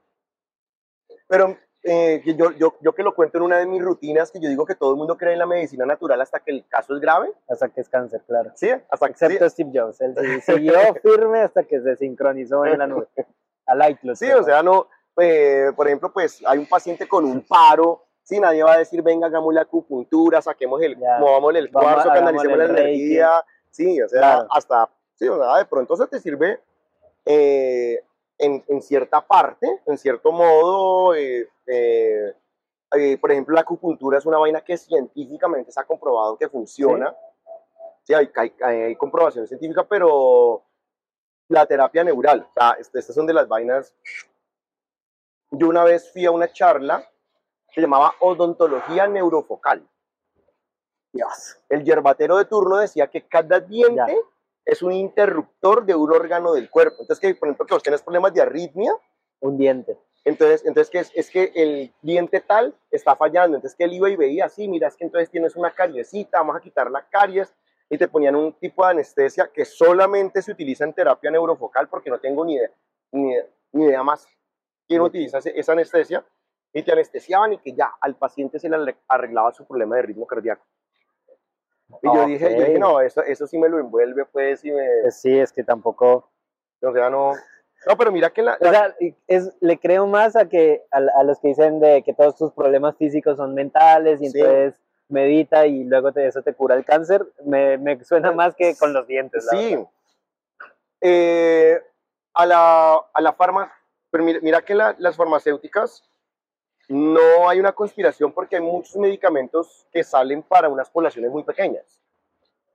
Pero 1.28 1.56
eh, 1.82 2.22
yo, 2.36 2.52
yo, 2.52 2.74
yo 2.80 2.92
que 2.94 3.02
lo 3.02 3.14
cuento 3.14 3.38
en 3.38 3.44
una 3.44 3.58
de 3.58 3.66
mis 3.66 3.82
rutinas, 3.82 4.30
que 4.30 4.40
yo 4.40 4.48
digo 4.48 4.66
que 4.66 4.74
todo 4.74 4.90
el 4.90 4.96
mundo 4.96 5.16
cree 5.16 5.32
en 5.32 5.38
la 5.38 5.46
medicina 5.46 5.86
natural 5.86 6.20
hasta 6.20 6.40
que 6.40 6.50
el 6.50 6.66
caso 6.68 6.94
es 6.94 7.00
grave. 7.00 7.32
Hasta 7.48 7.68
que 7.68 7.80
es 7.80 7.88
cáncer, 7.88 8.22
claro. 8.26 8.50
Sí, 8.54 8.68
hasta 8.88 9.06
que 9.06 9.12
Excepto 9.12 9.48
Steve 9.48 9.70
Jobs, 9.72 10.00
él 10.00 10.14
sí 10.18 10.52
siguió 10.52 10.74
firme 11.02 11.40
hasta 11.40 11.64
que 11.64 11.80
se 11.80 11.96
sincronizó 11.96 12.66
en 12.66 12.78
la 12.78 12.86
nube. 12.86 13.08
A 13.66 13.88
Itlus. 13.88 14.18
Sí, 14.18 14.30
o 14.32 14.42
sea, 14.42 14.62
no, 14.64 14.88
eh, 15.20 15.70
por 15.76 15.86
ejemplo, 15.86 16.12
pues 16.12 16.42
hay 16.44 16.58
un 16.58 16.66
paciente 16.66 17.06
con 17.06 17.24
un 17.24 17.42
paro, 17.42 18.04
sí, 18.30 18.40
nadie 18.40 18.62
va 18.62 18.74
a 18.74 18.78
decir, 18.78 19.02
venga, 19.02 19.26
hagamos 19.26 19.52
la 19.52 19.62
acupuntura, 19.62 20.40
saquemos 20.40 20.80
el, 20.82 20.96
Ya. 20.98 21.18
movámosle 21.18 21.58
el 21.58 21.68
Vamos, 21.68 21.92
cuarzo, 21.92 22.08
canalicemos 22.10 22.56
la 22.58 22.64
energía, 22.64 23.44
sí, 23.70 24.00
o 24.00 24.08
sea, 24.08 24.20
Claro. 24.20 24.48
hasta, 24.52 24.88
sí, 25.16 25.26
o 25.28 25.36
sea, 25.36 25.56
de 25.58 25.64
pronto 25.64 25.94
eso 25.94 26.06
te 26.06 26.20
sirve 26.20 26.60
eh, 27.26 28.02
en, 28.38 28.64
en 28.68 28.80
cierta 28.82 29.20
parte, 29.20 29.66
en 29.84 29.98
cierto 29.98 30.30
modo, 30.32 31.14
eh, 31.14 31.48
eh, 31.66 32.34
eh, 32.92 33.18
por 33.20 33.30
ejemplo, 33.32 33.54
la 33.54 33.60
acupuntura 33.62 34.18
es 34.18 34.26
una 34.26 34.38
vaina 34.38 34.60
que 34.62 34.76
científicamente 34.78 35.70
se 35.72 35.80
ha 35.80 35.84
comprobado 35.84 36.36
que 36.38 36.48
funciona. 36.48 37.14
Sí, 38.04 38.14
hay, 38.14 38.30
hay, 38.36 38.52
hay 38.62 38.96
comprobación 38.96 39.46
científica, 39.46 39.84
pero 39.88 40.62
la 41.48 41.66
terapia 41.66 42.02
neural, 42.04 42.46
o 42.48 42.52
sea, 42.52 42.76
est- 42.78 42.94
estas 42.96 43.14
son 43.14 43.26
de 43.26 43.34
las 43.34 43.46
vainas. 43.48 43.94
Yo 45.50 45.68
una 45.68 45.84
vez 45.84 46.10
fui 46.12 46.24
a 46.24 46.30
una 46.30 46.50
charla 46.52 47.04
se 47.72 47.80
llamaba 47.80 48.14
odontología 48.20 49.06
neurofocal. 49.06 49.86
El 51.68 51.84
yerbatero 51.84 52.36
de 52.38 52.44
turno 52.44 52.76
decía 52.76 53.08
que 53.08 53.26
cada 53.26 53.60
diente 53.60 54.16
es 54.64 54.82
un 54.82 54.92
interruptor 54.92 55.84
de 55.84 55.94
un 55.94 56.12
órgano 56.12 56.52
del 56.52 56.70
cuerpo. 56.70 56.98
Entonces, 57.00 57.20
que 57.20 57.34
por 57.34 57.48
ejemplo, 57.48 57.66
que 57.66 57.74
vos 57.74 57.82
tenés 57.82 58.02
problemas 58.02 58.32
de 58.32 58.42
arritmia, 58.42 58.92
Un 59.42 59.56
diente. 59.56 59.96
entonces, 60.24 60.62
entonces 60.66 60.90
que 60.90 60.98
es, 60.98 61.10
es 61.14 61.30
que 61.30 61.50
el 61.54 61.94
diente 62.02 62.40
tal 62.40 62.74
está 62.90 63.16
fallando. 63.16 63.56
Entonces 63.56 63.76
que 63.76 63.84
él 63.84 63.94
iba 63.94 64.08
y 64.10 64.16
veía, 64.16 64.48
sí, 64.48 64.68
mira, 64.68 64.88
es 64.88 64.96
que 64.96 65.04
entonces 65.04 65.30
tienes 65.30 65.56
una 65.56 65.70
cariesita, 65.70 66.38
vamos 66.38 66.56
a 66.56 66.60
quitar 66.60 66.90
la 66.90 67.08
caries. 67.08 67.52
Y 67.88 67.98
te 67.98 68.06
ponían 68.06 68.36
un 68.36 68.52
tipo 68.52 68.84
de 68.84 68.90
anestesia 68.92 69.50
que 69.52 69.64
solamente 69.64 70.42
se 70.42 70.52
utiliza 70.52 70.84
en 70.84 70.92
terapia 70.92 71.30
neurofocal 71.30 71.88
porque 71.88 72.10
no 72.10 72.20
tengo 72.20 72.44
ni 72.44 72.54
idea, 72.54 72.70
ni 73.10 73.32
idea, 73.32 73.46
ni 73.72 73.84
idea 73.86 74.02
más 74.04 74.28
quién 74.86 75.00
utiliza 75.00 75.38
esa 75.38 75.72
anestesia. 75.72 76.24
Y 76.72 76.82
te 76.82 76.92
anestesiaban 76.92 77.52
y 77.54 77.58
que 77.58 77.72
ya 77.72 77.90
al 78.00 78.14
paciente 78.16 78.58
se 78.58 78.68
le 78.68 78.76
arre- 78.76 78.96
arreglaba 79.08 79.52
su 79.52 79.66
problema 79.66 79.96
de 79.96 80.02
ritmo 80.02 80.26
cardíaco. 80.26 80.64
Y 82.02 82.06
yo, 82.14 82.24
dije, 82.26 82.56
yo 82.56 82.64
dije, 82.64 82.78
no, 82.78 83.00
eso, 83.00 83.22
eso 83.22 83.46
sí 83.48 83.58
me 83.58 83.68
lo 83.68 83.80
envuelve, 83.80 84.24
pues, 84.26 84.64
y 84.64 84.70
me, 84.70 84.86
Pues 85.02 85.20
sí, 85.20 85.36
es 85.36 85.52
que 85.52 85.64
tampoco. 85.64 86.30
o 86.82 86.92
sea, 86.92 87.10
no. 87.10 87.32
No, 87.86 87.96
pero 87.96 88.12
mira 88.12 88.30
que 88.30 88.42
la, 88.42 88.56
O 88.60 88.64
sea, 88.70 88.94
es, 89.26 89.50
le 89.60 89.78
creo 89.80 90.06
más 90.06 90.36
a 90.36 90.48
que 90.48 90.84
a, 90.92 90.98
a 91.18 91.24
los 91.24 91.40
que 91.40 91.48
dicen 91.48 91.80
de 91.80 92.02
que 92.02 92.12
todos 92.14 92.36
tus 92.36 92.52
problemas 92.52 92.96
físicos 92.96 93.36
son 93.38 93.54
mentales 93.54 94.20
y 94.22 94.28
Sí. 94.28 94.38
entonces 94.38 94.74
medita 95.08 95.66
y 95.66 95.82
luego 95.84 96.12
te, 96.12 96.26
eso 96.26 96.42
te 96.42 96.54
cura 96.54 96.76
el 96.76 96.84
cáncer. 96.84 97.26
Me, 97.44 97.78
me 97.78 98.04
suena 98.04 98.30
más 98.32 98.54
que 98.54 98.76
con 98.76 98.92
los 98.92 99.06
dientes. 99.08 99.44
la 99.50 99.58
Sí. 99.58 99.84
Eh, 101.00 101.80
a 102.34 102.46
la, 102.46 102.94
a 103.14 103.20
la 103.20 103.32
farma, 103.32 103.72
pero 104.10 104.22
mira, 104.24 104.38
mira 104.42 104.62
que 104.62 104.74
la- 104.74 104.94
las 104.98 105.16
farmacéuticas 105.16 106.04
no 106.90 107.48
hay 107.48 107.60
una 107.60 107.72
conspiración 107.72 108.32
porque 108.32 108.56
hay 108.56 108.62
muchos 108.62 108.96
medicamentos 108.96 109.86
que 109.92 110.02
salen 110.02 110.42
para 110.42 110.68
unas 110.68 110.90
poblaciones 110.90 111.30
muy 111.30 111.44
pequeñas. 111.44 112.02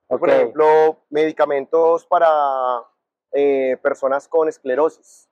Por 0.08 0.30
ejemplo, 0.30 0.98
medicamentos 1.10 2.06
para 2.06 2.82
eh, 3.32 3.78
personas 3.82 4.28
con 4.28 4.48
esclerosis 4.48 5.28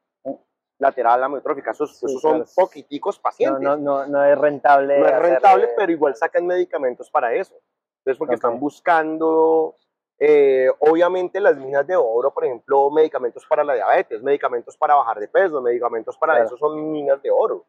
lateral 0.80 1.24
amiotrófica. 1.24 1.72
Esos, 1.72 1.98
Sí, 1.98 2.06
esos 2.08 2.22
son 2.22 2.36
claro. 2.40 2.50
poquiticos 2.56 3.18
pacientes. 3.20 3.62
no, 3.62 3.78
no, 3.78 4.06
no 4.06 4.24
es 4.26 4.38
rentable. 4.38 5.00
no 5.00 5.06
es 5.06 5.12
hacerle- 5.14 5.30
rentable, 5.30 5.70
pero 5.78 5.92
igual 5.92 6.16
sacan 6.16 6.46
medicamentos 6.46 7.10
para 7.10 7.34
eso. 7.34 7.56
Entonces, 8.00 8.18
porque 8.20 8.36
están 8.36 8.60
buscando, 8.60 9.76
eh, 10.20 10.70
obviamente, 10.80 11.40
las 11.40 11.56
minas 11.56 11.88
de 11.88 11.96
oro, 11.96 12.34
por 12.34 12.44
ejemplo, 12.44 12.90
medicamentos 12.92 13.46
para 13.48 13.64
la 13.64 13.76
diabetes, 13.76 14.22
medicamentos 14.22 14.76
para 14.76 14.96
bajar 14.96 15.20
de 15.20 15.30
peso, 15.30 15.62
medicamentos 15.62 16.18
para 16.18 16.34
Claro. 16.34 16.48
eso 16.48 16.58
son 16.58 16.92
minas 16.92 17.22
de 17.22 17.32
oro. 17.32 17.66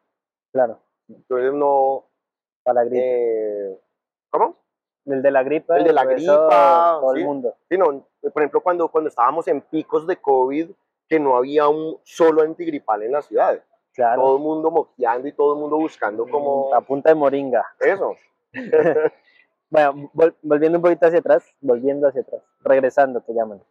Claro, 0.51 0.79
Entonces, 1.09 1.53
no. 1.53 2.05
para 2.63 2.83
la 2.83 2.89
gripe. 2.89 3.71
eh, 3.71 3.79
¿Cómo? 4.29 4.57
el 5.05 5.21
de 5.21 5.31
la 5.31 5.43
gripa. 5.43 5.77
el 5.77 5.83
de 5.83 5.93
la 5.93 6.03
gripa, 6.05 6.97
Todo 6.99 7.13
sí. 7.13 7.19
el 7.19 7.25
mundo. 7.27 7.53
Sí, 7.69 7.77
no, 7.77 8.07
por 8.33 8.41
ejemplo, 8.41 8.61
cuando, 8.61 8.87
cuando 8.89 9.07
estábamos 9.09 9.47
en 9.47 9.61
picos 9.61 10.07
de 10.07 10.17
COVID, 10.17 10.71
que 11.07 11.19
no 11.19 11.35
había 11.37 11.67
un 11.67 11.99
solo 12.03 12.41
antigripal 12.41 13.03
en 13.03 13.11
la 13.11 13.21
ciudad. 13.21 13.61
Claro. 13.93 14.21
Todo 14.23 14.37
el 14.37 14.41
mundo 14.41 14.71
moqueando 14.71 15.27
y 15.27 15.31
todo 15.33 15.53
el 15.53 15.59
mundo 15.59 15.77
buscando 15.77 16.27
como 16.27 16.73
A 16.73 16.81
punta 16.81 17.09
de 17.09 17.15
moringa. 17.15 17.63
eso. 17.79 18.15
Bueno, 19.69 20.09
vol- 20.13 20.35
volviendo 20.43 20.77
un 20.77 20.81
poquito 20.83 21.07
hacia 21.07 21.19
atrás, 21.19 21.43
volviendo 21.59 22.07
hacia 22.07 22.21
atrás, 22.21 22.41
regresando, 22.61 23.19
te 23.21 23.33
llaman. 23.33 23.61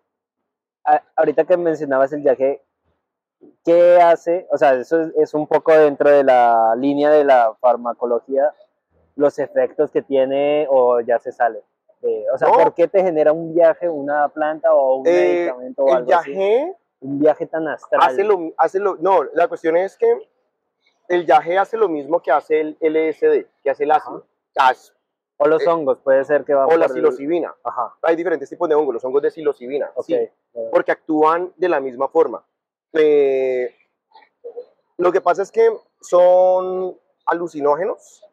A- 0.85 1.03
ahorita 1.17 1.45
que 1.45 1.57
mencionabas 1.57 2.13
el 2.13 2.21
viaje, 2.21 2.63
¿qué 3.65 3.97
hace? 4.01 4.47
O 4.51 4.59
sea, 4.59 4.75
eso 4.75 5.01
es, 5.01 5.13
es 5.17 5.35
un 5.35 5.47
poco 5.47 5.73
dentro 5.73 6.11
de 6.11 6.25
la 6.25 6.75
línea 6.77 7.11
de 7.11 7.25
la 7.25 7.55
farmacología, 7.61 8.53
los 9.17 9.39
efectos 9.39 9.91
que 9.91 10.03
tiene 10.03 10.67
o 10.71 11.01
ya 11.01 11.19
se 11.19 11.33
sale. 11.33 11.63
Eh, 12.03 12.27
o 12.33 12.37
sea, 12.39 12.49
No. 12.49 12.55
¿por 12.55 12.75
qué 12.75 12.87
te 12.89 13.03
genera 13.03 13.33
un 13.33 13.55
viaje, 13.55 13.89
una 13.89 14.29
planta 14.29 14.75
o 14.75 14.97
un 14.97 15.07
Eh, 15.07 15.11
medicamento 15.13 15.85
o 15.85 15.89
el 15.89 15.95
algo 15.97 16.15
así? 16.15 16.33
yagé 16.33 16.77
Un 17.01 17.19
viaje 17.19 17.47
tan 17.47 17.67
astral. 17.69 18.01
hace 18.05 18.25
lo, 18.25 18.53
hace 18.57 18.79
lo, 18.81 18.97
no, 18.97 19.25
la 19.35 19.49
cuestión 19.49 19.77
es 19.77 19.97
que 19.97 20.29
el 21.09 21.27
yagé 21.27 21.59
hace 21.59 21.77
lo 21.77 21.89
mismo 21.89 22.21
que 22.21 22.31
hace 22.33 22.61
el 22.61 22.77
LSD, 22.81 23.47
que 23.63 23.71
hace 23.71 23.85
el 23.85 23.91
ácido. 23.93 24.27
O 25.37 25.49
los 25.49 25.63
eh, 25.63 25.69
hongos, 25.69 25.99
puede 25.99 26.25
ser 26.25 26.45
que 26.45 26.55
va 26.55 26.65
o 26.67 26.71
la 26.71 26.75
por 26.75 26.83
el- 26.85 26.91
psilocibina. 26.93 27.55
Ajá, 27.65 27.95
Hay 28.03 28.15
diferentes 28.17 28.49
tipos 28.49 28.69
de 28.69 28.75
hongos, 28.77 28.95
los 28.95 29.05
hongos 29.05 29.21
de 29.23 29.31
psilocibina. 29.31 29.91
ok. 29.95 30.05
sí, 30.07 30.29
porque 30.71 30.93
actúan 30.93 31.53
de 31.57 31.69
la 31.69 31.81
misma 31.81 32.09
forma. 32.09 32.45
Eh, 32.95 33.75
lo 34.97 35.13
que 35.13 35.21
pasa 35.21 35.43
es 35.43 35.51
que 35.51 35.69
son 36.01 36.99
alucinógenos. 37.27 38.25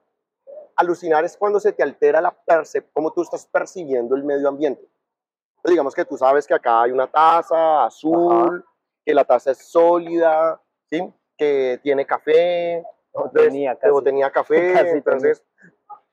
Alucinar 0.76 1.26
es 1.26 1.36
cuando 1.38 1.60
se 1.60 1.74
te 1.74 1.84
altera 1.84 2.22
la 2.22 2.32
percep 2.32 2.88
cómo 2.94 3.12
tú 3.12 3.22
estás 3.22 3.46
percibiendo 3.46 4.16
el 4.16 4.24
medio 4.24 4.48
ambiente. 4.48 4.82
Entonces, 4.82 5.72
digamos 5.72 5.94
que 5.94 6.06
tú 6.06 6.18
sabes 6.18 6.48
que 6.48 6.54
acá 6.54 6.84
hay 6.84 6.92
una 6.92 7.08
taza 7.08 7.86
azul, 7.86 8.66
que 9.06 9.14
la 9.14 9.26
taza 9.26 9.52
es 9.52 9.60
sólida, 9.60 10.62
¿sí? 10.90 11.14
que 11.38 11.80
tiene 11.84 12.06
café, 12.06 12.84
o 13.12 13.30
tenía 13.30 13.74
o 13.74 13.78
casi. 13.78 14.04
tenía 14.04 14.32
café, 14.32 14.74
Casi 14.74 14.90
entonces, 14.90 15.44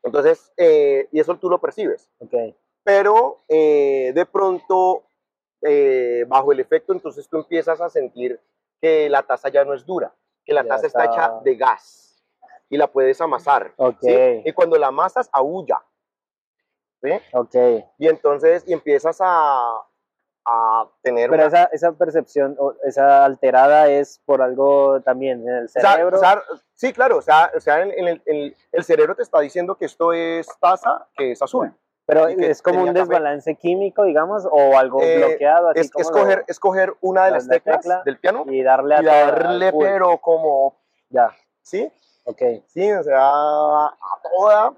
entonces 0.02 0.52
eh, 0.56 1.08
y 1.12 1.20
eso 1.20 1.36
tú 1.36 1.50
lo 1.50 1.60
percibes 1.60 2.10
Ok, 2.18 2.34
pero 2.82 3.44
eh, 3.48 4.12
de 4.14 4.26
pronto, 4.26 5.04
eh, 5.62 6.24
bajo 6.28 6.52
el 6.52 6.60
efecto, 6.60 6.92
entonces 6.92 7.28
tú 7.28 7.36
empiezas 7.38 7.80
a 7.80 7.88
sentir 7.88 8.40
que 8.80 9.08
la 9.08 9.22
taza 9.22 9.48
ya 9.48 9.64
no 9.64 9.74
es 9.74 9.84
dura, 9.84 10.14
que 10.44 10.52
la 10.54 10.62
Ya 10.62 10.68
taza 10.68 10.86
está 10.86 11.04
está- 11.04 11.12
hecha 11.14 11.40
de 11.42 11.56
gas 11.56 12.22
y 12.68 12.76
la 12.76 12.86
puedes 12.86 13.20
amasar. 13.20 13.72
ok, 13.76 13.96
¿sí? 14.00 14.42
Y 14.44 14.52
cuando 14.52 14.76
la 14.78 14.88
amasas, 14.88 15.28
aúlla. 15.32 15.82
¿sí? 17.02 17.10
ok. 17.32 17.54
Y 17.98 18.08
entonces 18.08 18.64
y 18.66 18.72
empiezas 18.72 19.18
a, 19.20 19.80
a 20.44 20.88
tener... 21.02 21.30
Pero 21.30 21.46
una- 21.46 21.48
esa, 21.48 21.64
esa 21.72 21.92
percepción, 21.92 22.56
esa 22.84 23.24
alterada 23.24 23.88
es 23.88 24.20
por 24.24 24.42
algo 24.42 25.00
también 25.02 25.40
en 25.48 25.54
el 25.56 25.64
o 25.64 25.68
sea, 25.68 25.92
cerebro. 25.92 26.16
o 26.16 26.20
sea, 26.20 26.42
sí, 26.74 26.92
claro, 26.92 27.18
o 27.18 27.22
sea, 27.22 27.50
o 27.56 27.60
sea 27.60 27.82
en, 27.82 27.92
en 27.92 28.08
el, 28.08 28.22
en 28.26 28.54
el 28.72 28.84
cerebro 28.84 29.14
te 29.14 29.22
está 29.22 29.40
diciendo 29.40 29.76
que 29.76 29.86
esto 29.86 30.12
es 30.12 30.46
taza, 30.60 31.08
que 31.16 31.32
es 31.32 31.42
azul. 31.42 31.72
Pero 32.08 32.26
es 32.26 32.62
como 32.62 32.78
un 32.80 32.86
tenía 32.86 33.02
café. 33.02 33.10
desbalance 33.12 33.54
químico, 33.56 34.04
digamos, 34.04 34.48
o 34.50 34.78
algo 34.78 35.02
Eh, 35.02 35.18
bloqueado, 35.18 35.68
así 35.68 35.80
Es 35.80 35.90
como 35.90 36.02
escoger, 36.02 36.38
lo- 36.38 36.44
escoger 36.48 36.94
una 37.02 37.24
de 37.26 37.30
la- 37.32 37.36
las 37.36 37.46
la 37.46 37.52
teclas 37.54 37.80
tecla 37.82 38.02
del 38.04 38.18
piano 38.18 38.44
y 38.48 38.62
darle 38.62 38.94
a 38.96 39.02
y 39.02 39.04
darle, 39.04 39.70
full. 39.72 39.84
pero 39.84 40.18
como, 40.18 40.78
Ya, 41.10 41.30
¿sí? 41.62 41.92
ok. 42.24 42.42
Sí, 42.66 42.90
o 42.92 43.02
sea, 43.02 43.20
a 43.20 43.96
toda. 44.22 44.74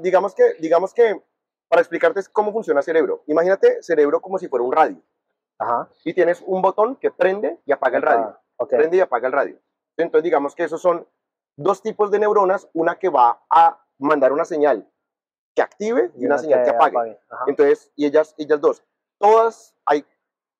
digamos 0.00 0.34
que, 0.34 0.54
digamos 0.60 0.92
que, 0.92 1.20
para 1.68 1.80
explicarte 1.80 2.20
cómo 2.32 2.52
funciona 2.52 2.80
el 2.80 2.84
cerebro, 2.84 3.22
imagínate 3.26 3.82
cerebro 3.82 4.20
como 4.20 4.36
si 4.38 4.46
fuera 4.48 4.64
un 4.64 4.72
radio 4.72 5.00
Ajá. 5.58 5.88
y 6.04 6.12
tienes 6.12 6.42
un 6.46 6.60
botón 6.60 6.96
que 6.96 7.10
prende 7.10 7.58
y 7.64 7.72
apaga 7.72 7.96
el 7.96 8.02
radio, 8.02 8.24
Ah, 8.36 8.40
ok. 8.58 8.70
prende 8.70 8.96
y 8.98 9.00
apaga 9.00 9.26
el 9.28 9.32
radio. 9.32 9.58
Entonces, 9.96 10.24
digamos 10.24 10.54
que 10.54 10.64
esos 10.64 10.82
son 10.82 11.06
dos 11.56 11.80
tipos 11.82 12.10
de 12.10 12.18
neuronas, 12.18 12.68
una 12.74 12.98
que 12.98 13.08
va 13.08 13.40
a 13.48 13.82
mandar 13.98 14.32
una 14.32 14.44
señal 14.44 14.86
que 15.56 15.62
active 15.62 16.10
y 16.16 16.26
una 16.26 16.38
señal 16.38 16.62
que 16.62 16.70
apague. 16.70 17.18
Ajá. 17.30 17.44
Entonces, 17.48 17.90
y 17.96 18.06
ellas, 18.06 18.34
ellas 18.38 18.60
dos, 18.60 18.84
todas 19.18 19.74
hay 19.86 20.04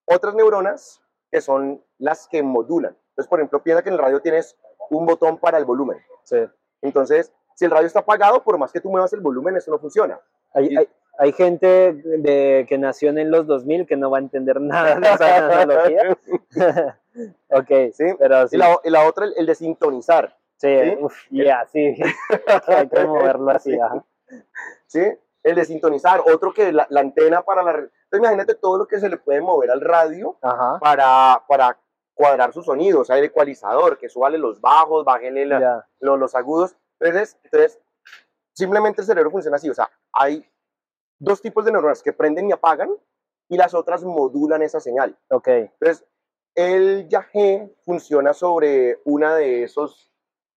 otras 0.07 0.35
neuronas 0.35 1.01
que 1.31 1.41
son 1.41 1.85
las 1.99 2.27
que 2.27 2.43
modulan. 2.43 2.97
Entonces, 3.11 3.29
por 3.29 3.39
ejemplo, 3.39 3.63
piensa 3.63 3.83
que 3.83 3.91
en 3.91 3.95
el 3.95 4.01
radio 4.01 4.21
tienes 4.21 4.57
un 4.91 5.05
botón 5.07 5.39
para 5.39 5.59
el 5.59 5.65
volumen. 5.67 5.99
Sí. 6.25 6.39
Entonces, 6.83 7.33
si 7.55 7.65
el 7.67 7.71
radio 7.71 7.87
está 7.87 8.01
apagado, 8.01 8.43
por 8.43 8.57
más 8.59 8.73
que 8.73 8.81
tú 8.81 8.91
muevas 8.91 9.13
el 9.13 9.21
volumen, 9.21 9.57
eso 9.57 9.71
no 9.71 9.79
funciona. 9.79 10.19
Hay, 10.55 10.67
Y- 10.73 10.77
hay, 10.79 10.89
hay 11.19 11.33
gente 11.33 11.93
de, 11.95 12.65
que 12.69 12.79
nació 12.79 13.11
en 13.11 13.31
los 13.31 13.47
2000 13.47 13.87
que 13.87 13.97
no 13.97 14.11
va 14.11 14.19
a 14.19 14.21
entender 14.21 14.61
nada 14.61 14.95
de 14.97 15.09
esa 15.09 15.47
analogía. 15.63 16.19
ok, 17.51 17.69
¿Sí? 17.93 18.05
pero 18.19 18.49
sí. 18.49 18.57
Y, 18.57 18.59
la, 18.59 18.79
y 18.85 18.91
la 18.91 19.07
otra, 19.07 19.27
el, 19.27 19.35
el 19.37 19.47
de 19.47 19.55
sintonizar. 19.55 20.37
sí, 20.57 20.69
¿sí? 20.69 20.97
uf, 21.01 21.15
ya, 21.31 21.67
sí. 21.73 21.95
hay 22.69 22.89
que 22.89 23.05
moverlo 23.05 23.51
así, 23.51 23.73
Sí. 23.73 23.79
ajá. 23.81 24.05
¿Sí? 24.87 25.01
El 25.43 25.55
de 25.55 25.65
sintonizar. 25.65 26.23
Otro 26.33 26.53
que 26.53 26.73
la, 26.73 26.87
la 26.91 27.01
antena 27.01 27.43
para 27.43 27.63
la... 27.63 27.71
Entonces, 27.73 28.19
imagínate 28.19 28.55
todo 28.55 28.79
lo 28.79 28.87
que 28.87 28.99
se 28.99 29.09
le 29.09 29.17
puede 29.17 29.41
mover 29.41 29.71
al 29.71 29.81
radio 29.81 30.39
Ajá. 30.43 30.79
para, 30.81 31.43
para 31.49 31.79
cuadrar 32.15 32.53
su 32.53 32.63
sonido. 32.63 33.01
O 33.01 33.05
sea, 33.05 33.19
el 33.19 33.25
ecualizador, 33.25 33.99
que 33.99 34.09
súbale 34.09 34.39
los 34.39 34.61
bajos, 34.61 35.05
bájele 35.05 35.47
la- 35.47 35.61
Ya. 35.61 35.89
lo- 36.01 36.17
los 36.17 36.35
agudos. 36.35 36.77
Entonces, 36.99 37.39
entonces, 37.45 37.81
simplemente 38.55 39.01
el 39.03 39.07
cerebro 39.07 39.31
funciona 39.31 39.57
así. 39.57 39.69
O 39.71 39.75
sea, 39.75 39.91
hay 40.13 40.49
dos 41.19 41.41
tipos 41.41 41.65
de 41.65 41.73
neuronas 41.73 42.03
que 42.03 42.13
prenden 42.13 42.49
y 42.49 42.53
apagan 42.53 42.91
y 43.49 43.57
las 43.57 43.75
otras 43.75 44.03
modulan 44.03 44.63
esa 44.63 44.81
señal. 44.81 45.17
Ok, 45.31 45.49
Entonces, 45.49 46.05
el 46.57 47.07
yagé 47.09 47.73
funciona 47.85 48.33
sobre 48.33 49.01
una 49.05 49.37
de 49.37 49.63
esos, 49.63 50.11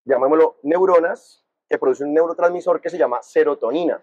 llamémoslo, 0.05 0.57
neuronas 0.63 1.45
que 1.69 1.79
produce 1.79 2.05
un 2.05 2.15
neurotransmisor 2.15 2.81
que 2.81 2.91
se 2.91 2.99
llama 2.99 3.23
serotonina, 3.23 4.03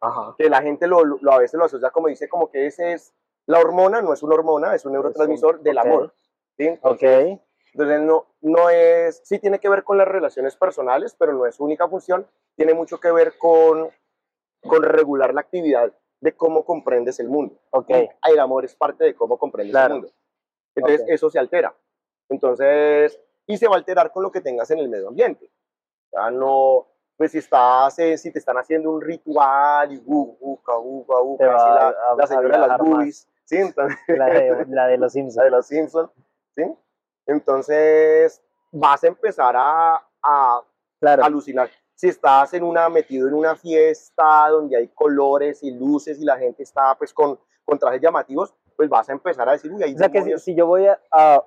ajá. 0.00 0.34
que 0.38 0.48
la 0.48 0.62
gente 0.62 0.86
lo, 0.86 1.04
lo- 1.04 1.32
a 1.32 1.38
veces 1.38 1.58
lo 1.58 1.64
asocia 1.64 1.90
como 1.90 2.08
dice, 2.08 2.28
como 2.28 2.50
que 2.50 2.66
ese 2.66 2.92
es 2.92 3.14
la 3.46 3.58
hormona, 3.60 4.00
no 4.02 4.12
es 4.12 4.22
una 4.22 4.34
hormona, 4.34 4.74
es 4.74 4.84
un 4.84 4.92
neurotransmisor 4.92 5.60
del 5.60 5.78
amor. 5.78 6.14
¿sí? 6.56 6.68
Ok, 6.82 7.02
Entonces, 7.74 8.00
no, 8.00 8.26
no 8.40 8.70
es, 8.70 9.20
sí 9.24 9.38
tiene 9.38 9.58
que 9.58 9.68
ver 9.68 9.82
con 9.84 9.98
las 9.98 10.06
relaciones 10.08 10.56
personales, 10.56 11.14
pero 11.18 11.32
no 11.32 11.46
es 11.46 11.56
su 11.56 11.64
única 11.64 11.88
función, 11.88 12.26
tiene 12.56 12.72
mucho 12.74 12.98
que 13.00 13.10
ver 13.10 13.36
con, 13.38 13.90
con 14.62 14.82
regular 14.82 15.34
la 15.34 15.40
actividad 15.40 15.92
de 16.20 16.32
cómo 16.36 16.64
comprendes 16.64 17.18
el 17.18 17.28
mundo. 17.28 17.58
ok. 17.70 17.90
El 18.28 18.38
amor 18.38 18.64
es 18.64 18.76
parte 18.76 19.04
de 19.04 19.14
cómo 19.14 19.36
comprendes 19.38 19.72
Claro. 19.72 19.94
el 19.96 20.00
mundo. 20.02 20.14
Entonces, 20.76 21.00
Ok. 21.02 21.08
eso 21.10 21.28
se 21.30 21.38
altera. 21.38 21.74
Entonces, 22.28 23.20
y 23.46 23.56
se 23.58 23.66
va 23.66 23.74
a 23.74 23.78
alterar 23.78 24.12
con 24.12 24.22
lo 24.22 24.30
que 24.30 24.40
tengas 24.40 24.70
en 24.70 24.78
el 24.78 24.88
medio 24.88 25.08
ambiente. 25.08 25.50
O 26.10 26.16
sea, 26.16 26.30
no, 26.30 26.86
pues 27.16 27.32
si 27.32 27.38
estás, 27.38 27.98
eh, 27.98 28.16
si 28.18 28.32
te 28.32 28.38
están 28.38 28.56
haciendo 28.56 28.90
un 28.90 29.00
ritual 29.00 29.92
y 29.92 30.02
uh, 30.04 30.36
uca, 30.40 30.76
uca, 30.78 31.20
uca, 31.20 31.44
Te 31.44 31.48
va 31.50 31.56
así 31.56 31.70
la, 31.74 31.88
a- 31.88 32.16
la 32.16 32.26
señora 32.26 32.60
de 32.62 32.68
las 32.68 32.78
boobies, 32.78 33.28
¿sí? 33.44 33.56
Entonces, 33.58 33.98
La 34.08 34.26
de, 34.26 34.66
la 34.68 34.86
de 34.86 34.98
los 34.98 35.06
la 35.14 35.20
Simpsons. 35.20 35.44
de 35.44 35.50
los 35.50 35.66
Simpsons, 35.66 36.10
¿sí? 36.56 36.62
Entonces, 37.26 38.42
vas 38.70 39.02
a 39.04 39.06
empezar 39.06 39.54
a, 39.56 40.02
a 40.22 40.62
Claro. 41.00 41.24
alucinar. 41.24 41.68
Si 41.94 42.08
estás 42.08 42.54
en 42.54 42.62
una, 42.62 42.88
metido 42.88 43.26
en 43.28 43.34
una 43.34 43.56
fiesta 43.56 44.48
donde 44.50 44.76
hay 44.76 44.88
colores 44.88 45.62
y 45.62 45.72
luces 45.72 46.20
y 46.20 46.24
la 46.24 46.36
gente 46.38 46.62
está 46.62 46.94
pues 46.96 47.12
con, 47.12 47.38
con 47.64 47.78
trajes 47.78 48.00
llamativos, 48.00 48.54
pues 48.76 48.88
vas 48.88 49.08
a 49.08 49.12
empezar 49.12 49.48
a 49.48 49.52
decir, 49.52 49.72
uy, 49.72 49.82
hay 49.82 49.94
O 49.94 49.98
sea 49.98 50.08
que 50.08 50.18
si, 50.18 50.24
demonios". 50.24 50.42
si 50.44 50.54
yo 50.54 50.66
voy 50.66 50.86
a, 50.86 51.00
a 51.10 51.44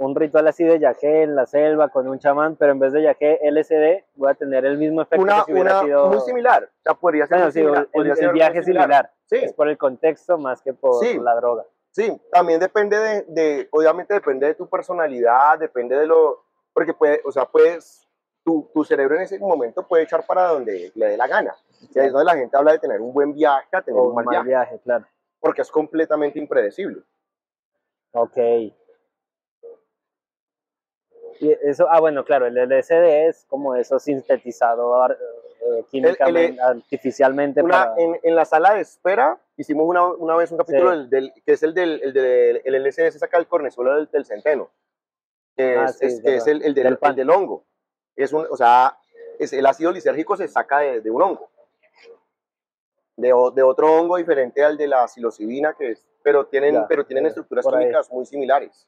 un 0.00 0.14
ritual 0.16 0.48
así 0.48 0.64
de 0.64 0.78
yagé 0.78 1.22
en 1.24 1.34
la 1.36 1.44
selva 1.46 1.88
con 1.90 2.08
un 2.08 2.18
chamán, 2.18 2.56
pero 2.56 2.72
en 2.72 2.78
vez 2.78 2.92
de 2.92 3.02
yagé 3.02 3.38
LSD, 3.50 4.04
voy 4.16 4.30
a 4.30 4.34
tener 4.34 4.64
el 4.64 4.78
mismo 4.78 5.02
efecto 5.02 5.22
una, 5.22 5.36
que 5.40 5.44
si 5.44 5.52
hubiera 5.52 5.72
una 5.74 5.82
sido... 5.84 6.06
muy 6.08 6.20
similar. 6.20 6.64
O 6.64 6.82
sea, 6.82 6.94
podría 6.94 7.26
ser 7.26 7.36
Bueno, 7.36 7.44
muy 7.46 7.52
sí, 7.52 7.58
similar, 7.60 7.82
el, 7.84 7.88
podría 7.90 8.12
el 8.12 8.18
ser 8.18 8.26
muy 8.28 8.34
viaje 8.34 8.62
similar. 8.62 9.12
Sí, 9.26 9.36
Es 9.36 9.52
por 9.52 9.68
el 9.68 9.76
contexto 9.76 10.38
más 10.38 10.62
que 10.62 10.72
por 10.72 11.04
Sí. 11.04 11.18
la 11.20 11.34
droga. 11.36 11.64
sí, 11.90 12.18
también 12.32 12.58
depende 12.60 12.96
de, 12.98 13.22
de- 13.28 13.68
obviamente 13.72 14.14
depende 14.14 14.46
de 14.46 14.54
tu 14.54 14.68
personalidad, 14.68 15.58
depende 15.58 15.96
de 15.96 16.06
lo, 16.06 16.44
porque 16.72 16.94
puede, 16.94 17.20
o 17.24 17.30
sea, 17.32 17.44
puedes, 17.44 18.08
tu, 18.42 18.70
tu 18.72 18.84
cerebro 18.84 19.16
en 19.16 19.22
ese 19.22 19.38
momento 19.38 19.86
puede 19.86 20.04
echar 20.04 20.24
para 20.26 20.48
donde 20.48 20.90
le 20.94 21.06
dé 21.08 21.16
la 21.18 21.26
gana. 21.26 21.54
Y 21.94 21.98
ahí 21.98 22.06
es 22.06 22.12
donde 22.12 22.24
la 22.24 22.36
gente 22.36 22.56
habla 22.56 22.72
de 22.72 22.78
tener 22.78 23.00
un 23.02 23.12
buen 23.12 23.34
viaje 23.34 23.68
a 23.76 23.82
tener 23.82 24.00
O 24.00 24.04
un 24.04 24.08
un 24.10 24.14
mal 24.14 24.24
mal 24.24 24.32
viaje, 24.44 24.48
viaje, 24.48 24.78
claro. 24.82 25.04
porque 25.40 25.60
es 25.62 25.70
completamente 25.70 26.38
impredecible. 26.38 27.02
Ok. 28.12 28.38
Y 31.42 31.50
eso, 31.62 31.86
ah, 31.90 32.00
bueno, 32.00 32.24
claro, 32.24 32.46
el 32.46 32.56
LSD 32.58 33.28
es 33.28 33.46
como 33.48 33.74
eso 33.74 33.98
sintetizado 33.98 34.94
ar- 35.02 35.16
eh, 35.62 35.84
químicamente, 35.90 36.60
artificialmente 36.60 37.62
Una, 37.62 37.86
para... 37.86 37.94
en, 38.02 38.18
en 38.22 38.34
la 38.34 38.44
sala 38.44 38.74
de 38.74 38.80
espera 38.82 39.38
hicimos 39.56 39.86
una, 39.88 40.06
una 40.06 40.36
vez 40.36 40.50
un 40.52 40.58
capítulo 40.58 40.90
Sí. 40.92 40.96
del, 40.98 41.10
del- 41.10 41.32
que 41.44 41.52
es 41.52 41.62
el 41.62 41.72
del 41.74 42.00
el, 42.02 42.12
del, 42.12 42.60
el 42.64 42.74
LSD, 42.86 43.10
se 43.10 43.18
saca 43.18 43.38
el 43.38 43.46
cornezuelo 43.46 43.94
del, 43.96 44.10
del 44.10 44.24
centeno, 44.26 44.70
que, 45.56 45.76
Ah, 45.76 45.86
es, 45.86 45.98
sí, 45.98 46.06
es- 46.06 46.20
que 46.22 46.36
es 46.36 46.46
el, 46.46 46.62
el 46.62 46.74
del, 46.74 46.84
Del 46.84 46.98
pan. 46.98 47.10
el 47.10 47.16
del 47.16 47.30
hongo. 47.30 47.64
Es 48.16 48.32
un, 48.34 48.46
o 48.50 48.56
sea, 48.56 48.98
es, 49.38 49.52
el 49.54 49.64
ácido 49.64 49.92
lisérgico 49.92 50.36
se 50.36 50.46
saca 50.46 50.80
de, 50.80 51.00
de 51.00 51.10
un 51.10 51.22
hongo, 51.22 51.48
de, 53.16 53.28
de 53.54 53.62
otro 53.62 53.92
hongo 53.94 54.16
diferente 54.18 54.62
al 54.62 54.76
de 54.76 54.86
la 54.88 55.06
psilocibina, 55.08 55.74
que 55.74 55.92
es, 55.92 56.06
pero 56.22 56.46
tienen, 56.46 56.74
Ya, 56.74 56.86
pero 56.88 57.04
tienen 57.06 57.26
estructuras 57.26 57.64
por 57.64 57.74
ahí. 57.76 57.84
químicas 57.84 58.10
muy 58.10 58.26
similares. 58.26 58.86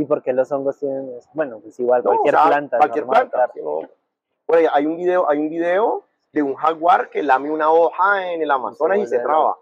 ¿Y 0.00 0.04
por 0.04 0.22
qué 0.22 0.32
los 0.32 0.50
hongos 0.52 0.78
tienen 0.78 1.12
eso? 1.16 1.28
Bueno, 1.34 1.58
pues 1.60 1.78
igual, 1.80 2.02
No, 2.04 2.10
cualquier 2.10 2.34
o 2.36 2.38
sea, 2.38 2.46
planta. 2.46 2.76
Cualquier 2.78 3.04
normal, 3.04 3.28
planta. 3.30 3.52
claro. 3.52 3.52
sí, 3.54 3.60
no. 3.84 3.88
Por 4.46 4.56
ahí 4.58 4.66
hay 4.72 4.86
un 4.86 4.96
video, 4.96 5.28
hay 5.28 5.38
un 5.38 5.50
video 5.50 6.04
de 6.32 6.42
un 6.42 6.54
jaguar 6.54 7.10
que 7.10 7.22
lame 7.22 7.50
una 7.50 7.70
hoja 7.72 8.32
en 8.32 8.40
el 8.42 8.50
Amazonas 8.50 8.98
y 8.98 9.06
se 9.06 9.18
traba. 9.18 9.56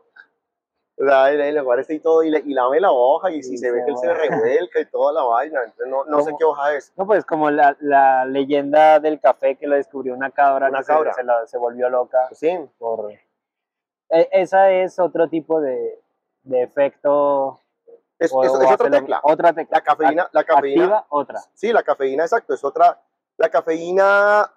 O 0.99 1.05
sea, 1.05 1.31
el, 1.31 1.41
el 1.41 1.57
lugar 1.57 1.79
está 1.81 1.93
y 1.93 2.01
todo, 2.01 2.23
y, 2.23 2.31
le, 2.31 2.39
y 2.41 2.55
lame 2.55 2.81
la 2.81 2.91
hoja, 2.93 3.31
y 3.31 3.43
si 3.43 3.55
Y 3.55 3.59
se 3.59 3.71
ve 3.71 3.81
se 3.81 3.85
que 3.85 3.91
él 3.91 3.97
se 3.99 4.15
revuelca 4.15 4.81
y 4.81 4.87
toda 4.87 5.13
la 5.13 5.23
vaina, 5.25 5.61
entonces 5.65 5.89
no, 5.89 6.05
no 6.05 6.23
sé 6.23 6.33
qué 6.39 6.45
hoja 6.45 6.75
es. 6.75 6.93
No, 6.97 7.07
pues 7.07 7.25
como 7.25 7.51
la, 7.51 7.77
la 7.81 8.25
leyenda 8.27 8.99
del 9.01 9.21
café 9.21 9.57
que 9.57 9.67
lo 9.67 9.75
descubrió 9.77 10.15
una 10.15 10.31
cabra, 10.31 10.69
Una 10.69 10.79
que 10.79 10.85
se- 10.85 10.93
cabra. 10.93 11.13
Se, 11.15 11.23
la- 11.25 11.47
se 11.47 11.59
volvió 11.59 11.89
loca 11.91 12.29
Sí, 12.33 12.59
por... 12.79 13.11
E- 14.09 14.29
esa 14.33 14.71
es 14.71 14.99
otro 14.99 15.29
tipo 15.29 15.61
de, 15.61 16.01
de 16.45 16.63
efecto. 16.63 17.61
Es, 18.19 18.33
o- 18.33 18.43
es- 18.45 18.51
o 18.51 18.63
es 18.63 18.71
otra 18.73 18.91
tecla. 18.91 19.21
Otra 19.23 19.53
tecla. 19.53 19.77
La 19.79 19.83
cafeína, 19.85 20.29
la 20.33 20.45
cafeína, 20.45 20.83
Activa 20.85 21.07
otra. 21.11 21.41
sí, 21.55 21.73
la 21.73 21.83
cafeína, 21.83 22.25
exacto, 22.25 22.55
es 22.55 22.65
otra, 22.65 23.01
la 23.37 23.49
cafeína, 23.51 24.51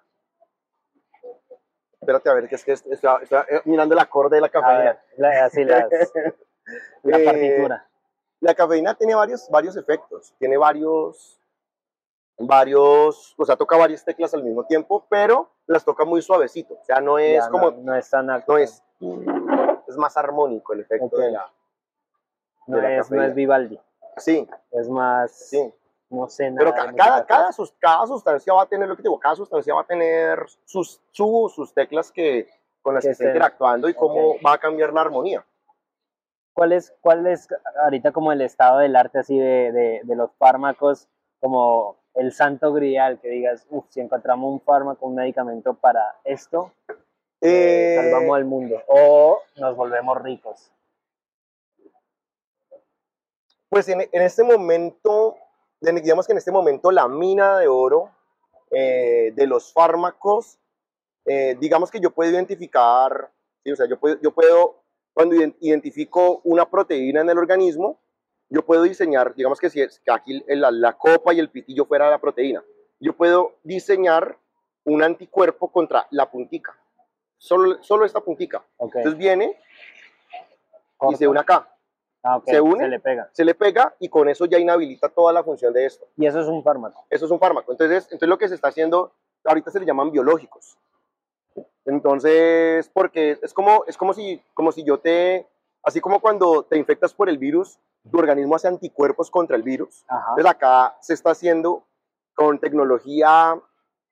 espérate 2.00 2.30
a 2.30 2.34
ver, 2.34 2.48
que 2.48 2.54
es 2.54 2.64
que 2.64 2.72
est- 2.72 2.86
está, 2.86 3.18
está, 3.22 3.44
eh, 3.48 3.60
mirando 3.64 3.94
el 3.94 3.98
acorde 4.00 4.36
de 4.36 4.42
la 4.42 4.48
cafeína. 4.48 4.78
ver, 4.78 4.98
la- 5.18 5.44
así 5.44 5.64
las, 5.64 5.84
la 7.02 7.18
Eh, 7.18 7.24
partitura. 7.24 7.86
La 8.40 8.54
cafeína 8.54 8.94
tiene 8.94 9.14
varios, 9.14 9.48
varios 9.50 9.76
efectos, 9.76 10.34
tiene 10.38 10.56
varios, 10.56 11.38
varios, 12.38 13.34
o 13.36 13.44
sea, 13.44 13.56
toca 13.56 13.76
varias 13.76 14.02
teclas 14.02 14.32
al 14.32 14.42
mismo 14.42 14.64
tiempo, 14.64 15.04
pero 15.10 15.50
las 15.66 15.84
toca 15.84 16.06
muy 16.06 16.22
suavecito, 16.22 16.74
o 16.80 16.84
sea, 16.84 17.00
no 17.02 17.18
es 17.18 17.44
Ya, 17.44 17.50
como, 17.50 17.70
no, 17.70 17.76
no 17.82 17.94
es 17.94 18.08
tan 18.08 18.30
alto. 18.30 18.52
no 18.52 18.58
es, 18.58 18.82
es 19.86 19.96
más 19.98 20.16
armónico 20.16 20.72
el 20.72 20.80
efecto 20.80 21.04
Ok. 21.16 21.18
de 21.18 21.32
la, 21.32 21.52
no 22.66 22.78
de 22.80 22.98
es, 22.98 23.10
no 23.10 23.22
es 23.22 23.34
Vivaldi. 23.34 23.78
sí, 24.16 24.48
Es 24.72 24.88
más. 24.88 25.30
sí, 25.32 25.72
No 26.10 26.28
sé 26.28 26.50
nada. 26.50 26.58
pero 26.58 26.74
ca- 26.74 26.92
cada, 26.94 27.24
cada, 27.26 27.52
sus- 27.52 27.72
cada 27.78 28.06
sustancia 28.06 28.52
va 28.52 28.62
a 28.62 28.66
tener, 28.66 28.88
lo 28.88 28.96
que 28.96 29.02
digo, 29.02 29.18
cada 29.20 29.36
sustancia 29.36 29.74
va 29.74 29.82
a 29.82 29.86
tener 29.86 30.40
sus, 30.64 31.00
su- 31.12 31.52
sus 31.54 31.72
teclas 31.72 32.10
que, 32.10 32.48
con 32.82 32.94
las 32.94 33.02
Que 33.02 33.08
que 33.08 33.12
está 33.12 33.24
interactuando 33.26 33.88
y 33.88 33.94
cómo 33.94 34.30
ok. 34.32 34.40
va 34.44 34.54
a 34.54 34.58
cambiar 34.58 34.92
la 34.92 35.02
armonía. 35.02 35.44
¿Cuál 36.52 36.72
es, 36.72 36.92
¿Cuál 37.00 37.26
es 37.26 37.48
ahorita 37.84 38.12
como 38.12 38.32
el 38.32 38.40
estado 38.42 38.78
del 38.78 38.96
arte 38.96 39.20
así 39.20 39.38
de, 39.38 39.72
de, 39.72 40.00
de 40.02 40.16
los 40.16 40.30
fármacos? 40.36 41.08
Como 41.40 41.96
el 42.14 42.32
santo 42.32 42.72
grial, 42.72 43.18
que 43.20 43.28
digas, 43.28 43.66
uff, 43.70 43.86
si 43.88 44.00
encontramos 44.00 44.52
un 44.52 44.60
fármaco, 44.60 45.06
un 45.06 45.14
medicamento 45.14 45.74
para 45.74 46.16
esto, 46.24 46.72
eh, 46.88 46.96
Eh, 47.40 47.94
salvamos 47.96 48.36
al 48.36 48.44
mundo. 48.44 48.82
O 48.88 49.40
nos 49.56 49.76
volvemos 49.76 50.20
ricos. 50.20 50.70
Pues 53.70 53.88
en, 53.88 54.00
en 54.00 54.22
este 54.22 54.42
momento, 54.44 55.36
en- 55.80 55.96
digamos 56.02 56.26
que 56.26 56.32
en 56.32 56.38
este 56.38 56.50
momento 56.52 56.90
la 56.90 57.08
mina 57.08 57.58
de 57.58 57.68
oro 57.68 58.10
eh, 58.70 59.32
de 59.34 59.46
los 59.46 59.72
fármacos, 59.72 60.58
eh, 61.24 61.56
digamos 61.58 61.90
que 61.90 62.00
yo 62.00 62.10
puedo 62.10 62.30
identificar, 62.30 63.30
¿sí? 63.64 63.72
o 63.72 63.76
sea, 63.76 63.86
yo 63.86 63.98
puedo, 63.98 64.20
yo 64.20 64.32
puedo, 64.32 64.82
cuando 65.14 65.36
ident- 65.36 65.56
identifico 65.60 66.40
una 66.44 66.68
proteína 66.68 67.20
en 67.22 67.30
el 67.30 67.38
organismo, 67.38 67.98
yo 68.48 68.64
puedo 68.66 68.82
diseñar, 68.82 69.34
digamos 69.34 69.60
que 69.60 69.70
si 69.70 69.80
es, 69.80 70.00
que 70.00 70.10
aquí 70.10 70.42
la, 70.48 70.70
la 70.72 70.92
copa 70.98 71.32
y 71.32 71.38
el 71.38 71.50
pitillo 71.50 71.84
fuera 71.86 72.10
la 72.10 72.18
proteína, 72.18 72.64
yo 72.98 73.16
puedo 73.16 73.54
diseñar 73.62 74.36
un 74.84 75.02
anticuerpo 75.04 75.70
contra 75.70 76.06
la 76.10 76.28
puntica, 76.30 76.76
solo, 77.38 77.80
solo 77.82 78.04
esta 78.04 78.20
puntica. 78.20 78.64
Ok. 78.78 78.96
Entonces 78.96 79.18
viene 79.18 79.56
y 79.56 80.96
corto. 80.96 81.16
se 81.18 81.28
une 81.28 81.38
acá, 81.40 81.72
Ah, 82.22 82.40
se 82.44 82.60
une. 82.60 82.86
le 82.88 83.00
pega. 83.00 83.30
se 83.32 83.44
le 83.44 83.54
pega 83.54 83.94
y 83.98 84.08
con 84.08 84.28
eso 84.28 84.44
ya 84.44 84.58
inhabilita 84.58 85.08
toda 85.08 85.32
la 85.32 85.42
función 85.42 85.72
de 85.72 85.86
esto. 85.86 86.06
Y 86.16 86.26
eso 86.26 86.40
es 86.40 86.46
un 86.46 86.62
fármaco. 86.62 87.04
Eso 87.08 87.24
es 87.24 87.30
un 87.30 87.38
fármaco. 87.38 87.72
Entonces, 87.72 88.04
entonces 88.04 88.28
lo 88.28 88.38
que 88.38 88.48
se 88.48 88.54
está 88.54 88.68
haciendo, 88.68 89.12
ahorita 89.44 89.70
se 89.70 89.80
le 89.80 89.86
llaman 89.86 90.10
biológicos. 90.10 90.76
Entonces, 91.86 92.90
porque 92.92 93.38
es 93.42 93.54
como, 93.54 93.84
es 93.86 93.96
como, 93.96 94.12
si, 94.12 94.42
como 94.54 94.70
si 94.70 94.84
yo 94.84 94.98
te, 94.98 95.48
así 95.82 96.00
como 96.00 96.20
cuando 96.20 96.62
te 96.62 96.76
infectas 96.76 97.14
por 97.14 97.28
el 97.28 97.38
virus, 97.38 97.78
tu 98.10 98.18
organismo 98.18 98.56
hace 98.56 98.68
anticuerpos 98.68 99.30
contra 99.30 99.56
el 99.56 99.62
virus. 99.62 100.04
Ajá. 100.06 100.26
Entonces 100.30 100.50
acá 100.50 100.96
se 101.00 101.14
está 101.14 101.30
haciendo 101.30 101.84
con 102.34 102.58
tecnología 102.58 103.60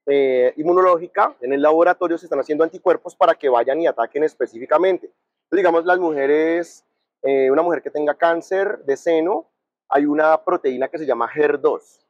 eh, 0.07 0.55
inmunológica, 0.57 1.37
en 1.43 1.53
el 1.53 1.61
laboratorio 1.61 2.17
se 2.17 2.25
están 2.25 2.41
haciendo 2.41 2.65
anticuerpos 2.65 3.15
para 3.15 3.35
que 3.35 3.51
vayan 3.51 3.81
y 3.81 3.87
ataquen 3.87 4.25
específicamente. 4.25 5.07
Entonces, 5.07 5.57
digamos, 5.59 5.85
las 5.85 5.99
mujeres, 5.99 6.85
eh, 7.23 7.51
una 7.51 7.63
mujer 7.63 7.83
que 7.83 7.91
tenga 7.91 8.15
cáncer 8.15 8.79
de 8.85 8.97
seno, 8.97 9.51
hay 9.89 10.07
una 10.07 10.45
proteína 10.45 10.89
que 10.89 10.99
se 10.99 11.07
llama 11.07 11.29
HER2, 11.29 12.07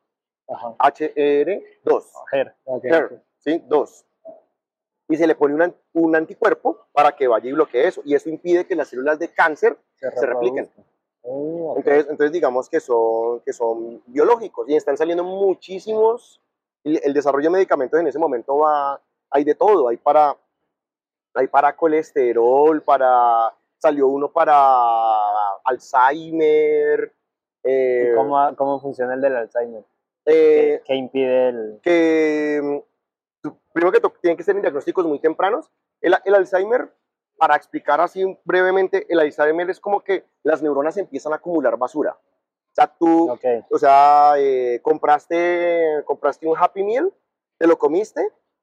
Ajá. 0.49 0.77
HR2, 0.79 2.05
Her, 2.33 2.55
ok. 2.65 2.85
HER, 2.85 3.23
¿sí? 3.39 3.63
2. 3.67 4.05
Y 5.11 5.17
se 5.17 5.27
le 5.27 5.35
pone 5.35 5.55
un, 5.55 5.75
un 5.95 6.17
anticuerpo 6.17 6.87
para 6.93 7.17
que 7.17 7.29
vaya 7.29 7.49
y 7.49 7.53
bloquee 7.53 7.89
eso. 7.89 8.03
Y 8.05 8.15
eso 8.15 8.29
impide 8.29 8.67
que 8.67 8.77
las 8.77 8.89
células 8.89 9.19
de 9.19 9.29
cáncer 9.29 9.79
se 9.95 10.11
repliquen. 10.27 10.67
reproduzca. 10.67 10.83
Oh, 11.23 11.73
ok. 11.73 11.79
Entonces, 11.79 12.07
entonces 12.11 12.33
digamos 12.33 12.69
que 12.69 12.81
son, 12.81 13.41
que 13.41 13.53
son 13.53 14.03
biológicos 14.07 14.69
y 14.69 14.77
están 14.77 14.97
saliendo 14.97 15.25
muchísimos. 15.25 16.41
y 16.85 17.05
El 17.05 17.13
desarrollo 17.15 17.45
de 17.45 17.57
medicamentos 17.57 17.99
en 17.99 18.07
ese 18.07 18.19
momento 18.19 18.59
va, 18.59 19.01
hay 19.31 19.45
de 19.45 19.55
todo, 19.55 19.89
hay 19.89 19.97
para, 19.97 20.37
hay 21.35 21.47
para 21.49 21.77
colesterol, 21.77 22.83
para, 22.83 23.55
salió 23.79 24.09
uno 24.09 24.31
para 24.31 24.55
Alzheimer, 25.65 27.13
eh, 27.65 28.11
¿Y 28.13 28.15
cómo, 28.17 28.55
cómo 28.57 28.81
funciona 28.81 29.15
el 29.15 29.21
del 29.21 29.37
Alzheimer? 29.37 29.85
eh, 30.27 30.81
¿Qué, 30.81 30.83
qué 30.87 30.95
impide 30.95 31.49
el...? 31.49 31.81
que 31.83 32.61
mm, 32.63 33.49
primero 33.73 33.93
que 33.93 34.01
todo, 34.01 34.13
tienen 34.21 34.37
que 34.37 34.43
ser 34.45 34.61
diagnósticos 34.61 35.07
muy 35.07 35.19
tempranos. 35.21 35.71
El, 36.01 36.15
el 36.25 36.35
Alzheimer, 36.35 36.93
para 37.37 37.57
explicar 37.57 38.01
así 38.01 38.39
brevemente, 38.45 39.07
el 39.09 39.21
Alzheimer 39.21 39.69
es 39.71 39.81
como 39.81 40.01
que 40.01 40.25
las 40.43 40.63
neuronas 40.63 40.97
empiezan 40.97 41.33
a 41.33 41.37
acumular 41.37 41.77
basura. 41.77 42.17
O 42.71 42.75
sea, 42.75 42.87
tú, 42.99 43.31
Ok, 43.33 43.45
o 43.71 43.79
sea, 43.79 44.35
eh, 44.39 44.81
compraste, 44.83 46.03
compraste 46.05 46.47
un 46.47 46.57
Happy 46.57 46.85
Meal, 46.85 47.13
te 47.59 47.67
lo 47.67 47.77
comiste, 47.77 48.21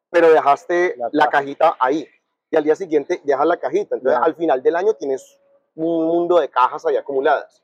pero 0.10 0.32
dejaste 0.32 0.96
La 0.98 1.10
la, 1.12 1.28
cajita 1.28 1.76
ahí. 1.80 2.08
Y 2.56 2.58
al 2.58 2.64
día 2.64 2.76
siguiente 2.78 3.20
dejas 3.26 3.46
la 3.46 3.58
cajita. 3.58 3.98
Entonces, 3.98 4.18
al 4.24 4.34
final 4.34 4.64
del 4.64 4.78
año 4.78 4.94
tienes 4.94 5.42
un 5.76 6.06
mundo 6.08 6.40
de 6.40 6.48
cajas 6.48 6.86
ahí 6.86 6.96
acumuladas. 6.96 7.62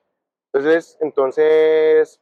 Entonces, 0.52 0.98
entonces, 1.00 2.20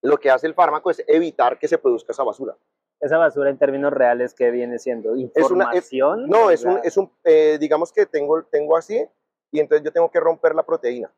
lo 0.00 0.16
que 0.18 0.30
hace 0.30 0.46
el 0.46 0.54
fármaco 0.54 0.88
es 0.92 1.02
evitar 1.08 1.58
que 1.58 1.66
se 1.66 1.78
produzca 1.78 2.12
esa 2.12 2.22
basura. 2.22 2.56
esa 3.00 3.16
basura 3.18 3.48
en 3.50 3.56
términos 3.58 3.92
reales, 3.92 4.34
¿qué 4.34 4.50
viene 4.52 4.78
siendo? 4.78 5.14
Es 5.34 5.50
una- 5.50 5.72
es- 5.72 5.90
¿Información? 5.92 6.28
No, 6.28 6.50
es 6.50 6.64
un, 6.64 6.78
es 6.84 6.96
un 6.98 7.10
eh, 7.24 7.56
digamos 7.58 7.92
que 7.92 8.04
tengo, 8.06 8.44
tengo 8.44 8.76
así, 8.76 9.04
y 9.50 9.58
entonces 9.58 9.82
yo 9.84 9.90
tengo 9.90 10.10
que 10.10 10.20
romper 10.20 10.54
la 10.54 10.62
proteína, 10.64 11.10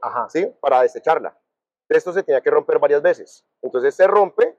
Ajá, 0.00 0.26
¿sí? 0.30 0.46
Para 0.60 0.80
desecharla. 0.82 1.36
Esto 1.88 2.12
se 2.14 2.22
tenía 2.22 2.40
que 2.40 2.50
romper 2.50 2.78
varias 2.78 3.02
veces. 3.02 3.44
Entonces 3.60 3.94
se 3.96 4.06
rompe, 4.06 4.56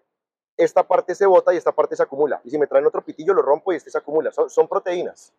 esta 0.58 0.84
parte 0.86 1.16
se 1.16 1.26
bota 1.26 1.54
y 1.54 1.58
esta 1.58 1.72
parte 1.72 1.96
se 1.96 2.04
acumula. 2.04 2.40
Y 2.44 2.50
si 2.52 2.58
me 2.60 2.68
traen 2.68 2.86
otro 2.86 3.02
pitillo, 3.02 3.34
lo 3.34 3.42
rompo 3.42 3.72
y 3.72 3.78
este 3.78 3.90
se 3.90 3.98
acumula. 3.98 4.32
Son, 4.34 4.50
son 4.50 4.68
proteínas. 4.68 5.34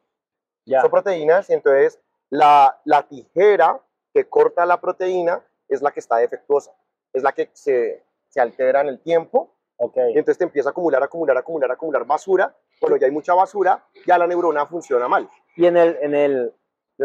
Ya. 0.67 0.83
Son 0.83 0.91
proteínas 0.91 1.49
y 1.49 1.55
entonces 1.55 1.99
la, 2.29 2.79
la 2.85 3.03
tijera 3.09 3.81
que 4.13 4.29
corta 4.29 4.67
la 4.67 4.81
proteína 4.81 5.43
es 5.69 5.81
la 5.81 5.91
que 5.93 6.01
está 6.01 6.17
defectuosa. 6.17 6.73
Es 7.13 7.23
la 7.23 7.33
que 7.33 7.51
se, 7.55 8.05
se 8.29 8.41
altera 8.41 8.83
en 8.83 8.89
el 8.89 9.01
tiempo 9.01 9.53
Ok, 9.79 9.97
y 9.97 10.19
entonces 10.19 10.39
te 10.39 10.45
empieza 10.45 10.71
a 10.71 10.73
acumular, 10.73 11.03
acumular, 11.03 11.37
acumular, 11.37 11.71
acumular 11.71 12.05
basura. 12.07 12.55
Cuando 12.81 12.97
ya 12.97 13.07
hay 13.07 13.13
mucha 13.13 13.35
basura, 13.35 13.85
ya 14.07 14.17
la 14.19 14.27
neurona 14.27 14.67
funciona 14.67 15.07
mal. 15.09 15.29
y 15.55 15.67
en 15.67 15.77
el, 15.77 15.97
en 16.01 16.15
el 16.15 16.53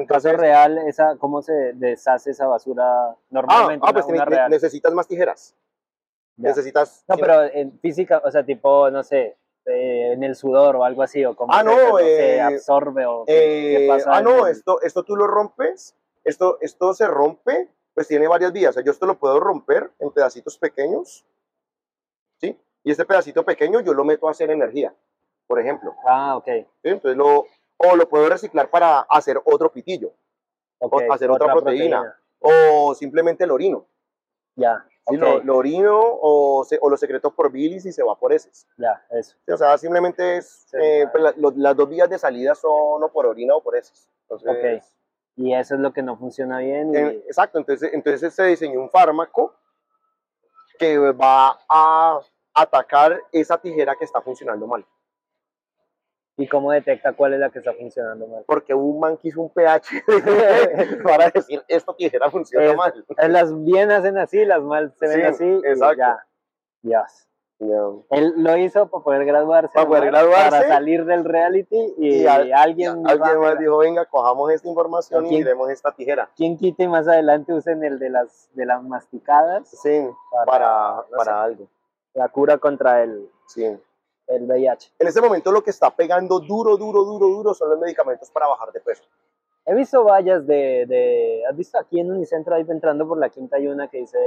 caso 0.07 0.30
Entonces, 0.30 0.38
real, 0.38 0.78
esa, 0.88 1.18
¿cómo 1.18 1.41
se 1.41 1.74
deshace 1.74 2.32
esa 2.32 2.47
basura 2.47 2.84
ah, 3.09 3.16
normalmente? 3.30 3.86
ah, 3.88 3.91
pues 3.93 4.05
una, 4.05 4.24
una 4.26 4.47
ne- 4.47 4.49
necesitas 4.49 4.93
más 4.93 5.05
tijeras. 5.07 5.53
Ya. 6.38 6.49
Necesitas. 6.49 7.03
No, 7.09 7.18
pero 7.18 7.43
en 7.43 7.78
física, 7.80 8.22
o 8.24 8.32
sea, 8.32 8.45
tipo, 8.45 8.89
no 8.89 9.03
sé, 9.03 9.38
eh, 9.66 10.14
en 10.14 10.24
el 10.24 10.36
sudor 10.36 10.76
o 10.76 10.84
algo 10.84 11.03
así, 11.03 11.24
o 11.26 11.36
como 11.36 11.53
Ah, 11.53 11.59
se, 11.59 11.66
no, 11.66 11.97
se 11.97 12.36
eh, 12.36 12.41
absorbe 12.41 13.05
o 13.05 13.26
qué 13.26 13.86
eh, 13.86 13.88
pasa. 13.88 14.09
ah, 14.14 14.22
no, 14.22 14.47
el- 14.47 14.51
esto, 14.53 14.82
esto 14.82 15.03
tú 15.03 15.16
lo 15.16 15.28
rompes, 15.28 15.95
esto, 16.24 16.57
esto 16.62 16.93
se 16.93 17.07
rompe, 17.07 17.70
pues 17.93 18.07
tiene 18.07 18.28
varias 18.28 18.51
vías. 18.53 18.72
O 18.72 18.74
sea, 18.74 18.84
yo 18.84 18.91
esto 18.91 19.05
lo 19.05 19.18
puedo 19.20 19.39
romper 19.39 19.91
en 19.99 20.12
pedacitos 20.12 20.57
pequeños, 20.57 21.26
¿sí? 22.39 22.59
Y 22.84 22.91
este 22.91 23.05
pedacito 23.05 23.43
pequeño 23.45 23.80
yo 23.82 23.93
lo 23.93 24.03
meto 24.03 24.28
a 24.28 24.32
hacer 24.32 24.49
energía, 24.49 24.93
por 25.47 25.59
ejemplo. 25.59 25.95
Ah, 26.07 26.36
ok. 26.38 26.45
¿sí? 26.45 26.66
Entonces 26.84 27.16
lo, 27.18 27.45
o 27.78 27.95
lo 27.95 28.09
puedo 28.09 28.28
reciclar 28.30 28.70
para 28.70 29.01
hacer 29.01 29.39
otro 29.45 29.72
pitillo, 29.72 30.12
O 30.80 30.99
hacer 31.14 31.30
otra 31.30 31.51
proteína. 31.53 32.18
o 32.39 32.95
simplemente 32.95 33.45
lo 33.45 33.53
orino. 33.53 33.86
Ya, 34.55 34.84
¿sí? 35.08 35.16
ok, 35.16 35.22
Lo, 35.22 35.43
lo 35.43 35.58
orino 35.58 35.99
o, 35.99 36.64
se- 36.64 36.80
o 36.82 36.89
lo 36.89 36.97
secreto 36.97 37.32
por 37.32 37.52
bilis 37.52 37.86
y 37.86 37.91
se 37.91 38.04
va 38.04 38.16
por 38.18 38.32
heces. 38.34 38.68
ya, 38.78 39.04
eso. 39.12 39.36
O 39.52 39.58
sea, 39.58 39.78
simplemente 39.78 40.38
es, 40.38 40.66
Sí, 40.70 40.78
eh, 40.82 41.08
pues, 41.12 41.24
la- 41.24 41.34
lo- 41.38 41.54
las 41.56 41.76
dos 41.76 41.89
vías 41.89 42.10
de 42.10 42.18
salida 42.20 42.56
son 42.56 43.04
o 43.04 43.10
por 43.12 43.26
orina 43.26 43.56
o 43.56 43.62
por 43.62 43.76
heces. 43.76 44.10
Entonces, 44.30 44.49
Ok. 44.82 44.88
Y 45.38 45.54
eso 45.54 45.76
es 45.76 45.80
lo 45.82 45.93
que 45.93 46.04
no 46.04 46.18
funciona 46.18 46.60
bien. 46.60 46.93
y- 46.93 46.97
Eh, 46.97 47.24
exacto, 47.26 47.58
entonces, 47.58 47.91
entonces 47.93 48.34
se 48.34 48.43
diseñó 48.43 48.82
un 48.82 48.89
fármaco 48.89 49.56
que 50.78 50.97
va 50.97 51.60
a 51.70 52.20
atacar 52.54 53.22
esa 53.32 53.58
tijera 53.60 53.95
que 53.95 54.04
está 54.06 54.22
funcionando 54.22 54.68
mal. 54.68 54.86
¿Y 56.42 56.48
cómo 56.48 56.72
detecta 56.72 57.14
cuál 57.14 57.34
es 57.34 57.39
la 57.39 57.50
que 57.50 57.60
está 57.60 57.74
funcionando 57.74 58.26
mal? 58.28 58.44
Porque 58.48 58.74
un 58.74 59.00
man 59.00 59.18
quiso 59.18 59.42
un 59.42 59.50
pH 59.50 60.04
para 61.04 61.30
decir 61.30 61.64
esto 61.68 61.94
tijera 61.94 62.30
funciona 62.32 62.66
Es- 62.66 62.76
mal. 62.76 63.06
Las 63.30 63.64
bien 63.64 63.92
hacen 63.92 64.18
así, 64.18 64.44
las 64.46 64.62
mal 64.62 64.92
se 64.98 65.08
ven 65.08 65.18
Sí, 65.18 65.22
así. 65.24 65.46
y 65.46 65.68
exacto. 65.68 65.98
ya. 66.02 66.18
Dios. 66.82 67.28
No. 67.60 68.06
Él 68.10 68.34
lo 68.38 68.58
hizo 68.58 68.88
para 68.88 69.04
poder 69.04 69.24
graduarse. 69.24 69.74
Para 69.76 69.88
poder 69.88 70.06
graduarse. 70.06 70.50
Para 70.50 70.68
salir 70.68 71.06
del 71.06 71.24
reality 71.24 71.94
y, 72.00 72.24
Y 72.24 72.26
al- 72.26 72.52
alguien, 72.54 73.06
Alguien 73.08 73.39
más 73.39 73.60
dijo, 73.60 73.78
venga, 73.78 74.06
cojamos 74.06 74.52
esta 74.52 74.68
información 74.68 75.28
y 75.28 75.38
miremos 75.38 75.70
esta 75.70 75.92
tijera. 75.92 76.28
¿Quién 76.36 76.58
quita 76.58 76.82
y 76.82 76.88
más 76.88 77.08
adelante 77.08 77.54
usen 77.54 77.84
el 77.84 78.00
de 78.00 78.10
las, 78.10 78.50
de 78.54 78.66
las 78.66 78.82
masticadas? 78.82 79.70
Sí, 79.70 80.08
Para- 80.32 80.46
para, 80.52 80.96
no 81.12 81.18
para 81.18 81.24
sé. 81.34 81.39
algo. 81.39 81.68
La 82.16 82.28
cura 82.30 82.58
contra 82.58 83.04
el, 83.04 83.30
Sí. 83.46 83.78
El 84.36 84.44
VIH. 84.44 84.92
En 85.00 85.08
este 85.08 85.22
momento 85.22 85.52
lo 85.52 85.64
que 85.64 85.70
está 85.70 85.96
pegando 85.96 86.40
duro, 86.40 86.78
duro, 86.78 87.04
duro, 87.04 87.28
duro 87.28 87.54
son 87.54 87.70
los 87.70 87.80
medicamentos 87.80 88.30
para 88.32 88.48
bajar 88.48 88.72
de 88.72 88.80
peso. 88.80 89.04
He 89.66 89.76
visto 89.76 90.04
vallas 90.04 90.46
de, 90.48 90.86
de- 90.88 91.44
¿Has 91.50 91.56
visto 91.56 91.78
aquí 91.78 92.00
en 92.00 92.12
Unicentro 92.12 92.56
ahí 92.56 92.66
entrando 92.68 93.08
por 93.08 93.18
la 93.20 93.30
quinta 93.30 93.58
hay 93.58 93.68
una 93.68 93.88
que 93.88 94.00
dice 94.00 94.18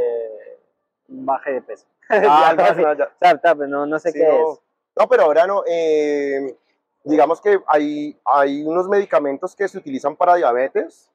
baje 1.09 1.53
de 1.53 1.63
peso? 1.63 1.87
Ah, 2.09 2.55
no, 2.57 2.75
no, 2.75 2.95
ya. 2.95 3.11
Pues 3.57 3.69
no, 3.69 3.87
no 3.87 3.99
sé 3.99 4.13
Sí, 4.13 4.19
qué 4.19 4.25
no. 4.29 4.53
es. 4.53 4.61
No, 4.97 5.09
pero 5.09 5.25
ahora 5.25 5.47
no. 5.47 5.63
eh, 5.67 6.57
digamos 7.03 7.41
que 7.41 7.59
hay, 7.67 8.17
hay 8.25 8.63
unos 8.65 8.89
medicamentos 8.89 9.57
que 9.57 9.67
se 9.69 9.79
utilizan 9.79 10.15
para 10.17 10.37
diabetes 10.37 11.11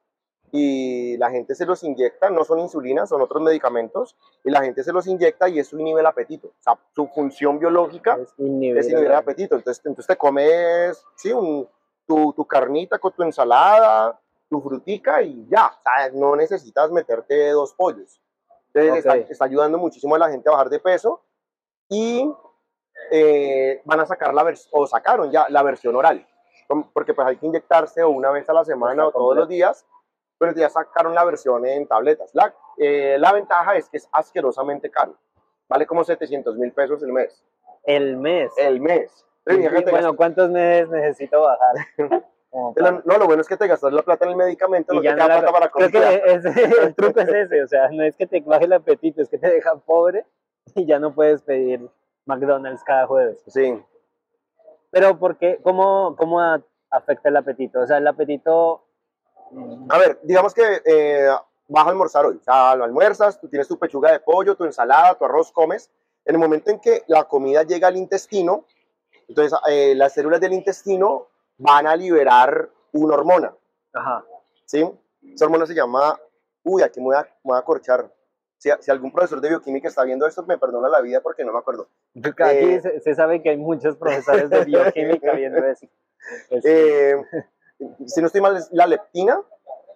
y 0.52 1.18
la 1.18 1.30
gente 1.30 1.54
se 1.56 1.66
los 1.66 1.84
inyecta, 1.84 2.30
no 2.30 2.44
son 2.44 2.60
insulinas, 2.60 3.10
son 3.10 3.22
otros 3.22 3.42
medicamentos, 3.42 4.16
y 4.44 4.50
la 4.52 4.62
gente 4.62 4.84
se 4.84 4.92
los 4.94 5.06
inyecta 5.08 5.48
y 5.50 5.60
eso 5.60 5.78
inhibe 5.78 6.00
el 6.02 6.06
apetito. 6.08 6.48
O 6.48 6.54
sea, 6.62 6.78
su 6.96 7.08
función 7.08 7.60
biológica 7.60 8.18
Es 8.22 8.34
inhibir 8.38 8.78
es 8.78 8.88
inhibir 8.90 9.08
el 9.08 9.16
apetito. 9.16 9.56
Entonces, 9.56 9.86
entonces 9.86 10.08
te 10.08 10.18
comes, 10.18 11.04
sí, 11.16 11.32
un- 11.32 11.68
tu, 12.08 12.34
tu 12.34 12.46
carnita 12.46 12.98
con 12.98 13.12
tu 13.12 13.22
ensalada, 13.24 14.20
tu 14.50 14.60
frutica 14.62 15.22
y 15.22 15.46
ya. 15.50 15.68
O 15.68 15.82
sea, 15.84 16.10
no 16.14 16.36
necesitas 16.36 16.90
meterte 16.92 17.52
dos 17.52 17.74
pollos. 17.74 18.20
Entonces, 18.74 18.92
Ok. 18.92 18.98
está, 19.16 19.32
está 19.32 19.46
ayudando 19.46 19.78
muchísimo 19.78 20.16
a 20.16 20.20
la 20.20 20.30
gente 20.30 20.50
a 20.50 20.54
bajar 20.54 20.70
de 20.70 20.80
peso 20.80 21.22
y 21.88 22.32
eh, 23.12 23.82
van 23.86 24.00
a 24.00 24.06
sacar 24.06 24.34
la 24.34 24.44
versión, 24.44 24.70
o 24.74 24.88
sacaron 24.88 25.32
ya 25.32 25.48
la 25.50 25.64
versión 25.64 25.96
oral. 25.96 26.26
Porque 26.94 27.14
pues 27.16 27.28
hay 27.28 27.38
que 27.38 27.48
inyectarse 27.48 28.04
o 28.04 28.10
una 28.10 28.30
vez 28.30 28.48
a 28.50 28.54
la 28.54 28.64
semana 28.64 29.08
o 29.08 29.12
todos 29.12 29.36
los 29.36 29.48
días, 29.48 29.86
pero 30.40 30.54
ya 30.54 30.70
sacaron 30.70 31.14
la 31.14 31.24
versión 31.26 31.66
en 31.68 31.86
tabletas. 31.88 32.32
La, 32.34 32.54
eh, 32.78 33.18
la 33.20 33.34
ventaja 33.34 33.76
es 33.76 33.90
que 33.90 33.98
es 33.98 34.10
asquerosamente 34.12 34.90
caro. 34.90 35.16
Vale 35.68 35.86
como 35.86 36.04
700 36.04 36.56
mil 36.58 36.72
pesos 36.72 37.04
el 37.04 37.12
mes. 37.14 37.44
El 37.84 38.18
mes. 38.18 38.52
El 38.58 38.82
mes. 38.82 39.26
Bueno, 39.92 40.16
¿cuántos 40.16 40.50
meses 40.50 40.90
necesito 40.90 41.42
bajar? 41.42 41.76
Pero 42.76 43.04
no, 43.06 43.18
lo 43.18 43.26
bueno 43.28 43.42
es 43.42 43.48
que 43.48 43.58
te 43.58 43.68
gastas 43.68 43.94
la 43.94 44.02
plata 44.02 44.26
en 44.26 44.32
el 44.32 44.38
medicamento, 44.38 44.92
y 44.94 44.98
no 44.98 45.02
te 45.04 45.08
queda 45.10 45.28
la- 45.28 45.38
plata 45.40 45.52
para 45.52 45.70
Creo 45.70 45.92
comida. 45.92 46.10
que 46.10 46.32
es- 46.34 46.46
el 46.84 46.96
truco 46.96 47.20
es 47.20 47.30
ese, 47.30 47.62
o 47.64 47.68
sea, 47.68 47.90
no 47.92 48.04
es 48.04 48.16
que 48.16 48.26
te 48.26 48.42
baje 48.42 48.66
el 48.66 48.74
apetito, 48.74 49.22
es 49.22 49.30
que 49.30 49.38
te 49.38 49.50
deja 49.52 49.76
pobre 49.76 50.26
y 50.74 50.86
ya 50.88 50.98
no 50.98 51.14
puedes 51.14 51.44
pedir 51.44 51.88
McDonald's 52.26 52.84
cada 52.84 53.06
jueves. 53.06 53.44
Sí. 53.48 53.80
Pero 54.90 55.20
¿por 55.20 55.38
qué? 55.38 55.60
¿Cómo, 55.62 56.16
cómo 56.18 56.42
afecta 56.90 57.30
el 57.30 57.38
apetito? 57.38 57.82
O 57.82 57.86
sea, 57.88 57.98
el 57.98 58.08
apetito... 58.08 58.84
A 59.90 59.98
ver, 59.98 60.20
digamos 60.24 60.54
que 60.54 60.82
eh, 60.86 61.28
vas 61.68 61.86
a 61.86 61.90
almorzar 61.90 62.26
hoy. 62.26 62.38
O 62.38 62.44
sea, 62.44 62.76
lo 62.76 62.84
almuerzas, 62.84 63.40
tú 63.40 63.48
tienes 63.48 63.68
tu 63.68 63.78
pechuga 63.78 64.12
de 64.12 64.20
pollo, 64.20 64.56
tu 64.56 64.66
ensalada, 64.66 65.16
tu 65.16 65.26
arroz, 65.26 65.52
comes. 65.52 65.90
En 66.26 66.36
el 66.36 66.40
momento 66.40 66.70
en 66.72 66.80
que 66.80 67.04
la 67.08 67.24
comida 67.24 67.64
llega 67.64 67.88
al 67.88 67.98
intestino, 67.98 68.66
entonces 69.28 69.58
eh, 69.68 69.94
las 69.96 70.14
células 70.14 70.40
del 70.40 70.54
intestino 70.54 71.28
van 71.58 71.88
a 71.88 71.96
liberar 71.96 72.70
una 72.92 73.16
hormona. 73.16 73.54
Ajá. 73.94 74.24
¿sí? 74.66 74.88
Esa 75.34 75.46
hormona 75.46 75.66
se 75.66 75.74
llama, 75.74 76.20
uy, 76.64 76.84
aquí 76.84 77.00
me 77.00 77.08
voy 77.08 77.16
a, 77.16 77.22
me 77.24 77.52
voy 77.52 77.58
a 77.58 77.62
corchar. 77.64 78.14
Si, 78.58 78.70
si 78.82 78.92
algún 78.92 79.12
profesor 79.12 79.40
de 79.40 79.50
bioquímica 79.50 79.88
está 79.88 80.04
viendo 80.04 80.28
esto, 80.28 80.44
me 80.44 80.58
perdona 80.58 80.90
la 80.90 81.00
vida 81.02 81.22
porque 81.22 81.46
no 81.46 81.54
me 81.54 81.60
acuerdo. 81.60 81.88
Aquí 82.16 82.58
Eh, 82.58 82.82
se, 82.82 83.00
se 83.00 83.16
sabe 83.16 83.42
que 83.42 83.52
hay 83.52 83.58
muchos 83.58 83.96
profesores 83.96 84.50
de 84.50 84.66
bioquímica 84.66 85.34
viendo 85.34 85.64
eso. 85.66 85.88
Este, 86.50 87.12
Eh, 87.12 87.16
si 88.06 88.22
no 88.22 88.28
estoy 88.28 88.42
mal, 88.42 88.56
es 88.58 88.70
la 88.72 88.88
leptina. 88.88 89.42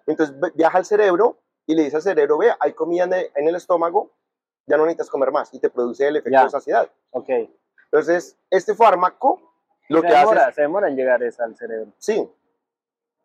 Entonces 0.06 0.34
viaja 0.54 0.78
al 0.78 0.84
cerebro 0.84 1.38
y 1.66 1.74
le 1.74 1.84
dice 1.84 1.96
al 1.96 2.02
cerebro, 2.02 2.38
ve, 2.38 2.52
hay 2.60 2.72
comida 2.74 3.04
en 3.04 3.48
el, 3.48 3.54
estómago, 3.54 4.12
ya 4.66 4.76
no 4.76 4.84
necesitas 4.84 5.08
comer 5.10 5.30
más 5.32 5.52
y 5.54 5.58
te 5.60 5.70
produce 5.70 6.06
el 6.06 6.16
efecto 6.16 6.38
Ya. 6.38 6.44
de 6.44 6.50
saciedad. 6.50 6.88
ok. 7.10 7.28
Entonces, 7.90 8.36
este 8.50 8.74
fármaco 8.74 9.40
lo 9.88 10.00
se, 10.00 10.06
que 10.08 10.12
hace 10.12 10.18
demora, 10.20 10.48
es, 10.48 10.54
se 10.56 10.62
demora 10.62 10.88
en 10.88 10.96
llegar 10.96 11.22
eso 11.22 11.42
al 11.44 11.56
cerebro. 11.56 11.92
sí, 11.98 12.28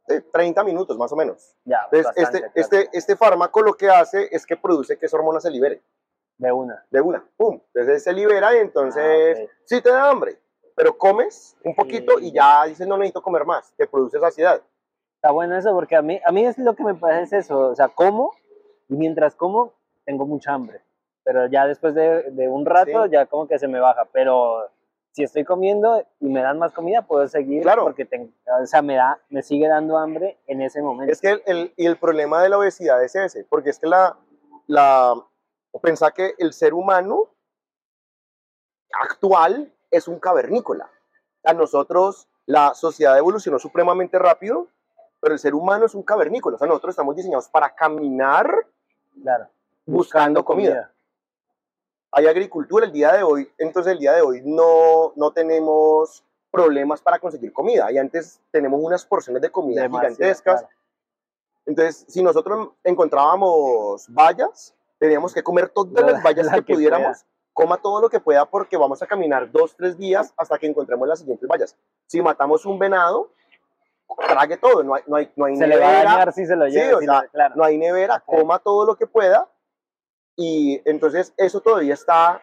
de 0.08 0.22
30 0.22 0.64
minutos 0.64 0.98
más 0.98 1.12
o 1.12 1.16
menos. 1.16 1.56
Ya, 1.66 1.80
Entonces, 1.92 2.06
bastante, 2.06 2.22
este, 2.22 2.40
claro. 2.40 2.54
este, 2.84 2.98
este 2.98 3.16
fármaco 3.16 3.62
lo 3.62 3.74
que 3.74 3.90
hace 3.90 4.28
es 4.32 4.46
que 4.46 4.58
produce 4.58 4.98
que 4.98 5.06
esa 5.08 5.18
hormona 5.18 5.40
se 5.40 5.50
libere. 5.52 5.82
De 6.38 6.52
una. 6.52 6.86
de 6.90 7.02
una, 7.02 7.28
pum. 7.36 7.60
Entonces 7.74 8.04
se 8.04 8.14
libera 8.14 8.56
y 8.56 8.60
entonces 8.60 9.38
Ah, 9.40 9.44
ok. 9.44 9.50
sí 9.66 9.82
te 9.82 9.90
da 9.90 10.10
hambre, 10.10 10.40
pero 10.80 10.98
comes 10.98 11.58
un 11.66 11.76
poquito 11.76 12.22
y 12.22 12.28
Y- 12.28 12.32
ya 12.32 12.64
dices 12.64 12.88
no 12.88 12.96
necesito 12.96 13.22
comer 13.22 13.44
más, 13.44 13.74
te 13.76 13.86
produce 13.86 14.18
saciedad. 14.18 14.62
Está 15.16 15.32
bueno 15.32 15.58
eso 15.58 15.74
porque 15.74 15.98
a 15.98 16.02
mí, 16.02 16.22
a 16.26 16.32
mí 16.32 16.46
es 16.46 16.58
lo 16.58 16.74
que 16.74 16.86
me 16.86 16.96
parece 16.96 17.40
eso. 17.40 17.60
O 17.72 17.76
sea, 17.76 17.90
como 17.90 18.32
y 18.88 18.94
mientras 18.96 19.36
como 19.36 19.74
tengo 20.06 20.26
mucha 20.26 20.54
hambre. 20.54 20.80
Pero 21.26 21.48
ya 21.48 21.68
después 21.68 21.94
de, 21.96 22.32
de 22.32 22.48
un 22.48 22.66
rato 22.66 23.04
Sí. 23.04 23.10
ya 23.12 23.26
como 23.26 23.46
que 23.46 23.60
se 23.60 23.68
me 23.68 23.82
baja. 23.82 24.06
Pero 24.14 24.70
si 25.12 25.24
estoy 25.24 25.44
comiendo 25.44 26.02
y 26.22 26.30
me 26.30 26.42
dan 26.42 26.58
más 26.58 26.72
comida, 26.72 27.02
puedo 27.02 27.28
seguir 27.28 27.64
Claro. 27.64 27.84
porque 27.84 28.06
ten- 28.06 28.34
o 28.62 28.66
sea, 28.66 28.82
me, 28.82 28.96
da, 28.96 29.20
me 29.28 29.42
sigue 29.44 29.68
dando 29.68 29.98
hambre 29.98 30.38
en 30.48 30.62
ese 30.62 30.82
momento. 30.82 31.12
Es 31.12 31.20
que 31.20 31.32
el, 31.32 31.44
el- 31.46 31.74
y 31.76 31.88
el 31.88 31.98
problema 31.98 32.42
de 32.42 32.48
la 32.48 32.58
obesidad 32.58 33.04
es 33.04 33.14
ese, 33.18 33.44
porque 33.44 33.72
es 33.72 33.80
que 33.80 33.88
la, 33.88 34.16
la, 34.68 35.14
pensá 35.82 36.12
que 36.12 36.36
el 36.38 36.54
ser 36.54 36.74
humano 36.74 37.28
actual 39.02 39.74
es 39.92 40.08
un 40.08 40.20
cavernícola. 40.20 40.90
A 41.44 41.54
nosotros 41.54 42.28
la 42.46 42.74
sociedad 42.74 43.18
evolucionó 43.18 43.60
supremamente 43.60 44.18
rápido, 44.20 44.68
pero 45.20 45.34
el 45.34 45.40
ser 45.40 45.54
humano 45.54 45.86
es 45.86 45.96
un 45.96 46.04
cavernícola. 46.04 46.56
O 46.56 46.60
sea, 46.60 46.68
nosotros 46.68 46.94
estamos 46.94 47.16
diseñados 47.16 47.48
para 47.50 47.74
caminar 47.76 48.66
Claro. 49.22 49.48
buscando 49.86 50.44
comida. 50.46 50.92
hay 52.12 52.26
agricultura 52.28 52.86
el 52.86 52.92
día 52.92 53.12
de 53.14 53.22
hoy, 53.24 53.52
entonces 53.60 53.94
el 53.94 54.00
día 54.00 54.14
de 54.14 54.22
hoy 54.22 54.42
no, 54.44 55.14
no 55.16 55.32
tenemos 55.32 56.24
problemas 56.50 57.02
para 57.02 57.20
conseguir 57.20 57.54
comida. 57.54 57.92
Y 57.92 57.98
antes 58.00 58.40
tenemos 58.52 58.80
unas 58.84 59.06
porciones 59.06 59.42
de 59.44 59.52
comida 59.52 59.84
Demasiado, 59.84 60.16
gigantescas. 60.16 60.62
claro. 60.62 60.76
Entonces, 61.68 62.06
si 62.08 62.24
nosotros 62.24 62.70
encontrábamos 62.84 64.08
vallas, 64.10 64.74
teníamos 64.98 65.34
que 65.34 65.44
comer 65.44 65.70
todas 65.70 65.94
La- 66.04 66.12
las 66.14 66.24
vallas 66.24 66.48
la 66.48 66.54
que, 66.54 66.64
que 66.66 66.74
pudiéramos. 66.74 67.26
Coma 67.60 67.76
todo 67.78 68.00
lo 68.00 68.10
que 68.10 68.22
pueda 68.22 68.46
porque 68.46 68.78
vamos 68.78 69.02
a 69.02 69.06
caminar 69.06 69.52
dos, 69.52 69.76
tres 69.76 69.98
días 69.98 70.34
hasta 70.38 70.58
que 70.58 70.66
encontremos 70.66 71.06
las 71.08 71.20
siguientes 71.20 71.46
vallas. 71.46 71.76
Si 72.08 72.22
matamos 72.22 72.66
un 72.66 72.80
venado, 72.80 73.32
trague 74.30 74.56
todo. 74.56 74.82
No 74.82 74.96
hay, 74.96 75.04
no 75.08 75.18
hay, 75.18 75.30
no 75.36 75.44
hay 75.46 75.58
Se 75.58 75.68
le 75.68 75.78
va 75.78 75.86
a 75.88 75.92
nevera, 75.92 76.12
dañar 76.12 76.32
si 76.34 76.46
se 76.46 76.56
lo 76.56 76.66
Sí, 76.68 76.72
lleva. 76.72 76.98
o 76.98 77.00
si 77.02 77.06
sea, 77.06 77.22
lo- 77.24 77.30
claro. 77.30 77.56
no 77.58 77.64
hay 77.66 77.78
nevera, 77.78 78.22
coma 78.26 78.60
todo 78.60 78.86
lo 78.86 78.96
que 78.96 79.08
pueda 79.08 79.50
y 80.38 80.82
entonces 80.90 81.34
eso 81.36 81.60
todavía 81.60 81.96
está, 81.96 82.42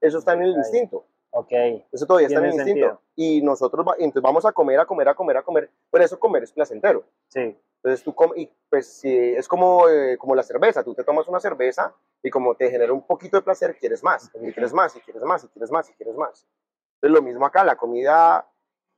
eso 0.00 0.18
está 0.18 0.34
en 0.34 0.42
el 0.42 0.52
instinto, 0.52 1.04
Ok. 1.32 1.50
eso 1.90 2.06
todavía 2.06 2.28
está 2.28 2.38
en 2.38 2.44
el 2.46 2.52
instinto. 2.54 2.86
sentido. 2.86 3.00
Y 3.16 3.42
nosotros 3.42 3.84
va- 3.84 3.96
entonces 3.98 4.22
vamos 4.22 4.44
a 4.46 4.52
comer, 4.52 4.78
a 4.78 4.86
comer, 4.86 5.08
a 5.08 5.14
comer, 5.14 5.36
a 5.38 5.42
comer, 5.42 5.68
por 5.90 6.00
eso 6.00 6.16
comer 6.20 6.44
es 6.44 6.52
placentero. 6.52 7.02
Sí. 7.26 7.58
Entonces 7.84 8.02
tú 8.02 8.14
comes, 8.14 8.38
y 8.38 8.50
pues 8.70 8.86
sí, 9.00 9.14
es 9.14 9.46
como, 9.46 9.90
eh, 9.90 10.16
como 10.16 10.34
la 10.34 10.42
cerveza, 10.42 10.82
tú 10.82 10.94
te 10.94 11.04
tomas 11.04 11.28
una 11.28 11.38
cerveza 11.38 11.94
y 12.22 12.30
como 12.30 12.54
te 12.54 12.70
genera 12.70 12.94
un 12.94 13.06
poquito 13.06 13.36
de 13.36 13.42
placer, 13.42 13.76
quieres 13.78 14.02
más, 14.02 14.30
y 14.34 14.52
quieres 14.52 14.72
más, 14.72 14.96
y 14.96 15.00
quieres 15.00 15.22
más, 15.22 15.44
y 15.44 15.48
quieres 15.48 15.70
más, 15.70 15.90
y 15.90 15.92
quieres 15.92 16.16
más. 16.16 16.46
Entonces 16.94 17.14
lo 17.14 17.20
mismo 17.20 17.44
acá, 17.44 17.62
la 17.62 17.76
comida, 17.76 18.48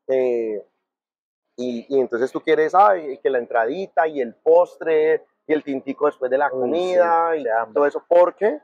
eh, 0.07 0.65
y, 1.57 1.85
y 1.89 2.01
entonces 2.01 2.31
tú 2.31 2.41
quieres, 2.41 2.77
ay, 2.77 3.19
que 3.19 3.29
la 3.29 3.39
entradita 3.39 4.07
y 4.07 4.21
el 4.21 4.37
postre 4.37 5.25
y 5.49 5.53
el 5.53 5.65
tintico 5.65 6.07
después 6.07 6.31
de 6.31 6.39
la 6.39 6.47
Uy, 6.53 6.61
comida 6.61 7.33
sí, 7.35 7.41
y 7.41 7.75
todo 7.75 7.87
eso, 7.87 8.05
porque 8.07 8.61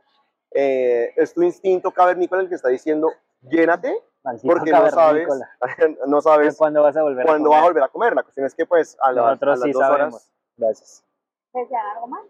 eh, 0.53 1.13
es 1.17 1.35
tu 1.35 1.43
instinto 1.43 1.91
cavernícola 1.91 2.43
el 2.43 2.49
que 2.49 2.55
está 2.55 2.69
diciendo, 2.69 3.11
llénate, 3.41 3.93
Maldito 4.25 4.49
porque 4.55 4.71
no 4.71 4.89
sabes, 4.91 5.29
no 6.07 6.21
sabes 6.21 6.57
¿Cuándo 6.57 6.83
vas 6.83 6.97
a 6.97 7.03
volver 7.03 7.27
cuándo 7.27 7.49
a 7.49 7.51
vas 7.51 7.59
a 7.59 7.63
comer? 7.63 7.73
volver 7.73 7.83
a 7.85 7.89
comer. 7.89 8.15
La 8.15 8.23
cuestión 8.23 8.47
es 8.47 8.55
que 8.55 8.67
pues 8.67 8.97
a, 9.01 9.11
la- 9.13 9.31
a 9.33 9.39
las 9.47 9.61
sí 9.61 9.73
dos 9.73 9.83
sabemos. 9.83 10.15
horas 10.15 10.33
Gracias. 10.57 11.05
¿Desean 11.53 11.87
algo 11.95 12.07
más? 12.07 12.25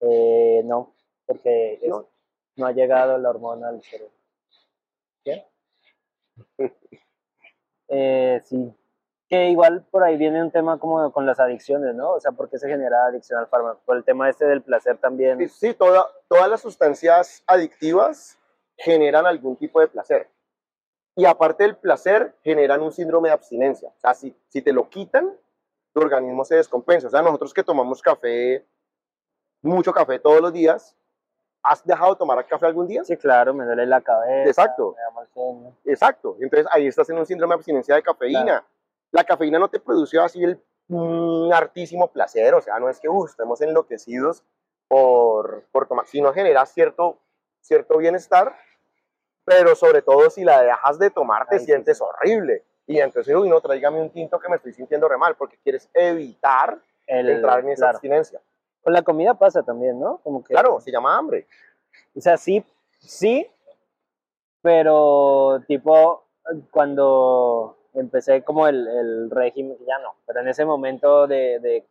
Eh, 0.00 0.62
no, 0.64 0.94
porque 1.26 1.74
es- 1.82 1.88
no. 1.90 2.66
ha 2.66 2.72
llegado 2.72 3.18
la 3.18 3.30
hormona 3.30 3.68
al 3.68 3.82
cerebro. 3.82 4.12
¿Qué? 5.24 5.46
Eh, 7.90 8.40
sí. 8.44 8.74
Que 9.28 9.48
igual 9.50 9.82
por 9.90 10.02
ahí 10.04 10.16
viene 10.16 10.42
un 10.42 10.50
tema 10.50 10.78
como 10.78 11.10
con 11.12 11.24
las 11.26 11.40
adicciones, 11.40 11.94
¿no? 11.94 12.12
O 12.12 12.20
sea, 12.20 12.32
¿por 12.32 12.48
qué 12.50 12.58
se 12.58 12.68
genera 12.68 13.06
adicción 13.06 13.38
al 13.38 13.46
fármaco? 13.46 13.80
Por 13.84 13.96
el 13.96 14.04
tema 14.04 14.28
este 14.28 14.44
del 14.46 14.62
placer 14.62 14.98
también. 14.98 15.38
Sí, 15.38 15.48
sí, 15.48 15.74
toda- 15.74 16.06
todas 16.28 16.48
las 16.48 16.60
sustancias 16.60 17.42
adictivas 17.46 18.38
generan 18.76 19.26
algún 19.26 19.56
tipo 19.56 19.80
de 19.80 19.88
placer. 19.88 20.28
Y 21.18 21.24
aparte 21.24 21.64
del 21.64 21.76
placer, 21.76 22.32
generan 22.44 22.80
un 22.80 22.92
síndrome 22.92 23.28
de 23.28 23.34
abstinencia. 23.34 23.88
O 23.88 23.98
sea, 23.98 24.14
si, 24.14 24.36
si 24.50 24.62
te 24.62 24.72
lo 24.72 24.88
quitan, 24.88 25.36
tu 25.92 26.00
organismo 26.00 26.44
se 26.44 26.54
descompensa. 26.54 27.08
O 27.08 27.10
sea, 27.10 27.22
nosotros 27.22 27.52
que 27.52 27.64
tomamos 27.64 28.00
café, 28.00 28.64
mucho 29.60 29.92
café 29.92 30.20
todos 30.20 30.40
los 30.40 30.52
días, 30.52 30.94
¿has 31.60 31.84
dejado 31.84 32.12
de 32.12 32.18
tomar 32.18 32.46
café 32.46 32.66
algún 32.66 32.86
día? 32.86 33.02
Sí, 33.02 33.16
claro, 33.16 33.52
me 33.52 33.64
duele 33.64 33.84
la 33.86 34.00
cabeza. 34.00 34.48
Exacto. 34.48 34.94
me 35.18 35.26
sueño. 35.34 35.76
Exacto. 35.86 36.36
Entonces 36.40 36.68
ahí 36.70 36.86
estás 36.86 37.10
en 37.10 37.18
un 37.18 37.26
síndrome 37.26 37.50
de 37.50 37.56
abstinencia 37.56 37.96
de 37.96 38.02
cafeína. 38.04 38.44
Claro. 38.44 38.66
La 39.10 39.24
cafeína 39.24 39.58
no 39.58 39.68
te 39.68 39.80
produce 39.80 40.20
así 40.20 40.44
el 40.44 40.62
mm, 40.86 41.52
hartísimo 41.52 42.12
placer, 42.12 42.54
o 42.54 42.60
sea, 42.60 42.78
no 42.78 42.88
es 42.88 43.00
que 43.00 43.08
uh, 43.08 43.26
estemos 43.26 43.60
enloquecidos 43.60 44.44
por, 44.86 45.64
por 45.72 45.88
tomar, 45.88 46.06
sino 46.06 46.32
genera 46.32 46.64
cierto, 46.64 47.18
cierto 47.60 47.98
bienestar, 47.98 48.54
pero 49.48 49.74
sobre 49.74 50.02
todo 50.02 50.28
si 50.30 50.44
la 50.44 50.62
dejas 50.62 50.98
de 50.98 51.10
tomar 51.10 51.46
te 51.48 51.56
Ay, 51.56 51.64
sientes 51.64 51.98
sí. 51.98 52.04
horrible. 52.04 52.64
Y 52.86 52.98
entonces, 53.00 53.34
uy, 53.34 53.48
no, 53.48 53.60
tráigame 53.60 54.00
un 54.00 54.10
tinto 54.10 54.38
que 54.38 54.48
me 54.48 54.56
estoy 54.56 54.72
sintiendo 54.72 55.08
re 55.08 55.16
mal, 55.18 55.34
porque 55.36 55.58
quieres 55.62 55.88
evitar 55.94 56.78
El- 57.06 57.28
entrar 57.30 57.60
en 57.60 57.70
esa 57.70 57.80
claro. 57.86 57.96
abstinencia. 57.96 58.40
Con 58.82 58.92
la 58.92 59.02
comida 59.02 59.34
pasa 59.34 59.62
también, 59.62 59.98
¿no? 60.00 60.18
Como 60.18 60.42
que, 60.42 60.54
Claro, 60.54 60.80
se 60.80 60.90
llama 60.90 61.16
hambre. 61.16 61.46
O 62.14 62.20
sea, 62.20 62.36
sí, 62.36 62.64
sí, 62.98 63.46
pero 64.62 65.62
tipo 65.66 66.24
cuando 66.70 67.76
empecé 67.94 68.42
como 68.42 68.66
el, 68.68 68.86
el 68.86 69.30
régimen, 69.30 69.76
ya 69.86 69.98
no, 69.98 70.14
pero 70.26 70.40
en 70.40 70.48
ese 70.48 70.64
momento 70.64 71.26
de, 71.26 71.58
de, 71.60 71.86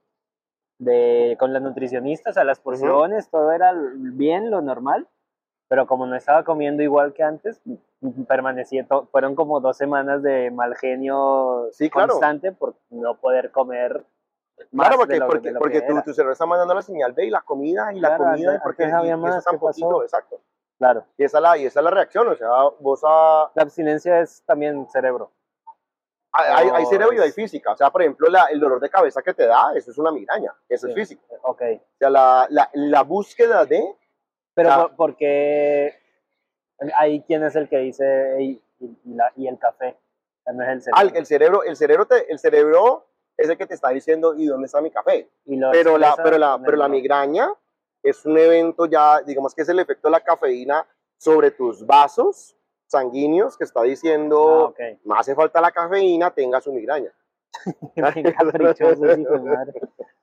de- 0.80 1.36
con 1.40 1.54
las 1.54 1.62
nutricionistas, 1.62 2.38
a 2.38 2.44
las 2.44 2.60
porciones, 2.60 3.30
todo 3.30 3.52
era 3.52 3.74
bien, 3.96 4.50
lo 4.50 4.62
normal, 4.62 5.08
pero 5.68 5.86
como 5.88 6.06
no 6.06 6.16
estaba 6.16 6.44
comiendo 6.44 6.82
igual 6.84 7.14
que 7.14 7.24
antes, 7.24 7.62
permanecí, 8.28 8.80
fueron 9.12 9.36
como 9.36 9.60
dos 9.60 9.76
semanas 9.78 10.22
de 10.24 10.52
mal 10.52 10.76
genio 10.76 11.68
Sí, 11.72 11.90
claro. 11.90 12.10
constante 12.14 12.52
por 12.52 12.76
no 12.90 13.16
poder 13.18 13.52
comer 13.52 14.06
más 14.72 14.88
Claro, 14.88 14.92
de 14.92 14.98
porque, 15.06 15.20
lo- 15.20 15.28
porque, 15.28 15.48
de 15.50 15.54
lo 15.54 15.60
porque 15.60 15.82
que 15.82 15.88
tu, 15.88 16.02
tu 16.02 16.14
cerebro 16.14 16.34
está 16.34 16.46
mandando 16.46 16.74
la 16.74 16.82
señal 16.82 17.14
de 17.14 17.26
y 17.26 17.30
la 17.30 17.42
comida 17.42 17.92
y 17.94 18.00
la 18.00 18.10
Claro, 18.16 18.24
comida 18.32 18.56
y 18.56 18.60
porque 18.60 18.86
había 18.86 19.14
y- 19.14 19.18
más, 19.18 19.44
tan 19.44 19.56
¿qué 19.56 19.60
pasó? 19.66 19.82
poquito, 19.82 20.04
exacto. 20.04 20.42
Claro, 20.80 21.06
Y 21.18 21.24
esa, 21.24 21.40
es 21.40 21.42
la, 21.42 21.58
y 21.58 21.66
esa 21.66 21.80
es 21.80 21.84
la 21.84 21.90
reacción, 21.92 22.28
o 22.28 22.36
sea, 22.36 22.50
vos 22.80 23.02
a, 23.04 23.50
la 23.56 23.64
abstinencia 23.64 24.20
es 24.20 24.44
también 24.46 24.88
cerebro. 24.90 25.32
hay, 26.32 26.70
hay 26.72 26.86
cerebro 26.86 27.16
y 27.16 27.20
hay 27.20 27.32
física. 27.32 27.72
O 27.72 27.76
sea, 27.76 27.90
por 27.90 28.02
ejemplo, 28.04 28.30
la- 28.30 28.46
el 28.52 28.60
dolor 28.60 28.80
de 28.80 28.90
cabeza 28.90 29.24
que 29.24 29.34
te 29.34 29.48
da, 29.48 29.72
eso 29.76 29.90
es 29.90 29.98
una 29.98 30.12
migraña, 30.12 30.54
eso 30.70 30.86
Sí. 30.86 30.92
es 30.92 30.96
físico. 30.96 31.24
Ok. 31.42 31.62
O 31.64 31.98
sea, 31.98 32.10
la, 32.12 32.46
la, 32.52 32.70
la 32.74 33.02
búsqueda 33.04 33.66
de... 33.66 33.84
Pero 34.58 34.72
Ah. 34.72 34.88
por- 34.88 34.96
porque 34.96 35.94
hay 36.98 37.22
quien 37.22 37.44
es 37.44 37.56
el 37.56 37.70
que 37.70 37.78
dice 37.78 38.38
y, 38.40 38.62
y- 38.80 38.98
y 39.06 39.14
la- 39.14 39.32
y 39.36 39.48
el 39.48 39.60
café. 39.60 39.96
No 40.52 40.64
es 40.64 40.70
el 40.70 40.82
cerebro. 40.82 41.14
el 41.16 41.26
cerebro, 41.28 41.64
el 41.64 41.76
cerebro, 41.76 42.06
te- 42.08 42.32
el 42.32 42.40
cerebro 42.40 43.06
es 43.38 43.48
el 43.50 43.56
que 43.58 43.68
te 43.68 43.76
está 43.76 43.90
diciendo, 43.90 44.34
¿y 44.36 44.48
dónde 44.48 44.66
está 44.66 44.82
mi 44.82 44.90
café? 44.90 45.30
Y 45.46 45.60
Pero 45.72 45.98
la, 46.00 46.16
pero 46.16 46.38
la, 46.40 46.60
pero 46.64 46.76
la 46.76 46.88
migraña 46.88 47.54
es 48.02 48.26
un 48.26 48.36
evento 48.38 48.88
ya, 48.88 49.22
digamos 49.22 49.54
que 49.54 49.62
es 49.62 49.70
el 49.70 49.78
efecto 49.80 50.08
de 50.08 50.14
la 50.14 50.22
cafeína 50.22 50.88
sobre 51.18 51.52
tus 51.52 51.86
vasos 51.86 52.56
sanguíneos 52.88 53.58
que 53.58 53.64
está 53.66 53.82
Ah, 53.82 53.84
diciendo, 53.84 54.70
ok. 54.70 54.80
me 55.04 55.20
hace 55.20 55.36
falta 55.36 55.62
la 55.62 55.72
cafeína, 55.72 56.32
tenga 56.34 56.62
su 56.62 56.72
migraña. 56.74 57.12
Caprichosos, 58.76 59.18
hijo 59.20 59.34
de 59.34 59.40
madre. 59.40 59.82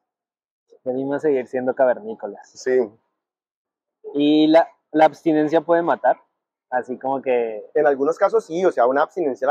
Venimos 0.85 1.16
a 1.16 1.20
seguir 1.20 1.47
siendo 1.47 1.74
cavernícolas. 1.74 2.51
Sí. 2.51 2.91
Y 4.15 4.47
la, 4.47 4.69
la 4.93 5.05
abstinencia 5.07 5.61
puede 5.61 5.83
matar. 5.83 6.21
Así 6.71 6.99
como 6.99 7.21
que. 7.21 7.71
En 7.75 7.87
algunos 7.87 8.17
casos 8.17 8.45
sí, 8.47 8.65
o 8.65 8.73
sea, 8.73 8.87
una 8.87 9.03
abstinencia 9.03 9.49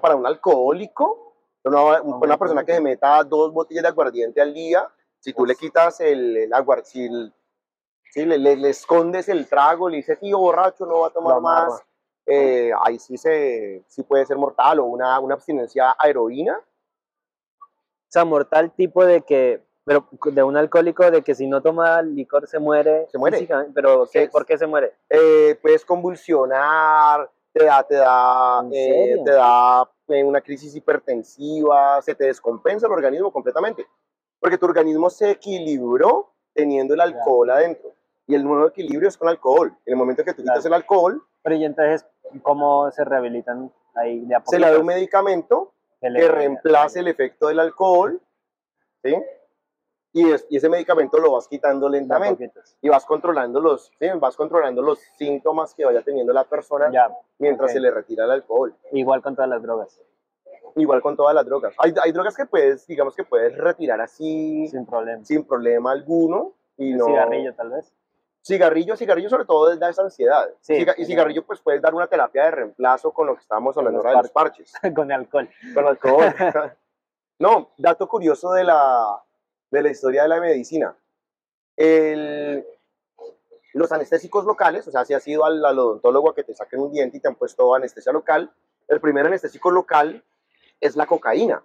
para 0.00 0.16
un 0.16 0.26
alcohólico, 0.26 1.34
una, 1.64 2.00
una 2.02 2.36
persona 2.38 2.64
que 2.64 2.74
se 2.74 2.80
meta 2.80 3.22
dos 3.24 3.52
botellas 3.52 3.82
de 3.82 3.88
aguardiente 3.88 4.40
al 4.40 4.52
día, 4.54 4.88
si 5.20 5.32
tú 5.32 5.44
le 5.46 5.54
quitas 5.54 6.00
el, 6.00 6.36
el 6.36 6.52
aguardiente, 6.52 6.90
si, 6.90 7.04
el- 7.06 7.34
si 8.12 8.24
le, 8.24 8.38
le- 8.38 8.56
le 8.56 8.70
escondes 8.70 9.28
el 9.28 9.46
trago, 9.48 9.88
le 9.88 9.98
dices, 9.98 10.18
tío, 10.18 10.38
borracho, 10.38 10.86
no 10.86 11.00
va 11.00 11.08
a 11.08 11.10
tomar 11.10 11.40
más, 11.40 11.82
eh, 12.26 12.70
ahí 12.82 12.98
sí, 12.98 13.16
se, 13.18 13.84
sí 13.88 14.02
puede 14.04 14.24
ser 14.26 14.36
mortal, 14.38 14.78
o 14.80 14.84
una, 14.84 15.18
una 15.20 15.34
abstinencia 15.34 15.94
a 15.98 16.08
heroína, 16.08 16.58
O 16.58 18.08
sea, 18.08 18.24
mortal 18.24 18.72
tipo 18.72 19.04
de 19.04 19.22
que. 19.22 19.65
Pero 19.86 20.08
de 20.32 20.42
un 20.42 20.56
alcohólico 20.56 21.08
de 21.12 21.22
que 21.22 21.32
si 21.36 21.46
no 21.46 21.62
toma 21.62 22.02
licor 22.02 22.48
se 22.48 22.58
muere. 22.58 23.06
Se 23.12 23.18
muere. 23.18 23.48
Pero 23.72 24.08
¿qué- 24.12 24.24
Es- 24.24 24.30
¿por 24.30 24.44
qué 24.44 24.58
se 24.58 24.66
muere? 24.66 24.94
eh, 25.08 25.56
puedes 25.62 25.84
convulsionar, 25.84 27.30
te 27.52 27.64
da, 27.64 27.84
te 27.84 27.94
da, 27.94 28.60
¿En 28.64 28.72
eh, 28.74 29.22
te 29.24 29.30
da 29.30 29.88
eh, 30.08 30.24
una 30.24 30.40
crisis 30.40 30.74
hipertensiva, 30.74 32.02
se 32.02 32.16
te 32.16 32.24
descompensa 32.24 32.86
el 32.88 32.92
organismo 32.92 33.30
completamente. 33.32 33.86
Porque 34.40 34.58
tu 34.58 34.66
organismo 34.66 35.08
se 35.08 35.30
equilibró 35.30 36.32
teniendo 36.52 36.94
el 36.94 37.00
alcohol 37.00 37.48
adentro. 37.50 37.92
Y 38.26 38.34
el 38.34 38.42
nuevo 38.42 38.66
equilibrio 38.66 39.08
es 39.08 39.16
con 39.16 39.28
alcohol. 39.28 39.68
En 39.86 39.92
el 39.92 39.96
momento 39.96 40.24
que 40.24 40.32
tú 40.34 40.42
quitas 40.42 40.62
Claro. 40.62 40.68
el 40.68 40.74
alcohol, 40.74 41.22
Pero 41.42 41.54
y 41.54 41.64
entonces, 41.64 42.04
¿cómo 42.42 42.90
se 42.90 43.04
rehabilitan 43.04 43.72
ahí 43.94 44.24
de 44.26 44.34
a 44.34 44.42
se 44.44 44.58
le 44.58 44.68
da 44.68 44.78
un 44.80 44.86
medicamento 44.86 45.72
Que 46.00 46.12
que 46.12 46.28
reemplace 46.28 46.98
el 46.98 47.06
efecto 47.06 47.46
del 47.46 47.60
alcohol, 47.60 48.20
¿sí? 49.04 49.14
Y, 50.18 50.30
es- 50.32 50.46
y 50.48 50.56
ese 50.56 50.70
medicamento 50.70 51.18
lo 51.18 51.32
vas 51.32 51.46
quitando 51.46 51.90
lentamente. 51.90 52.50
Y 52.80 52.88
vas 52.88 53.04
controlando 53.04 53.60
los, 53.60 53.92
¿sí? 53.98 54.08
vas 54.18 54.34
controlando 54.34 54.80
los 54.80 54.98
síntomas 55.18 55.74
que 55.74 55.84
vaya 55.84 56.00
teniendo 56.00 56.32
la 56.32 56.44
persona 56.44 56.90
Ya, 56.90 57.10
mientras 57.38 57.70
se 57.72 57.80
le 57.80 57.90
retira 57.90 58.24
el 58.24 58.30
alcohol. 58.30 58.74
igual 58.92 59.20
con 59.20 59.34
todas 59.36 59.50
las 59.50 59.62
drogas, 59.62 60.00
Igual 60.74 61.02
con 61.02 61.16
todas 61.16 61.34
las 61.34 61.44
drogas. 61.44 61.74
Hay, 61.78 61.92
hay 62.02 62.12
drogas 62.12 62.34
que 62.34 62.46
puedes, 62.46 62.86
digamos 62.86 63.14
que 63.14 63.24
puedes 63.24 63.56
retirar 63.58 64.00
así 64.00 64.66
sin 64.68 64.86
problema. 64.86 65.22
sin 65.24 65.44
problema 65.44 65.90
alguno. 65.92 66.52
Y 66.78 66.92
no... 66.94 67.04
cigarrillo, 67.06 67.54
tal 67.54 67.70
vez. 67.70 67.92
Cigarrillo, 68.42 68.96
cigarrillo 68.96 69.28
sobre 69.28 69.44
todo 69.44 69.74
da 69.76 69.90
esa 69.90 70.02
ansiedad. 70.02 70.48
Sí, 70.60 70.74
Ciga- 70.76 70.94
y 70.96 71.04
cigarrillo 71.04 71.44
pues 71.44 71.60
puedes 71.60 71.82
dar 71.82 71.94
una 71.94 72.06
terapia 72.06 72.44
de 72.44 72.50
reemplazo 72.52 73.12
con 73.12 73.26
lo 73.26 73.34
que 73.34 73.40
estábamos 73.42 73.76
hablando 73.76 73.98
ahora 74.00 74.10
de 74.12 74.16
los 74.18 74.30
parches. 74.30 74.72
con 74.96 75.12
alcohol. 75.12 75.48
Con 75.74 75.86
alcohol. 75.86 76.24
no, 77.38 77.70
dato 77.76 78.08
curioso 78.08 78.52
de 78.52 78.64
la, 78.64 79.22
de 79.70 79.82
la 79.82 79.90
historia 79.90 80.22
de 80.22 80.28
la 80.28 80.40
medicina. 80.40 80.96
El- 81.76 82.64
los 83.74 83.92
anestésicos 83.92 84.44
locales, 84.46 84.88
o 84.88 84.90
sea, 84.90 85.04
si 85.04 85.12
has 85.12 85.26
ido 85.28 85.44
al, 85.44 85.62
al 85.64 85.78
odontólogo 85.78 86.30
a 86.30 86.34
que 86.34 86.44
te 86.44 86.54
saquen 86.54 86.80
un 86.80 86.92
diente 86.92 87.18
y 87.18 87.20
te 87.20 87.28
han 87.28 87.34
puesto 87.34 87.74
anestesia 87.74 88.10
local, 88.12 88.50
el 88.88 89.00
primer 89.00 89.26
anestésico 89.26 89.70
local 89.70 90.24
es 90.80 90.96
la 90.96 91.06
cocaína. 91.06 91.62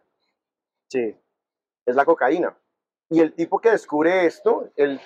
Sí. 0.90 1.16
es 1.86 1.96
la 1.96 2.04
cocaína. 2.04 2.58
Y 3.10 3.22
el 3.22 3.34
tipo 3.34 3.60
que 3.60 3.72
descubre 3.72 4.26
esto, 4.26 4.70
él 4.76 5.00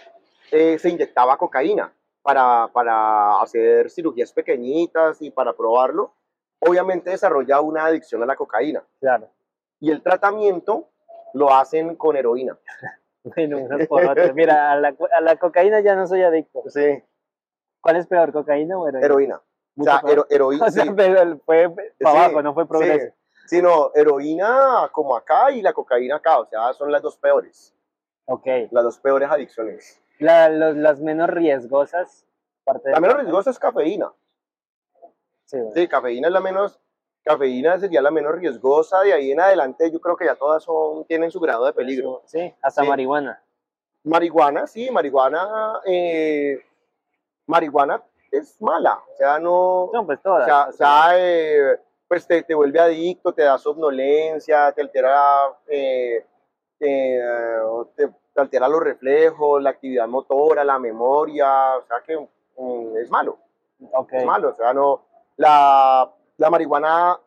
eh, 0.51 0.79
se 0.79 0.89
inyectaba 0.89 1.37
cocaína 1.37 1.93
para, 2.23 2.69
para 2.73 3.39
hacer 3.41 3.91
cirugías 3.91 4.33
pequeñitas 4.33 5.21
y 5.21 5.29
para 5.29 5.53
probarlo. 5.53 6.13
Obviamente 6.59 7.11
desarrolla 7.11 7.61
una 7.61 7.85
adicción 7.85 8.23
a 8.23 8.25
la 8.25 8.35
cocaína. 8.35 8.83
Claro. 8.99 9.29
Y 9.79 9.91
el 9.91 10.01
tratamiento 10.01 10.89
lo 11.35 11.53
hacen 11.53 11.95
con 11.95 12.15
heroína. 12.17 12.57
Bueno, 13.35 13.57
unos 13.57 13.87
por 13.87 14.05
otros. 14.05 14.35
Mira, 14.35 14.71
a 14.71 14.75
la, 14.75 14.95
a 15.17 15.19
la 15.21 15.35
cocaína 15.37 15.79
ya 15.79 15.95
no 15.95 16.05
soy 16.05 16.21
adicto. 16.21 16.61
Sí, 16.67 17.01
¿Cuál 17.81 17.95
es 17.95 18.05
peor, 18.05 18.31
cocaína 18.31 18.77
o 18.77 18.87
heroína? 18.87 19.05
heroína. 19.07 19.41
O 19.79 19.83
sea, 19.83 20.01
hero- 20.07 20.27
heroína. 20.29 20.65
O 20.65 20.69
sea, 20.69 20.83
sí, 20.83 20.91
pero 20.95 21.39
fue 21.39 21.67
para 21.71 21.87
Sí, 21.87 22.05
abajo, 22.05 22.43
no 22.43 22.53
fue 22.53 22.67
progreso. 22.67 23.07
sí. 23.07 23.47
Sí, 23.57 23.61
no, 23.63 23.89
heroína 23.95 24.89
como 24.91 25.15
acá 25.15 25.49
y 25.49 25.63
la 25.63 25.73
cocaína 25.73 26.17
acá. 26.17 26.37
O 26.39 26.45
sea, 26.45 26.71
son 26.73 26.91
las 26.91 27.01
dos 27.01 27.17
peores. 27.17 27.73
Ok. 28.25 28.45
Las 28.69 28.83
dos 28.83 28.99
peores 28.99 29.27
adicciones. 29.31 29.99
La- 30.19 30.47
los- 30.49 30.75
las 30.75 31.01
menos 31.01 31.27
riesgosas. 31.27 32.27
Parte 32.63 32.91
La 32.91 32.99
menos 32.99 33.17
riesgosa 33.17 33.49
es 33.49 33.57
cafeína. 33.57 34.13
Sí, 35.45 35.57
bueno. 35.57 35.71
Sí, 35.73 35.87
cafeína 35.87 36.27
es 36.27 36.33
la 36.33 36.41
menos, 36.41 36.79
cafeína 37.25 37.79
sería 37.79 38.01
la 38.01 38.11
menos 38.11 38.35
riesgosa, 38.35 39.01
de 39.01 39.11
ahí 39.13 39.31
en 39.31 39.41
adelante 39.41 39.91
yo 39.91 39.99
creo 39.99 40.15
que 40.15 40.25
ya 40.25 40.35
todas 40.35 40.63
son, 40.63 41.03
tienen 41.05 41.31
su 41.31 41.39
grado 41.39 41.65
de 41.65 41.73
peligro. 41.73 42.21
Sí, 42.25 42.53
hasta 42.61 42.83
Sí. 42.83 42.87
marihuana. 42.87 43.41
Marihuana, 44.03 44.67
sí, 44.67 44.91
marihuana, 44.91 45.81
eh, 45.85 46.59
marihuana 47.47 48.03
es 48.31 48.61
mala, 48.61 48.99
o 49.13 49.17
sea, 49.17 49.39
no, 49.39 49.89
No, 49.91 50.05
pues 50.05 50.19
o 50.19 50.21
todas. 50.21 50.45
sea, 50.45 50.67
o 50.69 50.71
sea, 50.71 51.09
eh, 51.17 51.79
pues 52.07 52.27
te, 52.27 52.43
te 52.43 52.53
vuelve 52.53 52.79
adicto, 52.79 53.33
te 53.33 53.41
da 53.43 53.57
somnolencia, 53.57 54.71
te 54.73 54.81
altera, 54.81 55.17
eh, 55.67 56.23
te, 56.77 57.19
te 57.95 58.41
altera 58.41 58.67
los 58.67 58.81
reflejos, 58.83 59.61
la 59.63 59.71
actividad 59.71 60.07
motora, 60.07 60.63
la 60.63 60.77
memoria, 60.77 61.77
o 61.77 61.81
sea 61.87 61.97
que 62.05 62.17
mm, 62.57 62.97
es 62.97 63.09
malo. 63.09 63.39
ok. 63.93 64.13
es 64.13 64.25
malo, 64.25 64.49
o 64.49 64.53
sea, 64.53 64.71
no, 64.73 65.01
la, 65.37 66.11
la 66.37 66.49
marihuana 66.49 67.19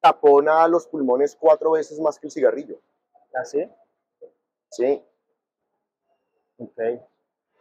tapona 0.00 0.66
los 0.68 0.86
pulmones 0.86 1.36
cuatro 1.38 1.72
veces 1.72 1.98
más 2.00 2.18
que 2.18 2.26
el 2.26 2.32
cigarrillo, 2.32 2.76
¿Así? 3.34 3.68
¿sí? 4.70 5.02
Ok. 6.58 6.78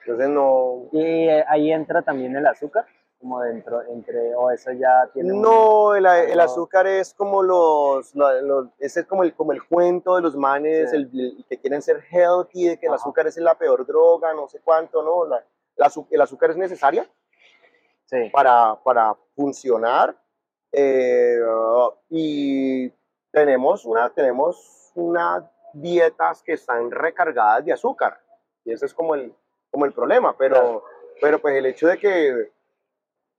Entonces 0.06 0.30
no, 0.30 0.90
Y 0.92 1.02
eh, 1.30 1.46
ahí 1.48 1.72
entra 1.72 2.02
también 2.02 2.36
el 2.36 2.46
azúcar. 2.46 2.86
como 3.20 3.40
dentro, 3.42 3.82
entre, 3.84 4.36
o 4.36 4.52
eso 4.52 4.74
ya 4.74 5.10
tiene 5.14 5.32
un- 5.32 5.42
No, 5.42 5.96
el, 5.96 6.06
azúcar 6.42 6.86
es 6.88 7.14
como 7.14 7.42
los, 7.42 8.14
lo- 8.16 8.42
lo- 8.42 8.72
ese 8.80 9.00
es 9.00 9.06
como 9.06 9.24
el, 9.24 9.34
como 9.34 9.54
el 9.54 9.66
cuento 9.66 10.18
de 10.18 10.22
los 10.22 10.36
manes, 10.36 10.90
Sí. 10.92 10.98
el, 10.98 11.10
el 11.14 11.46
que 11.48 11.58
quieren 11.58 11.82
ser 11.82 12.04
healthy, 12.12 12.68
de 12.68 12.78
que 12.78 12.88
el 12.88 12.94
azúcar 12.94 13.26
es 13.28 13.38
la 13.38 13.56
peor 13.58 13.86
droga, 13.86 14.34
no 14.34 14.50
sé 14.50 14.60
cuánto, 14.60 15.02
¿no? 15.02 15.26
La- 15.26 15.42
la 15.78 15.90
el 16.12 16.20
azúcar 16.22 16.52
es 16.52 16.58
necesaria 16.58 17.08
Sí, 18.08 18.30
para, 18.34 18.76
para 18.84 19.16
funcionar 19.38 20.14
eh, 20.74 21.40
y 22.10 22.90
tenemos, 23.32 23.86
una, 23.86 24.10
tenemos 24.10 24.92
unas 24.96 25.44
dietas 25.74 26.42
que 26.44 26.54
están 26.54 26.92
recargadas 26.92 27.64
de 27.66 27.74
azúcar 27.74 28.20
y 28.66 28.74
ese 28.74 28.86
es 28.86 28.94
como 28.94 29.16
el, 29.16 29.34
como 29.72 29.86
el 29.86 29.94
problema, 29.94 30.36
pero, 30.38 30.56
Claro. 30.56 30.84
pero 31.22 31.40
pues 31.40 31.56
el 31.56 31.66
hecho 31.68 31.88
de 31.88 31.98
que 31.98 32.52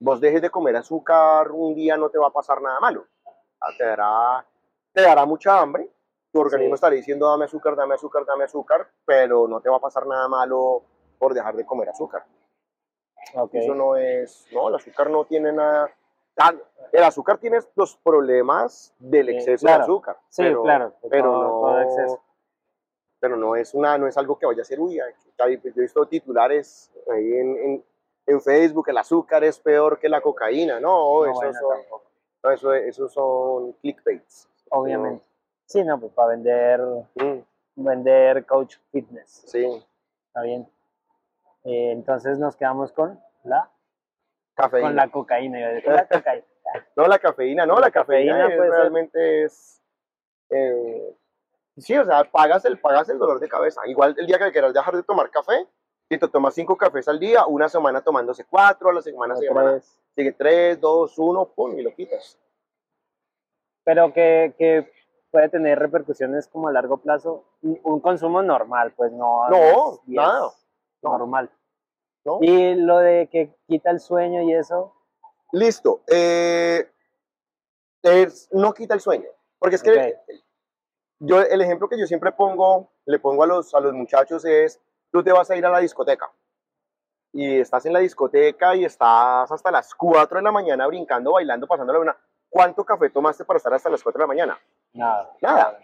vos 0.00 0.20
dejes 0.20 0.42
de 0.42 0.50
comer 0.50 0.76
azúcar 0.76 1.50
un 1.52 1.74
día 1.74 1.96
no 1.96 2.08
te 2.10 2.18
va 2.18 2.28
a 2.28 2.32
pasar 2.32 2.60
nada 2.62 2.80
malo, 2.80 3.06
Ah, 3.60 3.70
te 3.78 3.84
dará, 3.84 4.46
te 4.92 5.00
dará 5.00 5.24
mucha 5.24 5.58
hambre, 5.58 5.88
tu 6.32 6.40
organismo 6.40 6.74
Sí. 6.74 6.78
estará 6.78 6.94
diciendo 6.94 7.30
dame 7.30 7.46
azúcar, 7.46 7.74
dame 7.76 7.94
azúcar, 7.94 8.24
dame 8.26 8.44
azúcar, 8.44 8.88
pero 9.06 9.48
no 9.48 9.60
te 9.60 9.70
va 9.70 9.76
a 9.76 9.80
pasar 9.80 10.06
nada 10.06 10.28
malo 10.28 10.82
por 11.18 11.32
dejar 11.32 11.56
de 11.56 11.64
comer 11.64 11.88
azúcar. 11.88 12.24
Eso 13.52 13.74
no 13.74 13.96
es, 13.96 14.46
no, 14.52 14.68
el 14.68 14.74
azúcar 14.74 15.08
no 15.08 15.24
tiene 15.24 15.52
nada. 15.52 15.90
El 16.92 17.02
azúcar 17.02 17.38
tiene 17.38 17.58
los 17.76 17.96
problemas 17.96 18.94
del 18.98 19.26
Sí, 19.28 19.34
exceso 19.36 19.66
claro. 19.66 19.78
de 19.78 19.82
azúcar. 19.84 20.16
Sí, 20.28 20.42
pero, 20.42 20.62
claro, 20.62 20.94
Pero 21.10 21.24
todo- 21.32 21.42
no, 21.42 21.48
todo 21.60 21.80
exceso. 21.80 22.20
pero 23.20 23.36
no 23.36 23.56
es 23.56 23.72
una, 23.74 23.96
no 23.98 24.06
es 24.06 24.16
algo 24.18 24.38
que 24.38 24.46
vaya 24.46 24.62
a 24.62 24.64
ser, 24.64 24.78
uy, 24.80 24.96
yo 24.96 25.44
he 25.44 25.56
visto 25.80 26.06
titulares 26.06 26.92
ahí 27.10 27.32
en, 27.32 27.56
en, 27.56 27.84
en 28.26 28.40
Facebook, 28.40 28.88
el 28.90 28.98
azúcar 28.98 29.42
es 29.44 29.58
peor 29.58 29.98
que 29.98 30.08
la 30.08 30.20
cocaína. 30.20 30.78
No, 30.80 31.24
No, 31.24 31.30
eso, 31.30 31.34
bueno, 31.34 31.52
son, 31.58 31.78
no, 32.42 32.50
eso, 32.50 32.72
eso 32.74 33.08
son 33.08 33.72
clickbaits. 33.74 34.48
obviamente. 34.70 35.24
Sí, 35.66 35.82
no, 35.82 35.98
pues 35.98 36.12
para 36.12 36.28
vender, 36.28 36.80
Mm, 37.14 37.38
vender 37.76 38.44
coach 38.44 38.76
fitness. 38.92 39.44
sí, 39.46 39.64
Está 40.28 40.42
bien. 40.42 40.68
Eh, 41.64 41.92
entonces 41.92 42.38
nos 42.38 42.56
quedamos 42.56 42.92
con 42.92 43.18
la, 43.44 43.70
cafeína. 44.54 44.88
con 44.88 44.96
la 44.96 45.08
cocaína. 45.10 45.60
yo 45.60 45.66
decía, 45.74 45.92
la 45.92 46.08
cocaína. 46.08 46.46
No, 46.96 47.06
la 47.06 47.18
cafeína, 47.18 47.66
no, 47.66 47.74
La 47.74 47.80
la, 47.82 47.90
cafeína, 47.90 48.32
cafeína 48.32 48.48
es- 48.48 48.56
puede 48.56 48.70
ser. 48.70 48.78
realmente 48.80 49.44
es... 49.44 49.82
eh, 50.50 51.16
sí, 51.76 51.96
o 51.96 52.04
sea, 52.04 52.24
pagas 52.24 52.64
el, 52.64 52.78
pagas 52.80 53.08
el 53.10 53.18
dolor 53.18 53.38
de 53.38 53.48
cabeza. 53.48 53.82
Igual 53.86 54.14
el 54.18 54.26
día 54.26 54.38
que 54.38 54.50
quieras 54.50 54.72
dejar 54.72 54.96
de 54.96 55.02
tomar 55.02 55.30
café, 55.30 55.66
si 56.08 56.18
te 56.18 56.28
tomas 56.28 56.54
cinco 56.54 56.76
cafés 56.76 57.06
al 57.08 57.18
día, 57.20 57.46
una 57.46 57.68
semana 57.68 58.00
tomándose 58.02 58.44
cuatro, 58.44 58.90
a 58.90 58.92
la 58.94 59.02
semana, 59.02 59.36
semana 59.36 59.80
sigue 60.16 60.32
tres, 60.32 60.80
dos, 60.80 61.18
uno, 61.18 61.46
pum, 61.54 61.78
y 61.78 61.82
lo 61.82 61.94
quitas. 61.94 62.38
Pero 63.84 64.12
que, 64.12 64.54
que 64.58 64.90
puede 65.30 65.48
tener 65.50 65.78
repercusiones 65.78 66.48
como 66.48 66.68
a 66.68 66.72
largo 66.72 66.98
plazo. 66.98 67.44
Un 67.62 68.00
consumo 68.00 68.42
normal, 68.42 68.92
pues 68.96 69.12
no. 69.12 69.48
No, 69.50 70.00
nada, 70.06 70.40
no. 71.02 71.18
Normal. 71.18 71.50
¿no? 71.52 71.63
Y 72.40 72.74
lo 72.74 72.98
de 72.98 73.28
que 73.30 73.54
quita 73.66 73.90
el 73.90 74.00
sueño 74.00 74.42
y 74.42 74.54
eso. 74.54 74.94
Listo. 75.52 76.02
eh, 76.08 76.88
es- 78.02 78.48
no 78.52 78.72
quita 78.74 78.94
el 78.94 79.00
sueño. 79.00 79.28
Porque 79.58 79.76
es 79.76 79.82
que 79.82 80.14
yo, 81.20 81.40
el 81.40 81.60
ejemplo 81.60 81.88
que 81.88 81.98
yo 81.98 82.06
siempre 82.06 82.32
pongo, 82.32 82.90
le 83.06 83.18
pongo 83.18 83.44
a 83.44 83.46
los, 83.46 83.74
a 83.74 83.80
los 83.80 83.92
muchachos 83.94 84.44
es, 84.44 84.80
tú 85.10 85.22
te 85.22 85.32
vas 85.32 85.50
a 85.50 85.56
ir 85.56 85.64
a 85.64 85.70
la 85.70 85.78
discoteca 85.78 86.30
y 87.32 87.60
estás 87.60 87.86
en 87.86 87.92
la 87.94 88.00
discoteca 88.00 88.74
y 88.76 88.84
estás 88.84 89.50
hasta 89.50 89.70
las 89.70 89.94
4 89.94 90.38
de 90.38 90.42
la 90.44 90.52
mañana 90.52 90.86
brincando, 90.86 91.32
bailando, 91.32 91.66
pasando 91.66 91.92
la 91.92 91.98
luna. 91.98 92.16
¿Cuánto 92.48 92.84
café 92.84 93.10
tomaste 93.10 93.44
para 93.44 93.56
estar 93.56 93.72
hasta 93.74 93.90
las 93.90 94.02
4 94.02 94.18
de 94.18 94.22
la 94.24 94.28
mañana? 94.28 94.58
Nada. 94.92 95.30
Nada. 95.40 95.78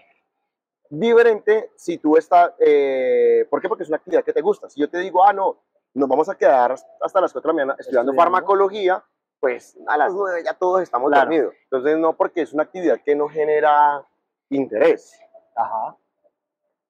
Diferente 0.88 1.70
si 1.76 1.98
tú 1.98 2.16
estás, 2.16 2.52
eh, 2.58 3.46
¿por 3.48 3.60
qué? 3.62 3.68
Porque 3.68 3.84
es 3.84 3.88
una 3.88 3.96
actividad 3.98 4.24
que 4.24 4.32
te 4.32 4.40
gusta. 4.40 4.68
Si 4.68 4.80
yo 4.80 4.90
te 4.90 4.98
digo, 4.98 5.24
ah, 5.24 5.32
no, 5.32 5.62
nos 5.94 6.08
vamos 6.08 6.28
a 6.28 6.34
quedar 6.36 6.72
hasta 7.00 7.20
las 7.20 7.32
4 7.32 7.40
de 7.40 7.46
la 7.48 7.52
mañana 7.64 7.76
estudiando 7.78 8.12
Estudiando. 8.12 8.14
farmacología, 8.14 9.04
pues 9.40 9.76
a 9.86 9.96
las 9.96 10.12
9 10.12 10.42
ya 10.44 10.54
todos 10.54 10.82
estamos 10.82 11.10
Claro. 11.10 11.22
dormidos. 11.24 11.54
Entonces, 11.64 11.98
no, 11.98 12.16
porque 12.16 12.42
es 12.42 12.52
una 12.52 12.62
actividad 12.64 13.00
que 13.04 13.14
no 13.14 13.28
genera 13.28 14.06
interés. 14.50 15.18
Ajá. 15.56 15.96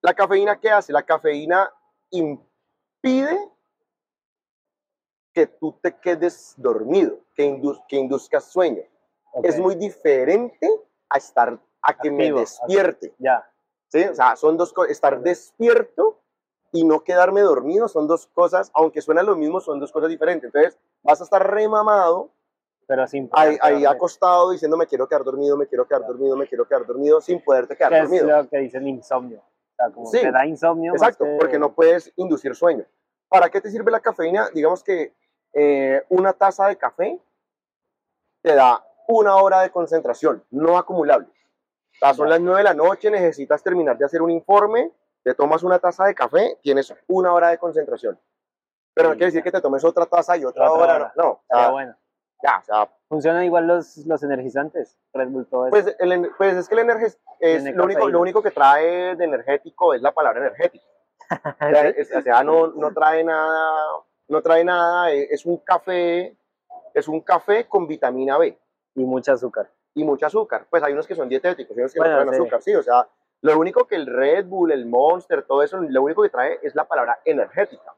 ¿La 0.03 0.15
cafeína 0.15 0.59
qué 0.59 0.71
hace? 0.71 0.93
La 0.93 1.03
cafeína 1.03 1.73
impide 2.11 3.39
que 5.33 5.47
tú 5.47 5.79
te 5.81 5.97
quedes 5.99 6.55
dormido, 6.57 7.21
que, 7.35 7.45
induz- 7.49 7.83
que 7.89 7.97
induzcas 7.97 8.45
sueño. 8.45 8.83
ok. 9.33 9.45
Es 9.45 9.59
muy 9.59 9.77
diferente 9.77 10.69
a 11.09 11.19
estar, 11.19 11.59
a 11.83 11.95
que 11.95 12.11
me 12.11 12.33
despierte. 12.33 13.15
Ya. 13.19 13.49
¿sí? 13.89 14.05
O 14.05 14.15
sea, 14.15 14.35
son 14.37 14.57
dos 14.57 14.73
cosas. 14.73 14.91
Estar 14.93 15.21
despierto 15.21 16.21
y 16.73 16.85
no 16.85 17.01
quedarme 17.03 17.41
dormido 17.41 17.89
son 17.89 18.07
dos 18.07 18.27
cosas, 18.29 18.71
aunque 18.75 19.01
suenan 19.01 19.27
lo 19.27 19.37
mismo, 19.37 19.61
son 19.61 19.81
dos 19.81 19.91
cosas 19.93 20.09
diferentes. 20.09 20.47
Entonces, 20.47 20.79
vas 21.03 21.21
a 21.21 21.25
estar 21.25 21.51
remamado, 21.51 22.31
Pero 22.87 23.07
sin 23.07 23.29
ahí, 23.33 23.57
poder 23.57 23.59
ahí 23.63 23.71
dormir. 23.83 23.89
acostado, 23.89 24.51
diciendo 24.51 24.77
me 24.77 24.87
quiero 24.87 25.09
quedar 25.09 25.25
dormido, 25.25 25.57
me 25.57 25.67
quiero 25.67 25.87
quedar 25.87 26.07
dormido, 26.07 26.37
me 26.37 26.47
quiero 26.47 26.67
quedar 26.67 26.87
dormido, 26.87 27.21
sin 27.21 27.43
poderte 27.43 27.77
quedar 27.77 27.91
Que 27.91 27.99
es 27.99 28.03
dormido. 28.11 28.27
lo 28.43 28.49
que 28.49 28.59
dicen 28.59 28.87
insomnio. 28.87 29.39
O 29.41 29.75
sea, 29.77 29.91
como 29.91 30.07
Sí. 30.07 30.21
te 30.21 30.31
da 30.31 30.47
insomnio. 30.47 30.93
Exacto, 30.93 31.25
que- 31.25 31.37
porque 31.41 31.59
no 31.59 31.73
puedes 31.73 32.13
inducir 32.17 32.55
sueño. 32.55 32.85
¿Para 33.29 33.49
qué 33.49 33.61
te 33.61 33.71
sirve 33.71 33.91
la 33.91 34.01
cafeína? 34.01 34.49
Digamos 34.55 34.83
que 34.85 35.15
eh, 35.53 36.05
una 36.11 36.33
taza 36.33 36.69
de 36.69 36.77
café 36.77 37.21
te 38.43 38.55
da 38.55 38.85
una 39.09 39.35
hora 39.37 39.61
de 39.63 39.71
concentración, 39.71 40.45
no 40.51 40.79
acumulable. 40.79 41.27
O 41.27 41.99
sea, 41.99 42.15
son 42.15 42.29
las 42.31 42.41
9 42.41 42.59
de 42.59 42.65
la 42.65 42.75
noche, 42.75 43.11
necesitas 43.11 43.61
terminar 43.63 43.99
de 43.99 44.05
hacer 44.05 44.23
un 44.23 44.31
informe, 44.31 44.93
te 45.23 45.35
tomas 45.35 45.63
una 45.63 45.79
taza 45.79 46.07
de 46.07 46.15
café, 46.15 46.59
tienes 46.63 46.95
una 47.09 47.33
hora 47.33 47.49
de 47.51 47.59
concentración. 47.59 48.19
Pero 48.95 49.09
no 49.09 49.15
Sí, 49.15 49.19
quiere 49.19 49.27
decir 49.33 49.43
que 49.43 49.53
te 49.53 49.61
tomes 49.61 49.85
otra 49.85 50.07
taza 50.07 50.37
y 50.37 50.45
otra, 50.45 50.71
Otra 50.71 50.85
hora. 50.85 50.95
hora. 50.97 51.13
No, 51.17 51.23
no, 51.23 51.31
o 51.31 51.41
Estaría 51.43 51.65
sea, 51.65 51.71
bueno. 51.71 51.97
ya, 52.43 52.59
o 52.59 52.65
sea, 52.65 52.89
Funcionan 53.09 53.45
igual 53.45 53.67
los, 53.67 53.97
los 54.07 54.23
energizantes. 54.23 54.97
Red 55.13 55.29
Bull, 55.29 55.47
todo 55.47 55.67
eso. 55.67 55.71
pues, 55.71 55.97
el 55.99 56.31
pues 56.39 56.57
es 56.57 56.69
que 56.69 56.75
el 56.81 56.89
es 57.41 57.65
lo 57.75 57.85
único, 57.85 58.09
lo 58.09 58.21
único 58.21 58.43
que 58.43 58.51
trae 58.53 59.17
de 59.17 59.25
energético 59.25 59.95
es 59.95 60.03
la 60.03 60.13
palabra 60.13 60.41
energético. 60.41 60.85
O 61.31 61.71
sea, 61.71 61.89
es- 61.89 62.15
o 62.15 62.21
sea, 62.23 62.43
no, 62.43 62.69
no 62.69 62.93
trae 62.93 63.23
nada, 63.23 63.71
no 64.29 64.43
trae 64.43 64.65
nada, 64.65 65.13
es 65.13 65.47
un 65.47 65.59
café, 65.59 66.37
es 66.93 67.07
un 67.07 67.21
café 67.21 67.69
con 67.69 67.87
vitamina 67.87 68.37
B 68.39 68.59
y 68.97 69.05
mucho 69.05 69.33
azúcar. 69.33 69.71
y 69.95 70.03
mucho 70.05 70.27
azúcar. 70.27 70.67
Pues 70.71 70.83
hay 70.83 70.93
unos 70.93 71.07
que 71.07 71.15
son 71.15 71.29
dietéticos, 71.29 71.77
hay 71.77 71.83
unos 71.83 71.93
que 71.93 71.99
Bueno, 72.01 72.17
no 72.17 72.23
traen 72.23 72.35
sí. 72.35 72.41
azúcar, 72.43 72.63
sí, 72.63 72.75
o 72.75 72.83
sea, 72.83 73.09
lo 73.43 73.59
único 73.59 73.87
que 73.87 73.97
el 73.97 74.07
Red 74.07 74.47
Bull, 74.47 74.73
el 74.73 74.87
Monster, 74.87 75.43
todo 75.45 75.63
eso, 75.63 75.79
lo 75.79 76.03
único 76.03 76.23
que 76.23 76.29
trae 76.29 76.59
es 76.63 76.75
la 76.75 76.85
palabra 76.85 77.21
energética, 77.25 77.95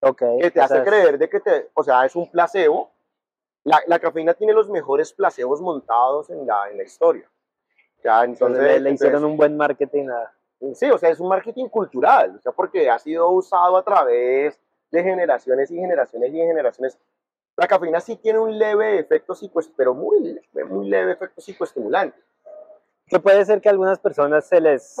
Ok. 0.00 0.22
que 0.40 0.50
te 0.50 0.60
hace 0.60 0.78
es- 0.78 0.84
creer 0.84 1.18
de 1.18 1.28
que 1.28 1.40
te, 1.40 1.70
o 1.74 1.82
sea, 1.82 2.04
es 2.04 2.14
un 2.16 2.30
placebo. 2.30 2.90
La, 3.64 3.80
la 3.86 3.98
cafeína 3.98 4.34
tiene 4.34 4.52
los 4.52 4.68
mejores 4.68 5.12
placebos 5.12 5.60
montados 5.62 6.28
en 6.28 6.46
la, 6.46 6.70
en 6.70 6.76
la 6.76 6.82
historia. 6.82 7.30
Ya, 8.02 8.22
entonces 8.24 8.58
entonces, 8.58 8.82
le, 8.82 8.90
hicieron 8.92 9.14
entonces- 9.16 9.30
un 9.30 9.36
buen 9.38 9.56
marketing 9.56 10.08
a... 10.10 10.32
Sí, 10.74 10.90
o 10.90 10.98
sea, 10.98 11.10
es 11.10 11.20
un 11.20 11.28
marketing 11.28 11.68
cultural, 11.68 12.36
o 12.38 12.40
sea, 12.40 12.52
porque 12.52 12.88
ha 12.90 12.98
sido 12.98 13.28
usado 13.30 13.76
a 13.76 13.82
través 13.82 14.58
de 14.90 15.02
generaciones 15.02 15.70
y 15.70 15.76
generaciones 15.76 16.32
y 16.32 16.36
generaciones. 16.38 16.98
La 17.56 17.66
cafeína 17.66 18.00
sí 18.00 18.16
tiene 18.16 18.38
un 18.38 18.58
leve 18.58 18.98
efecto 18.98 19.34
psicoestimulante, 19.34 19.76
pero 19.76 19.94
muy, 19.94 20.40
muy 20.68 20.88
leve 20.88 21.12
efecto 21.12 21.40
psicoestimulante. 21.40 22.18
Que 23.06 23.18
puede 23.18 23.44
ser 23.44 23.60
que 23.60 23.68
a 23.68 23.72
algunas 23.72 23.98
personas 23.98 24.46
se 24.46 24.60
les, 24.60 24.96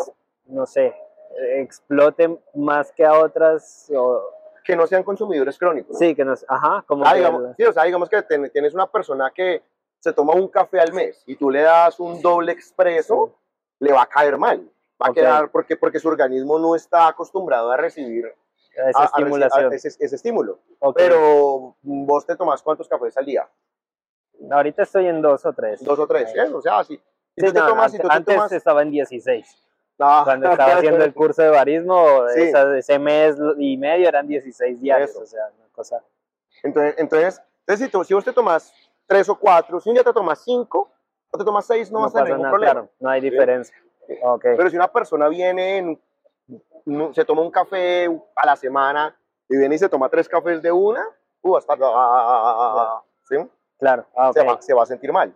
no 0.46 0.66
sé, 0.66 0.86
eh, 0.86 1.60
explote 1.62 2.38
más 2.54 2.92
que 2.92 3.04
a 3.04 3.18
otras. 3.18 3.90
O, 3.96 4.22
Que 4.64 4.76
no 4.76 4.86
sean 4.86 5.02
consumidores 5.02 5.58
crónicos. 5.58 5.98
sí, 5.98 6.14
que 6.14 6.24
nos... 6.24 6.44
Ajá, 6.48 6.84
como 6.86 7.04
Ah, 7.06 7.12
que 7.12 7.18
digamos, 7.18 7.44
el- 7.44 7.56
sí, 7.56 7.64
o 7.64 7.72
sea, 7.72 7.84
digamos 7.84 8.08
que 8.08 8.22
ten- 8.22 8.50
tienes 8.50 8.74
una 8.74 8.86
persona 8.86 9.30
que 9.34 9.62
se 10.00 10.12
toma 10.12 10.34
un 10.34 10.48
café 10.48 10.80
al 10.80 10.92
mes 10.92 11.22
y 11.26 11.36
tú 11.36 11.50
le 11.50 11.62
das 11.62 11.98
un 12.00 12.20
doble 12.20 12.52
expreso, 12.52 13.34
le 13.78 13.92
va 13.92 14.02
a 14.02 14.06
caer 14.06 14.36
mal. 14.38 14.60
Va 15.02 15.08
Ok. 15.08 15.10
a 15.10 15.12
quedar 15.14 15.50
porque, 15.50 15.76
porque 15.76 15.98
su 15.98 16.08
organismo 16.08 16.58
no 16.58 16.74
está 16.76 17.08
acostumbrado 17.08 17.70
a 17.72 17.76
recibir 17.76 18.26
esa 18.74 18.82
a- 18.86 18.92
reci- 18.92 18.96
a 19.00 19.04
estimulación. 19.18 19.72
ese, 19.72 19.88
ese 19.88 20.16
estímulo. 20.16 20.58
Ok. 20.78 20.96
Pero 20.96 21.76
vos 21.82 22.24
te 22.26 22.36
tomás 22.36 22.62
cuántos 22.62 22.86
cafés 22.88 23.16
al 23.16 23.24
día? 23.24 23.48
Ahorita 24.50 24.82
estoy 24.82 25.06
en 25.06 25.20
dos 25.22 25.44
o 25.46 25.52
tres. 25.52 25.82
dos 25.82 25.98
o 25.98 26.06
tres, 26.06 26.30
Sí. 26.32 26.38
o 26.52 26.60
sea, 26.60 26.84
si, 26.84 27.00
si 27.36 27.40
Sí, 27.40 27.46
tú 27.46 27.52
te 27.52 27.60
no, 27.60 27.66
tomas, 27.68 27.90
si 27.90 27.96
ante- 27.96 28.02
tú 28.02 28.08
te 28.08 28.14
antes 28.14 28.34
tomas, 28.34 28.52
estaba 28.52 28.82
en 28.82 28.90
16. 28.90 29.58
Ah, 29.98 30.22
Cuando 30.24 30.50
estaba 30.50 30.74
haciendo 30.74 31.04
el 31.04 31.14
curso 31.14 31.42
de 31.42 31.50
barismo, 31.50 32.28
Sí. 32.34 32.42
esa- 32.42 32.76
ese 32.76 32.98
mes 32.98 33.36
y 33.58 33.76
medio 33.76 34.08
eran 34.08 34.26
16 34.26 34.80
diarios. 34.80 35.10
Eso. 35.10 35.20
O 35.22 35.26
sea, 35.26 35.44
una 35.56 35.68
cosa... 35.72 36.02
entonces, 36.62 36.94
entonces, 36.98 37.42
entonces 37.60 37.86
si, 37.86 37.92
tú- 37.92 38.04
si 38.04 38.14
vos 38.14 38.24
te 38.24 38.32
tomas 38.32 38.72
tres 39.06 39.28
o 39.28 39.38
cuatro, 39.38 39.78
si 39.80 39.88
un 39.90 39.94
día 39.94 40.04
te 40.04 40.12
tomas 40.12 40.42
cinco 40.42 40.90
o 41.30 41.38
te 41.38 41.44
tomas 41.44 41.64
seis, 41.66 41.90
no, 41.92 41.98
No 42.00 42.04
vas 42.06 42.14
a 42.16 42.18
tener 42.24 42.36
ningún 42.36 42.50
problema. 42.50 42.72
claro. 42.72 42.88
No 43.00 43.10
hay 43.10 43.20
diferencia. 43.20 43.76
Ok. 44.22 44.42
Pero 44.56 44.70
si 44.70 44.76
una 44.76 44.88
persona 44.88 45.28
viene, 45.28 45.78
en- 45.78 46.02
no- 46.86 47.12
se 47.14 47.24
toma 47.24 47.42
un 47.42 47.50
café 47.50 48.06
a 48.36 48.46
la 48.46 48.56
semana 48.56 49.16
y 49.48 49.56
viene 49.56 49.74
y 49.76 49.78
se 49.78 49.88
toma 49.88 50.08
tres 50.08 50.28
cafés 50.28 50.60
de 50.62 50.70
una, 50.72 51.04
uh, 51.42 51.50
va 51.52 51.58
a 51.58 51.60
estar, 51.60 51.78
ah, 51.82 53.02
¿sí? 53.28 53.36
Claro, 53.78 54.06
ah, 54.16 54.30
ok. 54.30 54.34
se, 54.36 54.44
va, 54.44 54.62
se 54.62 54.74
va 54.74 54.82
a 54.82 54.86
sentir 54.86 55.12
mal. 55.12 55.34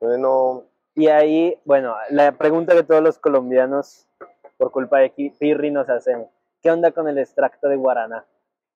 Entonces 0.00 0.18
no, 0.20 0.64
Y 0.98 1.06
ahí, 1.06 1.56
bueno, 1.64 1.94
la 2.10 2.32
pregunta 2.32 2.74
que 2.74 2.82
todos 2.82 3.00
los 3.00 3.20
colombianos, 3.20 4.08
por 4.56 4.72
culpa 4.72 4.98
de 4.98 5.10
Pirri, 5.38 5.70
nos 5.70 5.88
hacemos. 5.88 6.26
¿Qué 6.60 6.72
onda 6.72 6.90
con 6.90 7.06
el 7.06 7.18
extracto 7.18 7.68
de 7.68 7.76
guaraná? 7.76 8.26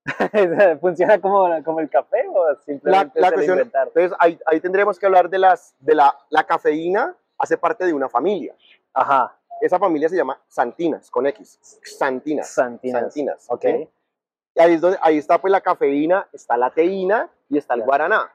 ¿Funciona 0.81 1.21
como, 1.21 1.49
como 1.65 1.81
el 1.81 1.91
café 1.91 2.25
o 2.33 2.55
simplemente 2.65 3.21
la 3.21 3.33
cuestión- 3.33 3.59
inventaron? 3.59 3.89
entonces 3.89 4.17
ahí, 4.21 4.39
ahí 4.47 4.61
tendremos 4.61 5.01
que 5.01 5.07
hablar 5.07 5.29
de 5.29 5.39
las, 5.41 5.75
de 5.81 5.97
la, 5.97 6.17
la 6.31 6.45
cafeína 6.45 7.17
hace 7.39 7.59
parte 7.59 7.85
de 7.85 7.93
una 7.93 8.09
familia. 8.09 8.55
Ajá, 8.95 9.37
Esa 9.61 9.81
familia 9.81 10.09
se 10.09 10.15
llama 10.17 10.41
Santinas, 10.47 11.11
con 11.11 11.27
X. 11.27 11.59
Santinas. 11.83 12.49
Santinas. 12.51 13.01
Santinas. 13.03 13.47
Ok, 13.49 13.63
¿sí? 13.63 13.89
Y 14.55 14.61
ahí, 14.61 14.75
es 14.75 14.81
donde, 14.81 14.99
ahí 15.03 15.19
está 15.19 15.41
pues 15.41 15.51
la 15.51 15.61
cafeína, 15.61 16.29
está 16.33 16.57
la 16.57 16.71
teína 16.71 17.29
y 17.49 17.59
está 17.59 17.75
el 17.75 17.83
guaraná. 17.83 18.31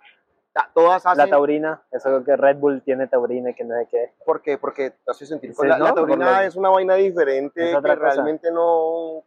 Todas 0.73 1.05
hacen... 1.05 1.17
la 1.17 1.29
taurina, 1.29 1.81
eso 1.91 2.23
que 2.23 2.35
Red 2.35 2.57
Bull 2.57 2.81
tiene 2.81 3.07
taurina 3.07 3.49
y 3.51 3.53
que 3.53 3.63
no 3.63 3.75
sé 3.75 3.87
qué. 3.89 4.13
¿Por 4.25 4.41
qué? 4.41 4.57
Porque 4.57 4.91
te 4.91 5.11
hace 5.11 5.25
sentir... 5.25 5.53
Pues, 5.55 5.69
la, 5.69 5.77
la 5.77 5.89
¿no? 5.89 5.95
Por 5.95 6.07
taurina 6.07 6.43
es 6.45 6.55
una 6.55 6.69
vaina 6.69 6.95
diferente 6.95 7.61
que 7.65 7.73
cosa. 7.73 7.95
realmente 7.95 8.51
no... 8.51 9.23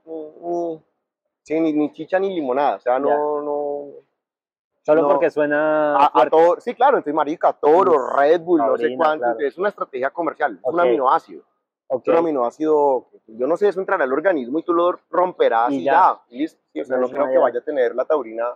sí, 1.42 1.60
ni, 1.60 1.72
ni 1.72 1.92
chicha 1.92 2.18
ni 2.18 2.34
limonada. 2.34 2.76
O 2.76 2.80
sea, 2.80 2.98
no... 2.98 3.42
No 3.42 3.86
Solo 4.82 5.06
porque 5.08 5.30
suena 5.30 5.94
a, 5.94 6.10
a 6.22 6.30
todo- 6.30 6.58
sí, 6.58 6.74
claro, 6.74 6.96
entonces 6.96 7.14
marica, 7.14 7.52
toro, 7.52 8.16
Red 8.16 8.40
Bull, 8.40 8.58
no 8.60 8.76
sé 8.76 8.84
taurina, 8.84 9.04
cuánto, 9.04 9.24
claro. 9.24 9.38
es 9.40 9.58
una 9.58 9.68
estrategia 9.68 10.10
comercial, 10.10 10.58
es 10.64 10.72
un 10.72 10.80
aminoácido. 10.80 11.42
Ok, 11.86 12.02
Es 12.06 12.12
un 12.12 12.18
aminoácido, 12.18 13.06
yo 13.26 13.46
no 13.46 13.56
sé, 13.58 13.68
eso 13.68 13.78
entrará 13.78 14.04
al 14.04 14.12
organismo 14.12 14.58
y 14.58 14.62
tú 14.62 14.72
lo 14.72 14.98
romperás 15.10 15.70
Y 15.70 15.80
y, 15.80 15.84
ya. 15.84 16.18
ya. 16.30 16.48
Sí, 16.72 16.80
o 16.80 16.84
sea, 16.86 16.96
no 16.96 17.10
creo 17.10 17.26
que 17.26 17.34
ya. 17.34 17.40
vaya 17.40 17.58
a 17.60 17.62
tener 17.62 17.94
la 17.94 18.06
taurina 18.06 18.46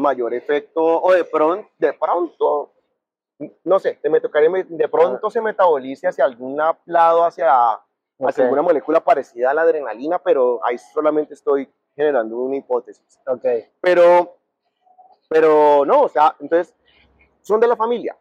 mayor 0.00 0.34
efecto, 0.34 0.82
o 0.82 1.12
de 1.12 1.24
pronto, 1.24 1.68
de 1.78 1.92
pronto, 1.92 2.72
no 3.64 3.78
sé, 3.78 3.98
de, 4.02 4.10
me 4.10 4.20
tocaría 4.20 4.50
de 4.68 4.88
pronto 4.88 5.30
se 5.30 5.40
metabolice 5.40 6.08
hacia 6.08 6.24
algún 6.24 6.60
lado, 6.86 7.24
hacia, 7.24 7.80
hacia 8.18 8.44
alguna 8.44 8.62
molécula 8.62 9.00
parecida 9.00 9.50
a 9.50 9.54
la 9.54 9.62
adrenalina, 9.62 10.18
pero 10.18 10.60
ahí 10.64 10.78
solamente 10.78 11.34
estoy 11.34 11.68
generando 11.94 12.36
una 12.36 12.56
hipótesis. 12.56 13.20
ok. 13.26 13.44
Pero, 13.80 14.36
pero 15.28 15.84
no, 15.84 16.02
o 16.02 16.08
sea, 16.08 16.34
entonces, 16.40 16.74
son 17.42 17.60
de 17.60 17.68
la 17.68 17.76
familia. 17.76 18.16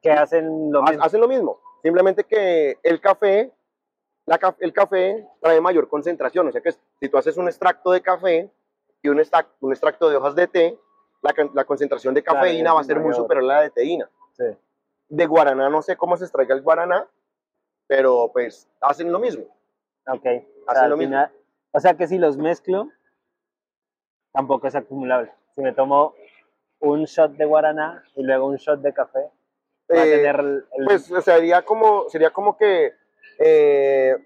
Que 0.00 0.10
hacen 0.10 0.72
lo 0.72 0.82
mismo. 0.82 1.04
Hacen 1.04 1.20
lo 1.20 1.28
mismo. 1.28 1.60
Simplemente 1.82 2.24
que 2.24 2.78
el 2.82 3.00
café, 3.00 3.52
la 4.26 4.56
el 4.60 4.72
café 4.72 5.28
trae 5.40 5.60
mayor 5.60 5.88
concentración. 5.88 6.48
O 6.48 6.52
sea 6.52 6.60
que 6.60 6.72
si 6.72 7.08
tú 7.08 7.18
haces 7.18 7.36
un 7.36 7.48
extracto 7.48 7.90
de 7.90 8.00
café 8.00 8.50
y 9.02 9.08
un, 9.08 9.18
extrac- 9.18 9.48
un 9.60 9.72
extracto 9.72 10.08
de 10.08 10.16
hojas 10.16 10.34
de 10.34 10.46
té, 10.46 10.78
la, 11.22 11.34
la 11.54 11.64
concentración 11.64 12.14
de 12.14 12.22
Claro, 12.22 12.38
cafeína 12.40 12.70
es 12.70 12.76
va 12.76 12.80
a 12.80 12.84
ser 12.84 13.00
muy 13.00 13.12
superior 13.14 13.44
a 13.44 13.54
la 13.56 13.60
de 13.62 13.70
teína. 13.70 14.08
Sí. 14.32 14.44
De 15.08 15.26
guaraná 15.26 15.68
no 15.68 15.82
sé 15.82 15.96
cómo 15.96 16.16
se 16.16 16.24
extraiga 16.24 16.54
el 16.54 16.62
guaraná, 16.62 17.06
pero 17.86 18.30
pues 18.32 18.68
hacen 18.80 19.12
lo 19.12 19.18
mismo. 19.18 19.44
Ok. 20.06 20.20
O 20.20 20.20
sea, 20.22 20.42
Hacen 20.68 20.90
lo 20.90 20.96
mismo. 20.96 21.10
final- 21.14 21.32
o 21.72 21.80
sea 21.80 21.94
que 21.94 22.06
si 22.06 22.18
los 22.18 22.36
mezclo, 22.36 22.88
tampoco 24.32 24.66
es 24.66 24.74
acumulable. 24.74 25.32
Si 25.54 25.60
me 25.60 25.72
tomo 25.72 26.14
un 26.80 27.04
shot 27.04 27.32
de 27.32 27.44
guaraná 27.44 28.02
y 28.14 28.22
luego 28.22 28.46
un 28.46 28.56
shot 28.56 28.80
de 28.80 28.92
café, 28.92 29.30
va 29.92 30.00
a 30.02 30.06
Eh, 30.06 30.10
tener 30.16 30.36
el, 30.40 30.66
el- 30.78 30.84
Pues 30.86 31.10
sería 31.24 31.62
como, 31.62 32.08
sería 32.08 32.30
como 32.30 32.56
que 32.56 32.92
eh, 33.38 34.16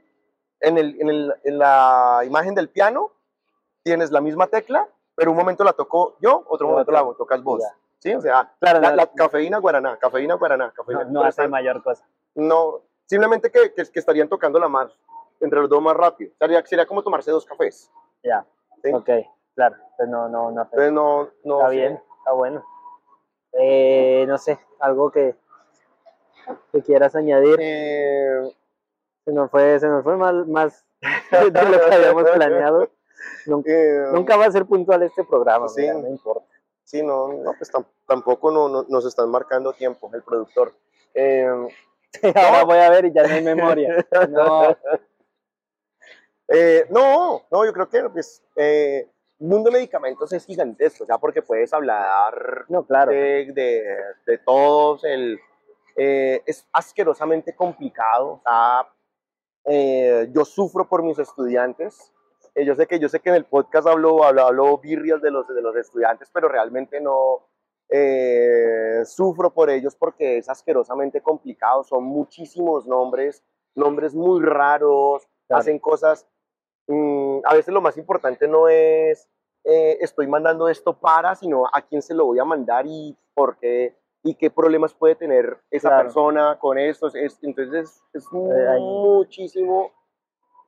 en, 0.61 0.79
el, 0.79 1.01
en, 1.01 1.09
el- 1.09 1.35
en 1.45 1.59
la 1.59 2.23
imagen 2.27 2.55
del 2.55 2.69
piano 2.69 3.13
tienes 3.87 4.11
la 4.11 4.21
misma 4.21 4.49
tecla, 4.49 4.89
pero 5.15 5.31
un 5.31 5.37
momento 5.37 5.63
la 5.63 5.73
toco 5.73 6.17
yo, 6.21 6.43
otro 6.49 6.67
momento 6.67 6.91
la 6.91 7.05
tocas 7.17 7.41
vos. 7.41 7.63
Ya. 7.63 7.69
¿Sí? 8.01 8.13
O 8.15 8.21
sea, 8.21 8.53
Claro, 8.59 8.81
la, 8.81 8.91
no- 8.91 8.97
la 8.97 9.07
cafeína 9.07 9.59
guaraná, 9.59 9.97
cafeína 9.97 10.35
guaraná, 10.35 10.73
cafeína 10.73 11.05
no, 11.05 11.11
no 11.13 11.21
hace 11.21 11.29
están- 11.43 11.51
mayor 11.53 11.83
cosa. 11.85 12.05
no, 12.35 12.81
simplemente 13.07 13.49
que, 13.53 13.73
que, 13.73 13.85
que 13.85 13.99
estarían 14.01 14.29
tocando 14.29 14.59
la 14.59 14.69
más, 14.69 14.91
entre 15.41 15.61
los 15.61 15.71
dos 15.71 15.81
más 15.81 15.97
rápido. 15.97 16.33
Sería, 16.37 16.67
sería 16.67 16.85
como 16.85 17.05
tomarse 17.05 17.31
dos 17.31 17.47
cafés. 17.47 17.89
Ya. 18.25 18.45
Sí. 18.83 18.93
Ok, 18.93 19.09
claro. 19.55 19.77
Pues 19.97 20.09
no, 20.09 20.29
no, 20.29 20.51
no. 20.51 20.63
Entonces 20.63 20.93
no, 20.93 21.29
no 21.45 21.59
Está 21.61 21.69
bien, 21.71 22.03
está 22.19 22.33
bueno. 22.33 22.65
Eh, 23.53 24.25
no 24.27 24.37
sé, 24.37 24.59
algo 24.81 25.13
que, 25.13 25.37
que 26.73 26.83
quieras 26.83 27.15
añadir. 27.15 27.57
Eh, 27.61 28.53
Se 29.25 29.33
nos 29.33 29.49
fue, 29.49 29.79
se 29.79 29.87
nos 29.89 30.03
fue 30.03 30.17
mal, 30.17 30.45
más 30.49 30.85
de 31.31 31.51
lo 31.51 31.89
que 31.89 31.95
habíamos 31.95 32.25
planeado. 32.31 32.91
Nunca, 33.47 33.71
eh, 33.73 34.07
nunca 34.13 34.37
va 34.37 34.47
a 34.47 34.51
ser 34.51 34.67
puntual 34.67 35.03
este 35.03 35.25
programa, 35.25 35.69
Sí. 35.69 35.83
mira, 35.83 35.95
no 35.95 36.09
importa. 36.09 36.47
Sí, 36.85 37.03
no, 37.03 37.29
no 37.33 37.53
pues 37.59 37.73
tam- 37.73 37.87
tampoco 38.07 38.51
no, 38.51 38.69
no- 38.69 38.87
nos 38.89 39.05
están 39.07 39.29
marcando 39.31 39.73
tiempo 39.73 40.11
el 40.15 40.23
productor. 40.23 40.73
Eh, 41.15 41.49
Ahora 42.35 42.65
voy 42.65 42.79
a 42.79 42.91
ver 42.91 43.07
y 43.07 43.13
ya 43.13 43.23
no 43.27 43.35
hay 43.35 43.43
memoria. 43.43 44.07
No, 44.31 44.77
eh, 46.49 46.87
no, 46.91 47.43
no, 47.51 47.65
yo 47.65 47.73
creo 47.73 47.89
que 47.89 48.09
pues, 48.11 48.43
eh, 48.55 49.09
el 49.41 49.47
mundo 49.49 49.69
de 49.71 49.77
medicamentos 49.79 50.33
es 50.33 50.45
gigantesco, 50.47 51.05
o 51.05 51.07
sea, 51.07 51.19
porque 51.19 51.43
puedes 51.43 51.73
hablar 51.73 52.65
no 52.69 52.85
claro. 52.87 53.11
de, 53.11 53.51
de, 53.53 53.85
de 54.27 54.39
todos, 54.39 55.03
el, 55.05 55.39
eh, 55.97 56.43
es 56.47 56.67
asquerosamente 56.73 57.55
complicado, 57.55 58.35
o 58.35 58.41
sea, 58.45 58.89
eh, 59.65 60.29
yo 60.33 60.45
sufro 60.45 60.89
por 60.89 61.03
mis 61.03 61.19
estudiantes, 61.19 62.13
eh, 62.57 62.65
yo 62.65 62.75
sé 62.75 62.87
que 62.87 62.99
yo 62.99 63.09
sé 63.09 63.21
que 63.21 63.29
en 63.29 63.37
el 63.37 63.45
podcast 63.45 63.87
hablo, 63.87 64.25
hablo, 64.25 64.43
hablo 64.47 64.79
birrias 64.79 65.21
de 65.23 65.31
los, 65.31 65.47
de 65.47 65.63
los 65.63 65.77
estudiantes, 65.77 66.29
pero 66.33 66.49
realmente 66.49 67.01
no 67.01 67.47
eh, 67.89 69.03
sufro 69.05 69.51
por 69.53 69.71
ellos 69.71 69.95
porque 69.95 70.39
es 70.39 70.49
asquerosamente 70.49 71.21
complicado, 71.21 71.85
son 71.85 72.05
muchísimos 72.05 72.87
nombres, 72.87 73.43
nombres 73.75 74.15
muy 74.15 74.41
raros, 74.45 75.27
Claro. 75.47 75.61
hacen 75.61 75.79
cosas, 75.79 76.27
mm, 76.89 77.39
a 77.45 77.55
veces 77.55 77.73
lo 77.73 77.81
más 77.81 77.97
importante 77.97 78.49
no 78.49 78.69
es 78.69 79.29
eh, 79.65 79.99
estoy 80.01 80.27
mandando 80.27 80.69
esto 80.69 80.99
para, 80.99 81.35
sino 81.37 81.67
a 81.73 81.83
quién 81.83 82.01
se 82.03 82.15
lo 82.15 82.25
voy 82.27 82.39
a 82.39 82.45
mandar 82.45 82.85
y 82.87 83.17
por 83.35 83.57
qué 83.59 83.95
y 84.25 84.35
qué 84.35 84.51
problemas 84.51 84.93
puede 84.93 85.15
tener 85.15 85.59
esa 85.71 85.89
Claro. 85.89 86.03
persona 86.05 86.59
con 86.59 86.79
esto. 86.79 87.07
Es- 87.15 87.39
entonces 87.43 88.03
es, 88.13 88.25
es 88.25 88.25
Eh, 88.33 88.79
muchísimo 88.81 89.93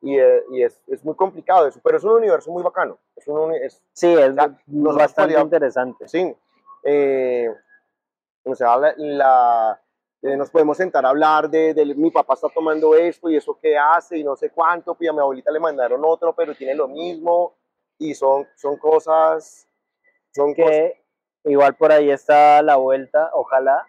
y, 0.00 0.18
eh, 0.18 0.42
y 0.50 0.62
es, 0.62 0.80
es 0.86 1.04
muy 1.04 1.14
complicado 1.14 1.66
eso, 1.66 1.80
pero 1.82 1.96
es 1.98 2.04
un 2.04 2.12
universo 2.12 2.50
muy 2.50 2.62
bacano. 2.62 2.98
Es 3.16 3.26
un 3.28 3.52
es- 3.54 3.82
Sí, 3.92 4.12
es 4.12 4.32
nosotros 4.34 4.96
bastante 4.96 5.40
interesante. 5.40 6.08
sí, 6.08 6.34
eh, 6.84 7.48
o 8.44 8.54
sea, 8.54 8.76
la, 8.76 8.94
la- 8.96 9.80
eh, 10.22 10.36
nos 10.36 10.50
podemos 10.50 10.76
sentar 10.76 11.04
a 11.06 11.10
hablar 11.10 11.48
de, 11.48 11.74
de 11.74 11.84
mi 11.94 12.10
papá 12.10 12.34
está 12.34 12.48
tomando 12.48 12.94
esto 12.96 13.30
y 13.30 13.36
eso 13.36 13.56
qué 13.60 13.76
hace 13.78 14.18
y 14.18 14.24
no 14.24 14.34
sé 14.36 14.50
cuánto, 14.50 14.94
pues 14.94 15.08
a 15.08 15.12
mi 15.12 15.20
abuelita 15.20 15.50
le 15.52 15.60
mandaron 15.60 16.00
otro, 16.04 16.32
pero 16.34 16.54
tiene 16.54 16.74
lo 16.74 16.88
mismo 16.88 17.54
y 17.98 18.14
son, 18.14 18.46
son 18.56 18.76
cosas, 18.78 19.68
son 20.32 20.54
cosas, 20.54 20.70
Que 20.70 21.02
igual 21.44 21.74
por 21.76 21.92
ahí 21.92 22.10
está 22.10 22.62
la 22.62 22.76
vuelta, 22.76 23.30
ojalá, 23.32 23.86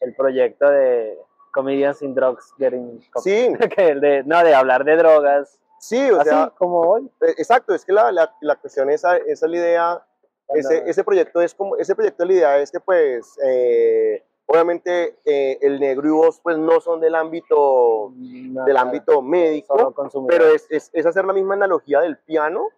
el 0.00 0.14
proyecto 0.14 0.68
de 0.70 1.18
Comedians 1.56 2.02
in 2.02 2.14
Drugs 2.14 2.52
Getting 2.58 3.00
sí, 3.22 3.52
Que 3.76 3.88
el 3.88 4.00
de, 4.00 4.22
no, 4.24 4.42
de 4.44 4.54
hablar 4.54 4.84
de 4.84 4.96
drogas, 4.96 5.58
sí, 5.80 6.10
o 6.10 6.20
así 6.20 6.28
sea, 6.30 6.52
como 6.56 6.80
hoy. 6.82 7.10
eh, 7.22 7.34
exacto, 7.38 7.74
es 7.74 7.84
que 7.84 7.92
la, 7.92 8.12
la, 8.12 8.32
la 8.42 8.56
cuestión 8.56 8.90
esa, 8.90 9.16
esa 9.16 9.46
es 9.46 9.50
la 9.50 9.56
idea, 9.56 10.06
ese, 10.54 10.82
ese 10.88 11.02
proyecto 11.02 11.40
es 11.40 11.54
como, 11.54 11.76
ese 11.76 11.94
proyecto 11.94 12.24
la 12.24 12.32
idea 12.32 12.58
es 12.58 12.70
que 12.70 12.78
pues, 12.80 13.36
eh, 13.44 14.22
obviamente 14.46 15.18
eh, 15.24 15.58
el 15.60 15.80
negro 15.80 16.06
y 16.06 16.10
vos 16.12 16.38
pues 16.42 16.56
no 16.58 16.80
son 16.80 17.00
del 17.00 17.14
ámbito, 17.16 18.12
no, 18.14 18.64
del 18.64 18.76
ámbito 18.76 19.22
médico. 19.22 19.92
Pero 20.28 20.44
es, 20.46 20.66
es, 20.70 20.90
es 20.92 21.04
hacer 21.06 21.24
la 21.24 21.32
misma 21.32 21.54
analogía 21.54 22.00
del 22.00 22.18
piano 22.18 22.68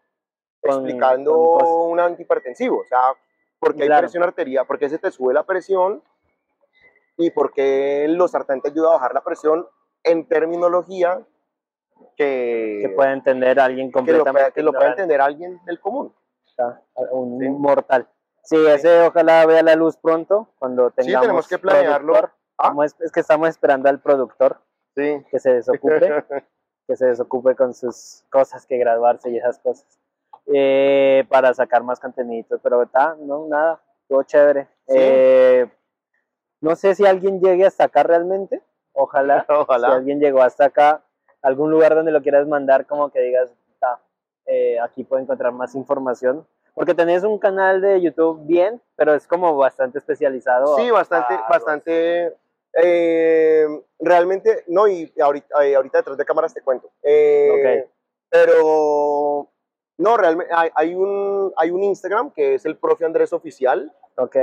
Con- 0.62 0.72
explicando 0.72 1.32
con 1.58 1.90
un 1.92 2.00
antihipertensivo. 2.00 2.78
O 2.80 2.86
sea, 2.88 3.00
porque 3.60 3.82
hay 3.82 3.88
Claro. 3.88 4.02
presión 4.04 4.22
arterial, 4.22 4.64
porque 4.66 4.88
se 4.88 4.98
te 4.98 5.10
sube 5.10 5.34
la 5.34 5.42
presión 5.44 6.02
y 7.18 7.30
porque 7.30 8.06
los 8.08 8.30
sartén 8.30 8.60
te 8.62 8.68
ayuda 8.70 8.88
a 8.90 8.92
bajar 8.94 9.12
la 9.14 9.22
presión 9.22 9.66
en 10.04 10.26
terminología 10.26 11.20
que, 12.16 12.78
que 12.82 12.88
puede 12.94 13.12
entender 13.12 13.58
a 13.60 13.64
alguien 13.64 13.90
pueda- 13.90 14.04
completamente 14.06 14.52
que 14.52 14.62
lo 14.62 14.72
pueda 14.72 14.90
entender 14.90 15.20
alguien 15.20 15.60
del 15.66 15.80
común. 15.80 16.14
un 17.12 17.38
Sí. 17.40 17.48
mortal. 17.50 18.08
Sí, 18.42 18.56
ese 18.66 19.02
ojalá 19.02 19.44
vea 19.46 19.62
la 19.62 19.74
luz 19.76 19.96
pronto, 19.96 20.48
cuando 20.58 20.88
Sí, 20.90 20.94
tengamos 20.96 21.20
tenemos 21.22 21.48
que 21.48 21.58
planearlo. 21.58 22.14
Ah. 22.56 22.74
Es, 22.84 22.96
es 23.00 23.12
que 23.12 23.20
estamos 23.20 23.48
esperando 23.50 23.88
al 23.88 24.00
productor 24.00 24.58
Sí. 24.96 25.24
que 25.30 25.38
se 25.38 25.52
desocupe, 25.54 25.84
que 26.88 26.96
se 26.96 27.06
desocupe 27.06 27.54
con 27.54 27.74
sus 27.74 28.24
cosas, 28.30 28.66
que 28.66 28.78
graduarse 28.78 29.30
y 29.30 29.36
esas 29.38 29.58
cosas, 29.60 29.86
eh, 30.46 31.24
para 31.28 31.52
sacar 31.54 31.84
más 31.84 32.00
contenido. 32.00 32.58
Pero 32.60 32.82
está, 32.82 33.14
no, 33.20 33.46
nada, 33.48 33.80
todo 34.08 34.22
chévere. 34.24 34.64
Sí. 34.88 34.94
Eh, 34.96 35.70
no 36.60 36.76
sé 36.76 36.94
si 36.94 37.06
alguien 37.06 37.40
llegue 37.40 37.66
hasta 37.66 37.84
acá 37.84 38.02
realmente, 38.02 38.62
ojalá. 38.92 39.44
Si 39.48 39.52
Ojalá. 39.54 39.94
alguien 39.94 40.20
llegó 40.20 40.42
hasta 40.42 40.66
acá, 40.66 41.02
algún 41.42 41.70
lugar 41.70 41.94
donde 41.94 42.12
lo 42.12 42.20
quieras 42.22 42.46
mandar, 42.46 42.86
como 42.86 43.10
que 43.10 43.20
digas, 43.20 43.50
"Ta, 43.78 44.00
eh, 44.46 44.78
aquí 44.80 45.04
puedo 45.04 45.22
encontrar 45.22 45.52
más 45.52 45.74
información. 45.74 46.46
Porque 46.74 46.94
tenés 46.94 47.24
un 47.24 47.38
canal 47.38 47.80
de 47.80 48.00
YouTube 48.00 48.40
bien, 48.46 48.80
pero 48.96 49.12
es 49.14 49.26
como 49.26 49.56
bastante 49.56 49.98
especializado. 49.98 50.76
Sí, 50.76 50.90
bastante, 50.90 51.34
a- 51.34 51.46
bastante. 51.48 52.34
eh, 52.80 53.66
realmente, 53.98 54.62
no, 54.68 54.86
y 54.86 55.12
ahorita, 55.20 55.64
eh, 55.64 55.74
ahorita 55.74 55.98
detrás 55.98 56.16
de 56.16 56.24
cámaras 56.24 56.54
te 56.54 56.60
cuento. 56.62 56.90
Eh, 57.02 57.50
Ok. 57.84 57.90
Pero, 58.30 59.48
no, 59.96 60.16
realmente 60.18 60.52
hay, 60.54 60.70
hay 60.74 60.94
un, 60.94 61.52
hay 61.56 61.70
un 61.70 61.82
Instagram 61.82 62.30
que 62.30 62.54
es 62.54 62.64
el 62.66 62.76
profe 62.76 63.04
Andrés 63.06 63.32
Oficial, 63.32 63.92
Ok, 64.16 64.36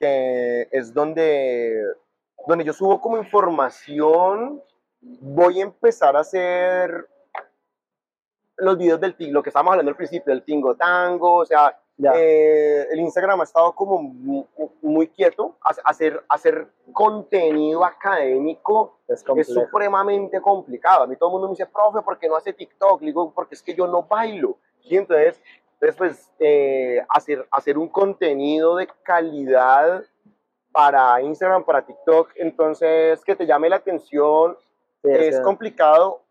que 0.00 0.66
es 0.72 0.92
donde, 0.94 1.84
donde 2.46 2.64
yo 2.64 2.72
subo 2.72 3.00
como 3.00 3.18
información. 3.18 4.62
Voy 5.02 5.60
a 5.60 5.64
empezar 5.64 6.16
a 6.16 6.20
hacer 6.20 7.06
los 8.56 8.76
videos 8.76 9.00
del 9.00 9.14
lo 9.30 9.42
que 9.42 9.50
estábamos 9.50 9.72
hablando 9.72 9.90
al 9.90 9.96
principio, 9.96 10.32
del 10.34 10.42
tingo 10.42 10.74
tango, 10.74 11.36
o 11.36 11.44
sea, 11.46 11.78
eh, 12.14 12.86
el 12.90 13.00
Instagram 13.00 13.40
ha 13.40 13.44
estado 13.44 13.74
como 13.74 14.02
mu- 14.02 14.46
muy, 14.82 15.06
quieto. 15.08 15.56
Hace- 15.62 15.80
Hacer, 15.84 16.24
hacer 16.28 16.66
contenido 16.92 17.84
académico 17.84 18.98
es 19.06 19.22
es 19.36 19.48
supremamente 19.64 20.40
complicado. 20.40 21.04
A 21.04 21.06
mí 21.06 21.16
todo 21.16 21.28
el 21.28 21.32
mundo 21.32 21.48
me 21.48 21.52
dice, 21.52 21.66
profe, 21.66 22.00
¿por 22.02 22.18
qué 22.18 22.26
no 22.28 22.36
hace 22.36 22.52
TikTok? 22.54 23.00
Le 23.02 23.08
digo, 23.08 23.32
porque 23.34 23.54
es 23.54 23.62
que 23.62 23.74
yo 23.74 23.86
no 23.86 24.02
bailo. 24.02 24.56
Y 24.82 24.96
entonces, 24.96 25.40
entonces 25.80 25.96
pues, 25.96 26.30
eh, 26.38 27.02
hacer, 27.08 27.46
hacer 27.50 27.78
un 27.78 27.88
contenido 27.88 28.76
de 28.76 28.88
calidad 29.02 30.04
para 30.72 31.20
Instagram, 31.22 31.64
para 31.64 31.84
TikTok, 31.84 32.32
entonces 32.36 33.24
que 33.24 33.34
te 33.34 33.46
llame 33.46 33.68
la 33.68 33.76
atención, 33.76 34.56
Sí, 35.02 35.10
es 35.12 35.40
complicado. 35.40 36.22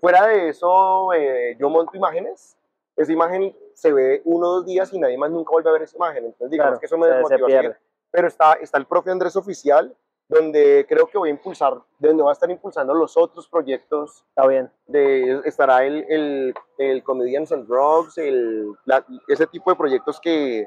Fuera 0.00 0.26
de 0.26 0.48
eso, 0.48 1.12
eh, 1.12 1.56
yo 1.58 1.68
monto 1.68 1.96
imágenes. 1.96 2.56
Esa 2.96 3.12
imagen 3.12 3.56
se 3.74 3.92
ve 3.92 4.22
uno 4.24 4.46
o 4.46 4.50
dos 4.56 4.66
días 4.66 4.92
y 4.92 4.98
nadie 4.98 5.18
más 5.18 5.30
nunca 5.30 5.50
vuelve 5.50 5.70
a 5.70 5.72
ver 5.72 5.82
esa 5.82 5.96
imagen. 5.96 6.26
Entonces, 6.26 6.50
digamos 6.50 6.72
claro, 6.72 6.80
que 6.80 6.86
eso 6.86 6.98
me 6.98 7.08
desmotiva. 7.08 7.76
Pero 8.10 8.28
está, 8.28 8.52
está 8.54 8.78
el 8.78 8.86
propio 8.86 9.12
Andrés 9.12 9.34
Oficial, 9.36 9.94
donde 10.28 10.86
creo 10.88 11.06
que 11.06 11.18
voy 11.18 11.28
a 11.28 11.32
impulsar, 11.32 11.74
donde 11.98 12.22
va 12.22 12.30
a 12.30 12.32
estar 12.32 12.50
impulsando 12.50 12.94
los 12.94 13.16
otros 13.16 13.48
proyectos. 13.48 14.24
Está 14.30 14.46
bien. 14.46 14.70
De, 14.86 15.40
estará 15.44 15.84
el, 15.84 16.04
el, 16.08 16.54
el 16.78 17.02
Comedians 17.02 17.52
and 17.52 17.66
Drugs, 17.66 18.16
el, 18.18 18.72
la- 18.84 19.04
ese 19.28 19.46
tipo 19.46 19.70
de 19.70 19.76
proyectos 19.76 20.20
que, 20.20 20.66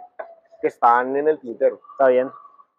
que 0.62 0.68
están 0.68 1.16
en 1.16 1.28
el 1.28 1.40
tintero. 1.40 1.80
Está 1.94 2.08
bien. 2.08 2.30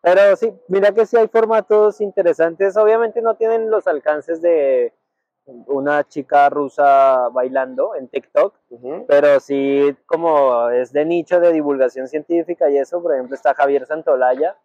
Pero 0.03 0.37
sí, 0.37 0.53
mira 0.69 0.93
que 0.93 1.05
sí 1.07 1.17
hay 1.17 1.27
formatos 1.27 2.01
interesantes. 2.01 2.77
Obviamente 2.77 3.21
no 3.21 3.35
tienen 3.35 3.71
los 3.71 3.87
alcances 3.89 4.41
de 4.41 4.93
una 5.67 6.03
chica 6.07 6.49
rusa 6.49 7.29
bailando 7.33 7.95
en 7.95 8.09
TikTok, 8.09 8.53
pero 9.07 9.39
sí 9.39 9.97
como 10.07 10.71
es 10.71 10.93
de 10.93 11.05
nicho 11.05 11.39
de 11.39 11.53
divulgación 11.53 12.09
científica 12.09 12.69
y 12.69 12.79
eso, 12.79 13.01
por 13.01 13.15
ejemplo 13.15 13.37
está 13.37 13.55
Javier 13.55 13.87
Santolaya, 13.87 14.57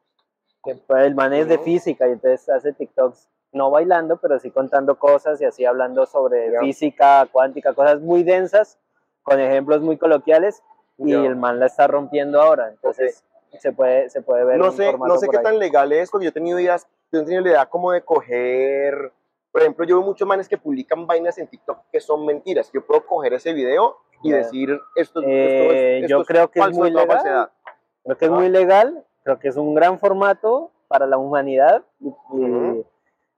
que 0.64 0.76
pues, 0.76 1.06
el 1.06 1.16
man 1.16 1.34
es 1.34 1.48
de 1.48 1.58
física 1.58 2.08
y 2.08 2.12
entonces 2.14 2.48
hace 2.50 2.74
TikToks 2.74 3.30
no 3.54 3.70
bailando, 3.70 4.18
pero 4.18 4.40
sí 4.40 4.50
contando 4.52 4.98
cosas 4.98 5.42
y 5.42 5.46
así 5.46 5.66
hablando 5.66 6.06
sobre 6.06 6.52
Ya. 6.52 6.60
física 6.60 7.28
cuántica, 7.32 7.74
cosas 7.74 8.00
muy 8.00 8.24
densas, 8.24 8.78
con 9.24 9.40
ejemplos 9.40 9.82
muy 9.82 9.98
coloquiales, 9.98 10.64
y 10.98 11.12
Ya. 11.12 11.26
el 11.26 11.36
man 11.36 11.60
la 11.60 11.66
está 11.66 11.88
rompiendo 11.88 12.42
ahora, 12.42 12.70
entonces 12.70 13.24
se 13.60 13.74
puede, 13.74 14.10
se 14.10 14.22
puede 14.22 14.46
ver 14.46 14.58
no 14.58 14.72
sé, 14.72 14.94
no 14.98 15.18
sé 15.18 15.28
qué 15.28 15.38
ahí. 15.38 15.44
tan 15.44 15.60
legal 15.60 15.92
es, 15.92 16.10
porque 16.10 16.26
yo 16.26 16.30
he 16.30 16.34
tenido 16.34 16.60
ideas, 16.60 16.88
yo 17.12 17.20
he 17.20 17.24
tenido 17.24 17.42
la 17.42 17.50
idea 17.50 17.66
como 17.66 17.92
de 17.92 18.02
coger, 18.02 19.12
por 19.52 19.62
ejemplo, 19.62 19.84
yo 19.86 19.98
veo 19.98 20.06
muchos 20.06 20.26
manes 20.26 20.48
que 20.48 20.58
publican 20.58 21.06
vainas 21.06 21.38
en 21.38 21.48
TikTok 21.48 21.80
que 21.92 22.00
son 22.00 22.26
mentiras. 22.26 22.72
Yo 22.72 22.86
puedo 22.86 23.06
coger 23.06 23.34
ese 23.34 23.52
video 23.52 23.98
y 24.24 24.30
Ya. 24.30 24.38
decir 24.38 24.80
esto, 24.96 25.20
esto 25.20 25.28
Eh, 25.74 26.00
es, 26.04 26.10
yo 26.10 26.22
esto 26.22 26.26
creo 26.26 26.50
que 26.50 26.60
es 26.60 26.66
falso 26.66 26.80
muy 26.80 26.90
de 26.90 26.94
toda 26.94 27.18
legal. 27.22 27.52
Creo 28.06 28.18
que 28.18 28.26
es 28.26 28.32
muy 28.32 28.48
legal, 28.48 29.06
creo 29.24 29.40
que 29.40 29.48
es 29.50 29.58
un 29.58 29.74
gran 29.74 30.00
formato 30.00 30.72
para 30.88 31.06
la 31.08 31.18
humanidad 31.18 31.84
y, 32.00 32.08
y- 32.08 32.12
Ujú. 32.46 32.86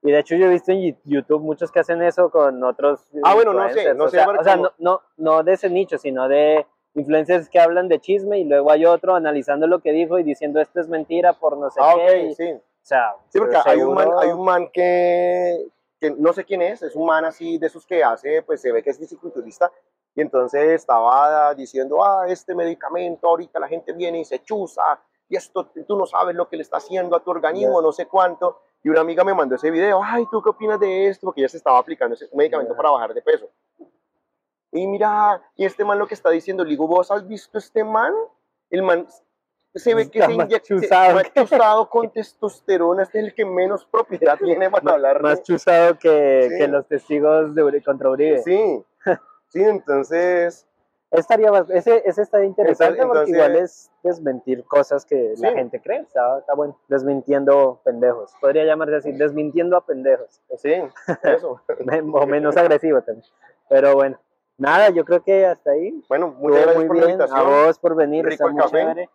y 0.04 0.12
de 0.12 0.20
hecho 0.20 0.36
yo 0.36 0.46
he 0.48 0.50
visto 0.50 0.72
en 0.72 0.98
YouTube 1.04 1.42
muchos 1.42 1.72
que 1.72 1.80
hacen 1.80 2.02
eso 2.02 2.30
con 2.30 2.64
otros 2.64 3.06
Ah, 3.24 3.34
bueno, 3.36 3.54
no 3.54 3.70
sé, 3.70 3.94
no 3.94 4.06
o 4.06 4.08
sé, 4.10 4.18
sea, 4.18 4.28
o 4.30 4.44
sea, 4.44 4.56
no, 4.56 4.72
no, 4.80 5.02
no 5.18 5.44
de 5.44 5.54
ese 5.54 5.70
nicho, 5.70 5.98
sino 5.98 6.28
de 6.28 6.66
influencers 6.96 7.50
que 7.50 7.60
hablan 7.60 7.88
de 7.88 8.00
chisme 8.00 8.40
y 8.40 8.44
luego 8.44 8.72
hay 8.72 8.86
otro 8.86 9.16
analizando 9.16 9.66
lo 9.68 9.80
que 9.80 9.92
dijo 9.92 10.20
y 10.20 10.24
diciendo 10.24 10.60
esto 10.62 10.80
es 10.80 10.88
mentira 10.88 11.34
por 11.34 11.58
no 11.58 11.70
sé 11.70 11.80
Ah, 11.82 11.94
qué. 11.96 12.06
ok, 12.06 12.32
y- 12.32 12.36
sí. 12.36 12.52
O 12.52 12.86
sea, 12.86 13.16
Sí, 13.30 13.40
porque 13.40 13.58
hay 13.64 13.82
un, 13.82 13.94
man, 13.94 14.10
hay 14.20 14.30
un 14.30 14.44
man 14.44 14.70
que, 14.74 15.68
que 16.02 16.12
no 16.12 16.34
sé 16.34 16.44
quién 16.44 16.62
es, 16.62 16.82
es 16.84 16.96
un 16.98 17.06
man 17.06 17.24
así 17.24 17.58
de 17.58 17.68
esos 17.68 17.86
que 17.88 18.04
hace, 18.04 18.42
pues 18.42 18.60
se 18.62 18.74
ve 18.74 18.84
que 18.84 18.90
es 18.90 19.00
fisiculturista, 19.00 19.72
y 20.14 20.20
entonces 20.22 20.70
estaba 20.70 21.54
diciendo, 21.56 22.04
ah, 22.04 22.26
este 22.28 22.54
medicamento, 22.54 23.26
ahorita 23.30 23.58
la 23.58 23.70
gente 23.70 23.94
viene 23.94 24.20
y 24.20 24.26
se 24.26 24.40
chuza, 24.40 25.00
y 25.30 25.36
esto 25.36 25.72
tú 25.88 25.96
no 25.98 26.06
sabes 26.06 26.36
lo 26.36 26.48
que 26.50 26.58
le 26.58 26.64
está 26.64 26.78
haciendo 26.78 27.16
a 27.16 27.24
tu 27.24 27.32
organismo, 27.32 27.82
no 27.82 27.92
sé 27.92 28.06
cuánto. 28.08 28.60
Y 28.84 28.90
una 28.90 29.02
amiga 29.02 29.24
me 29.24 29.34
mandó 29.34 29.56
ese 29.56 29.72
video, 29.72 30.02
ay, 30.04 30.26
¿tú 30.30 30.42
qué 30.42 30.50
opinas 30.50 30.80
de 30.80 31.08
esto? 31.08 31.26
Porque 31.28 31.42
ella 31.42 31.50
se 31.50 31.58
estaba 31.58 31.78
aplicando 31.80 32.16
ese 32.16 32.28
medicamento 32.34 32.74
Ya. 32.74 32.78
para 32.78 32.92
bajar 32.92 33.14
de 33.14 33.22
peso. 33.22 33.48
Y 34.72 34.88
mira, 34.88 35.42
y 35.56 35.66
este 35.66 35.86
man 35.86 36.00
lo 36.00 36.08
que 36.08 36.16
está 36.16 36.30
diciendo, 36.32 36.64
le 36.64 36.72
digo, 36.72 36.88
¿vos 36.88 37.10
has 37.12 37.28
visto 37.28 37.58
este 37.58 37.84
man? 37.84 38.14
El 38.70 38.82
man 38.82 39.08
se 39.76 39.96
ve 39.96 40.10
que 40.10 40.20
Está 40.20 40.28
se 40.28 40.34
inyecta, 40.34 41.14
más 41.14 41.34
chuzado 41.34 41.90
con 41.90 42.10
testosterona, 42.12 43.04
este 43.04 43.20
es 43.20 43.26
el 43.26 43.34
que 43.34 43.46
menos 43.46 43.86
propiedad 43.86 44.38
tiene 44.44 44.70
para 44.70 44.84
más, 44.84 44.94
hablar. 44.94 45.22
más 45.22 45.44
chuzado 45.44 45.98
que, 45.98 46.48
Sí. 46.52 46.58
que 46.58 46.68
los 46.68 46.88
testigos 46.88 47.56
de, 47.56 47.84
contra 47.84 48.10
Uribe. 48.10 48.40
Sí, 48.44 48.84
sí, 49.50 49.64
entonces, 49.64 50.68
Estaría, 51.14 51.52
ese, 51.70 52.02
ese 52.06 52.24
estaría 52.24 52.48
interesante 52.48 53.06
porque 53.06 53.30
igual 53.30 53.56
es 53.56 53.92
desmentir 54.02 54.64
cosas 54.66 55.06
que 55.06 55.36
la 55.38 55.52
gente 55.52 55.80
cree. 55.80 56.00
Está, 56.00 56.40
está 56.40 56.56
bueno. 56.56 56.80
Desmintiendo 56.88 57.80
pendejos. 57.84 58.34
Podría 58.42 58.66
llamarse 58.66 58.96
así, 58.96 59.12
desmintiendo 59.12 59.78
a 59.78 59.86
pendejos. 59.86 60.42
sí, 60.58 60.74
eso. 61.24 61.62
o 62.14 62.26
menos 62.26 62.58
agresivo 62.58 63.02
también. 63.04 63.26
Pero 63.70 63.94
bueno, 63.94 64.20
nada, 64.58 64.90
yo 64.90 65.06
creo 65.06 65.24
que 65.24 65.46
hasta 65.46 65.72
ahí. 65.72 66.04
Bueno, 66.10 66.30
muchas 66.30 66.60
Estuvo 66.60 66.74
gracias 66.74 66.78
muy 66.78 66.88
por 66.88 66.98
la 66.98 67.06
bien. 67.06 67.22
A 67.22 67.44
vos 67.44 67.80
por 67.80 67.96
venir. 67.96 68.26
Rico 68.26 68.34
está 68.34 68.48
muy 68.48 68.62
café. 68.62 68.78
chévere. 68.80 69.10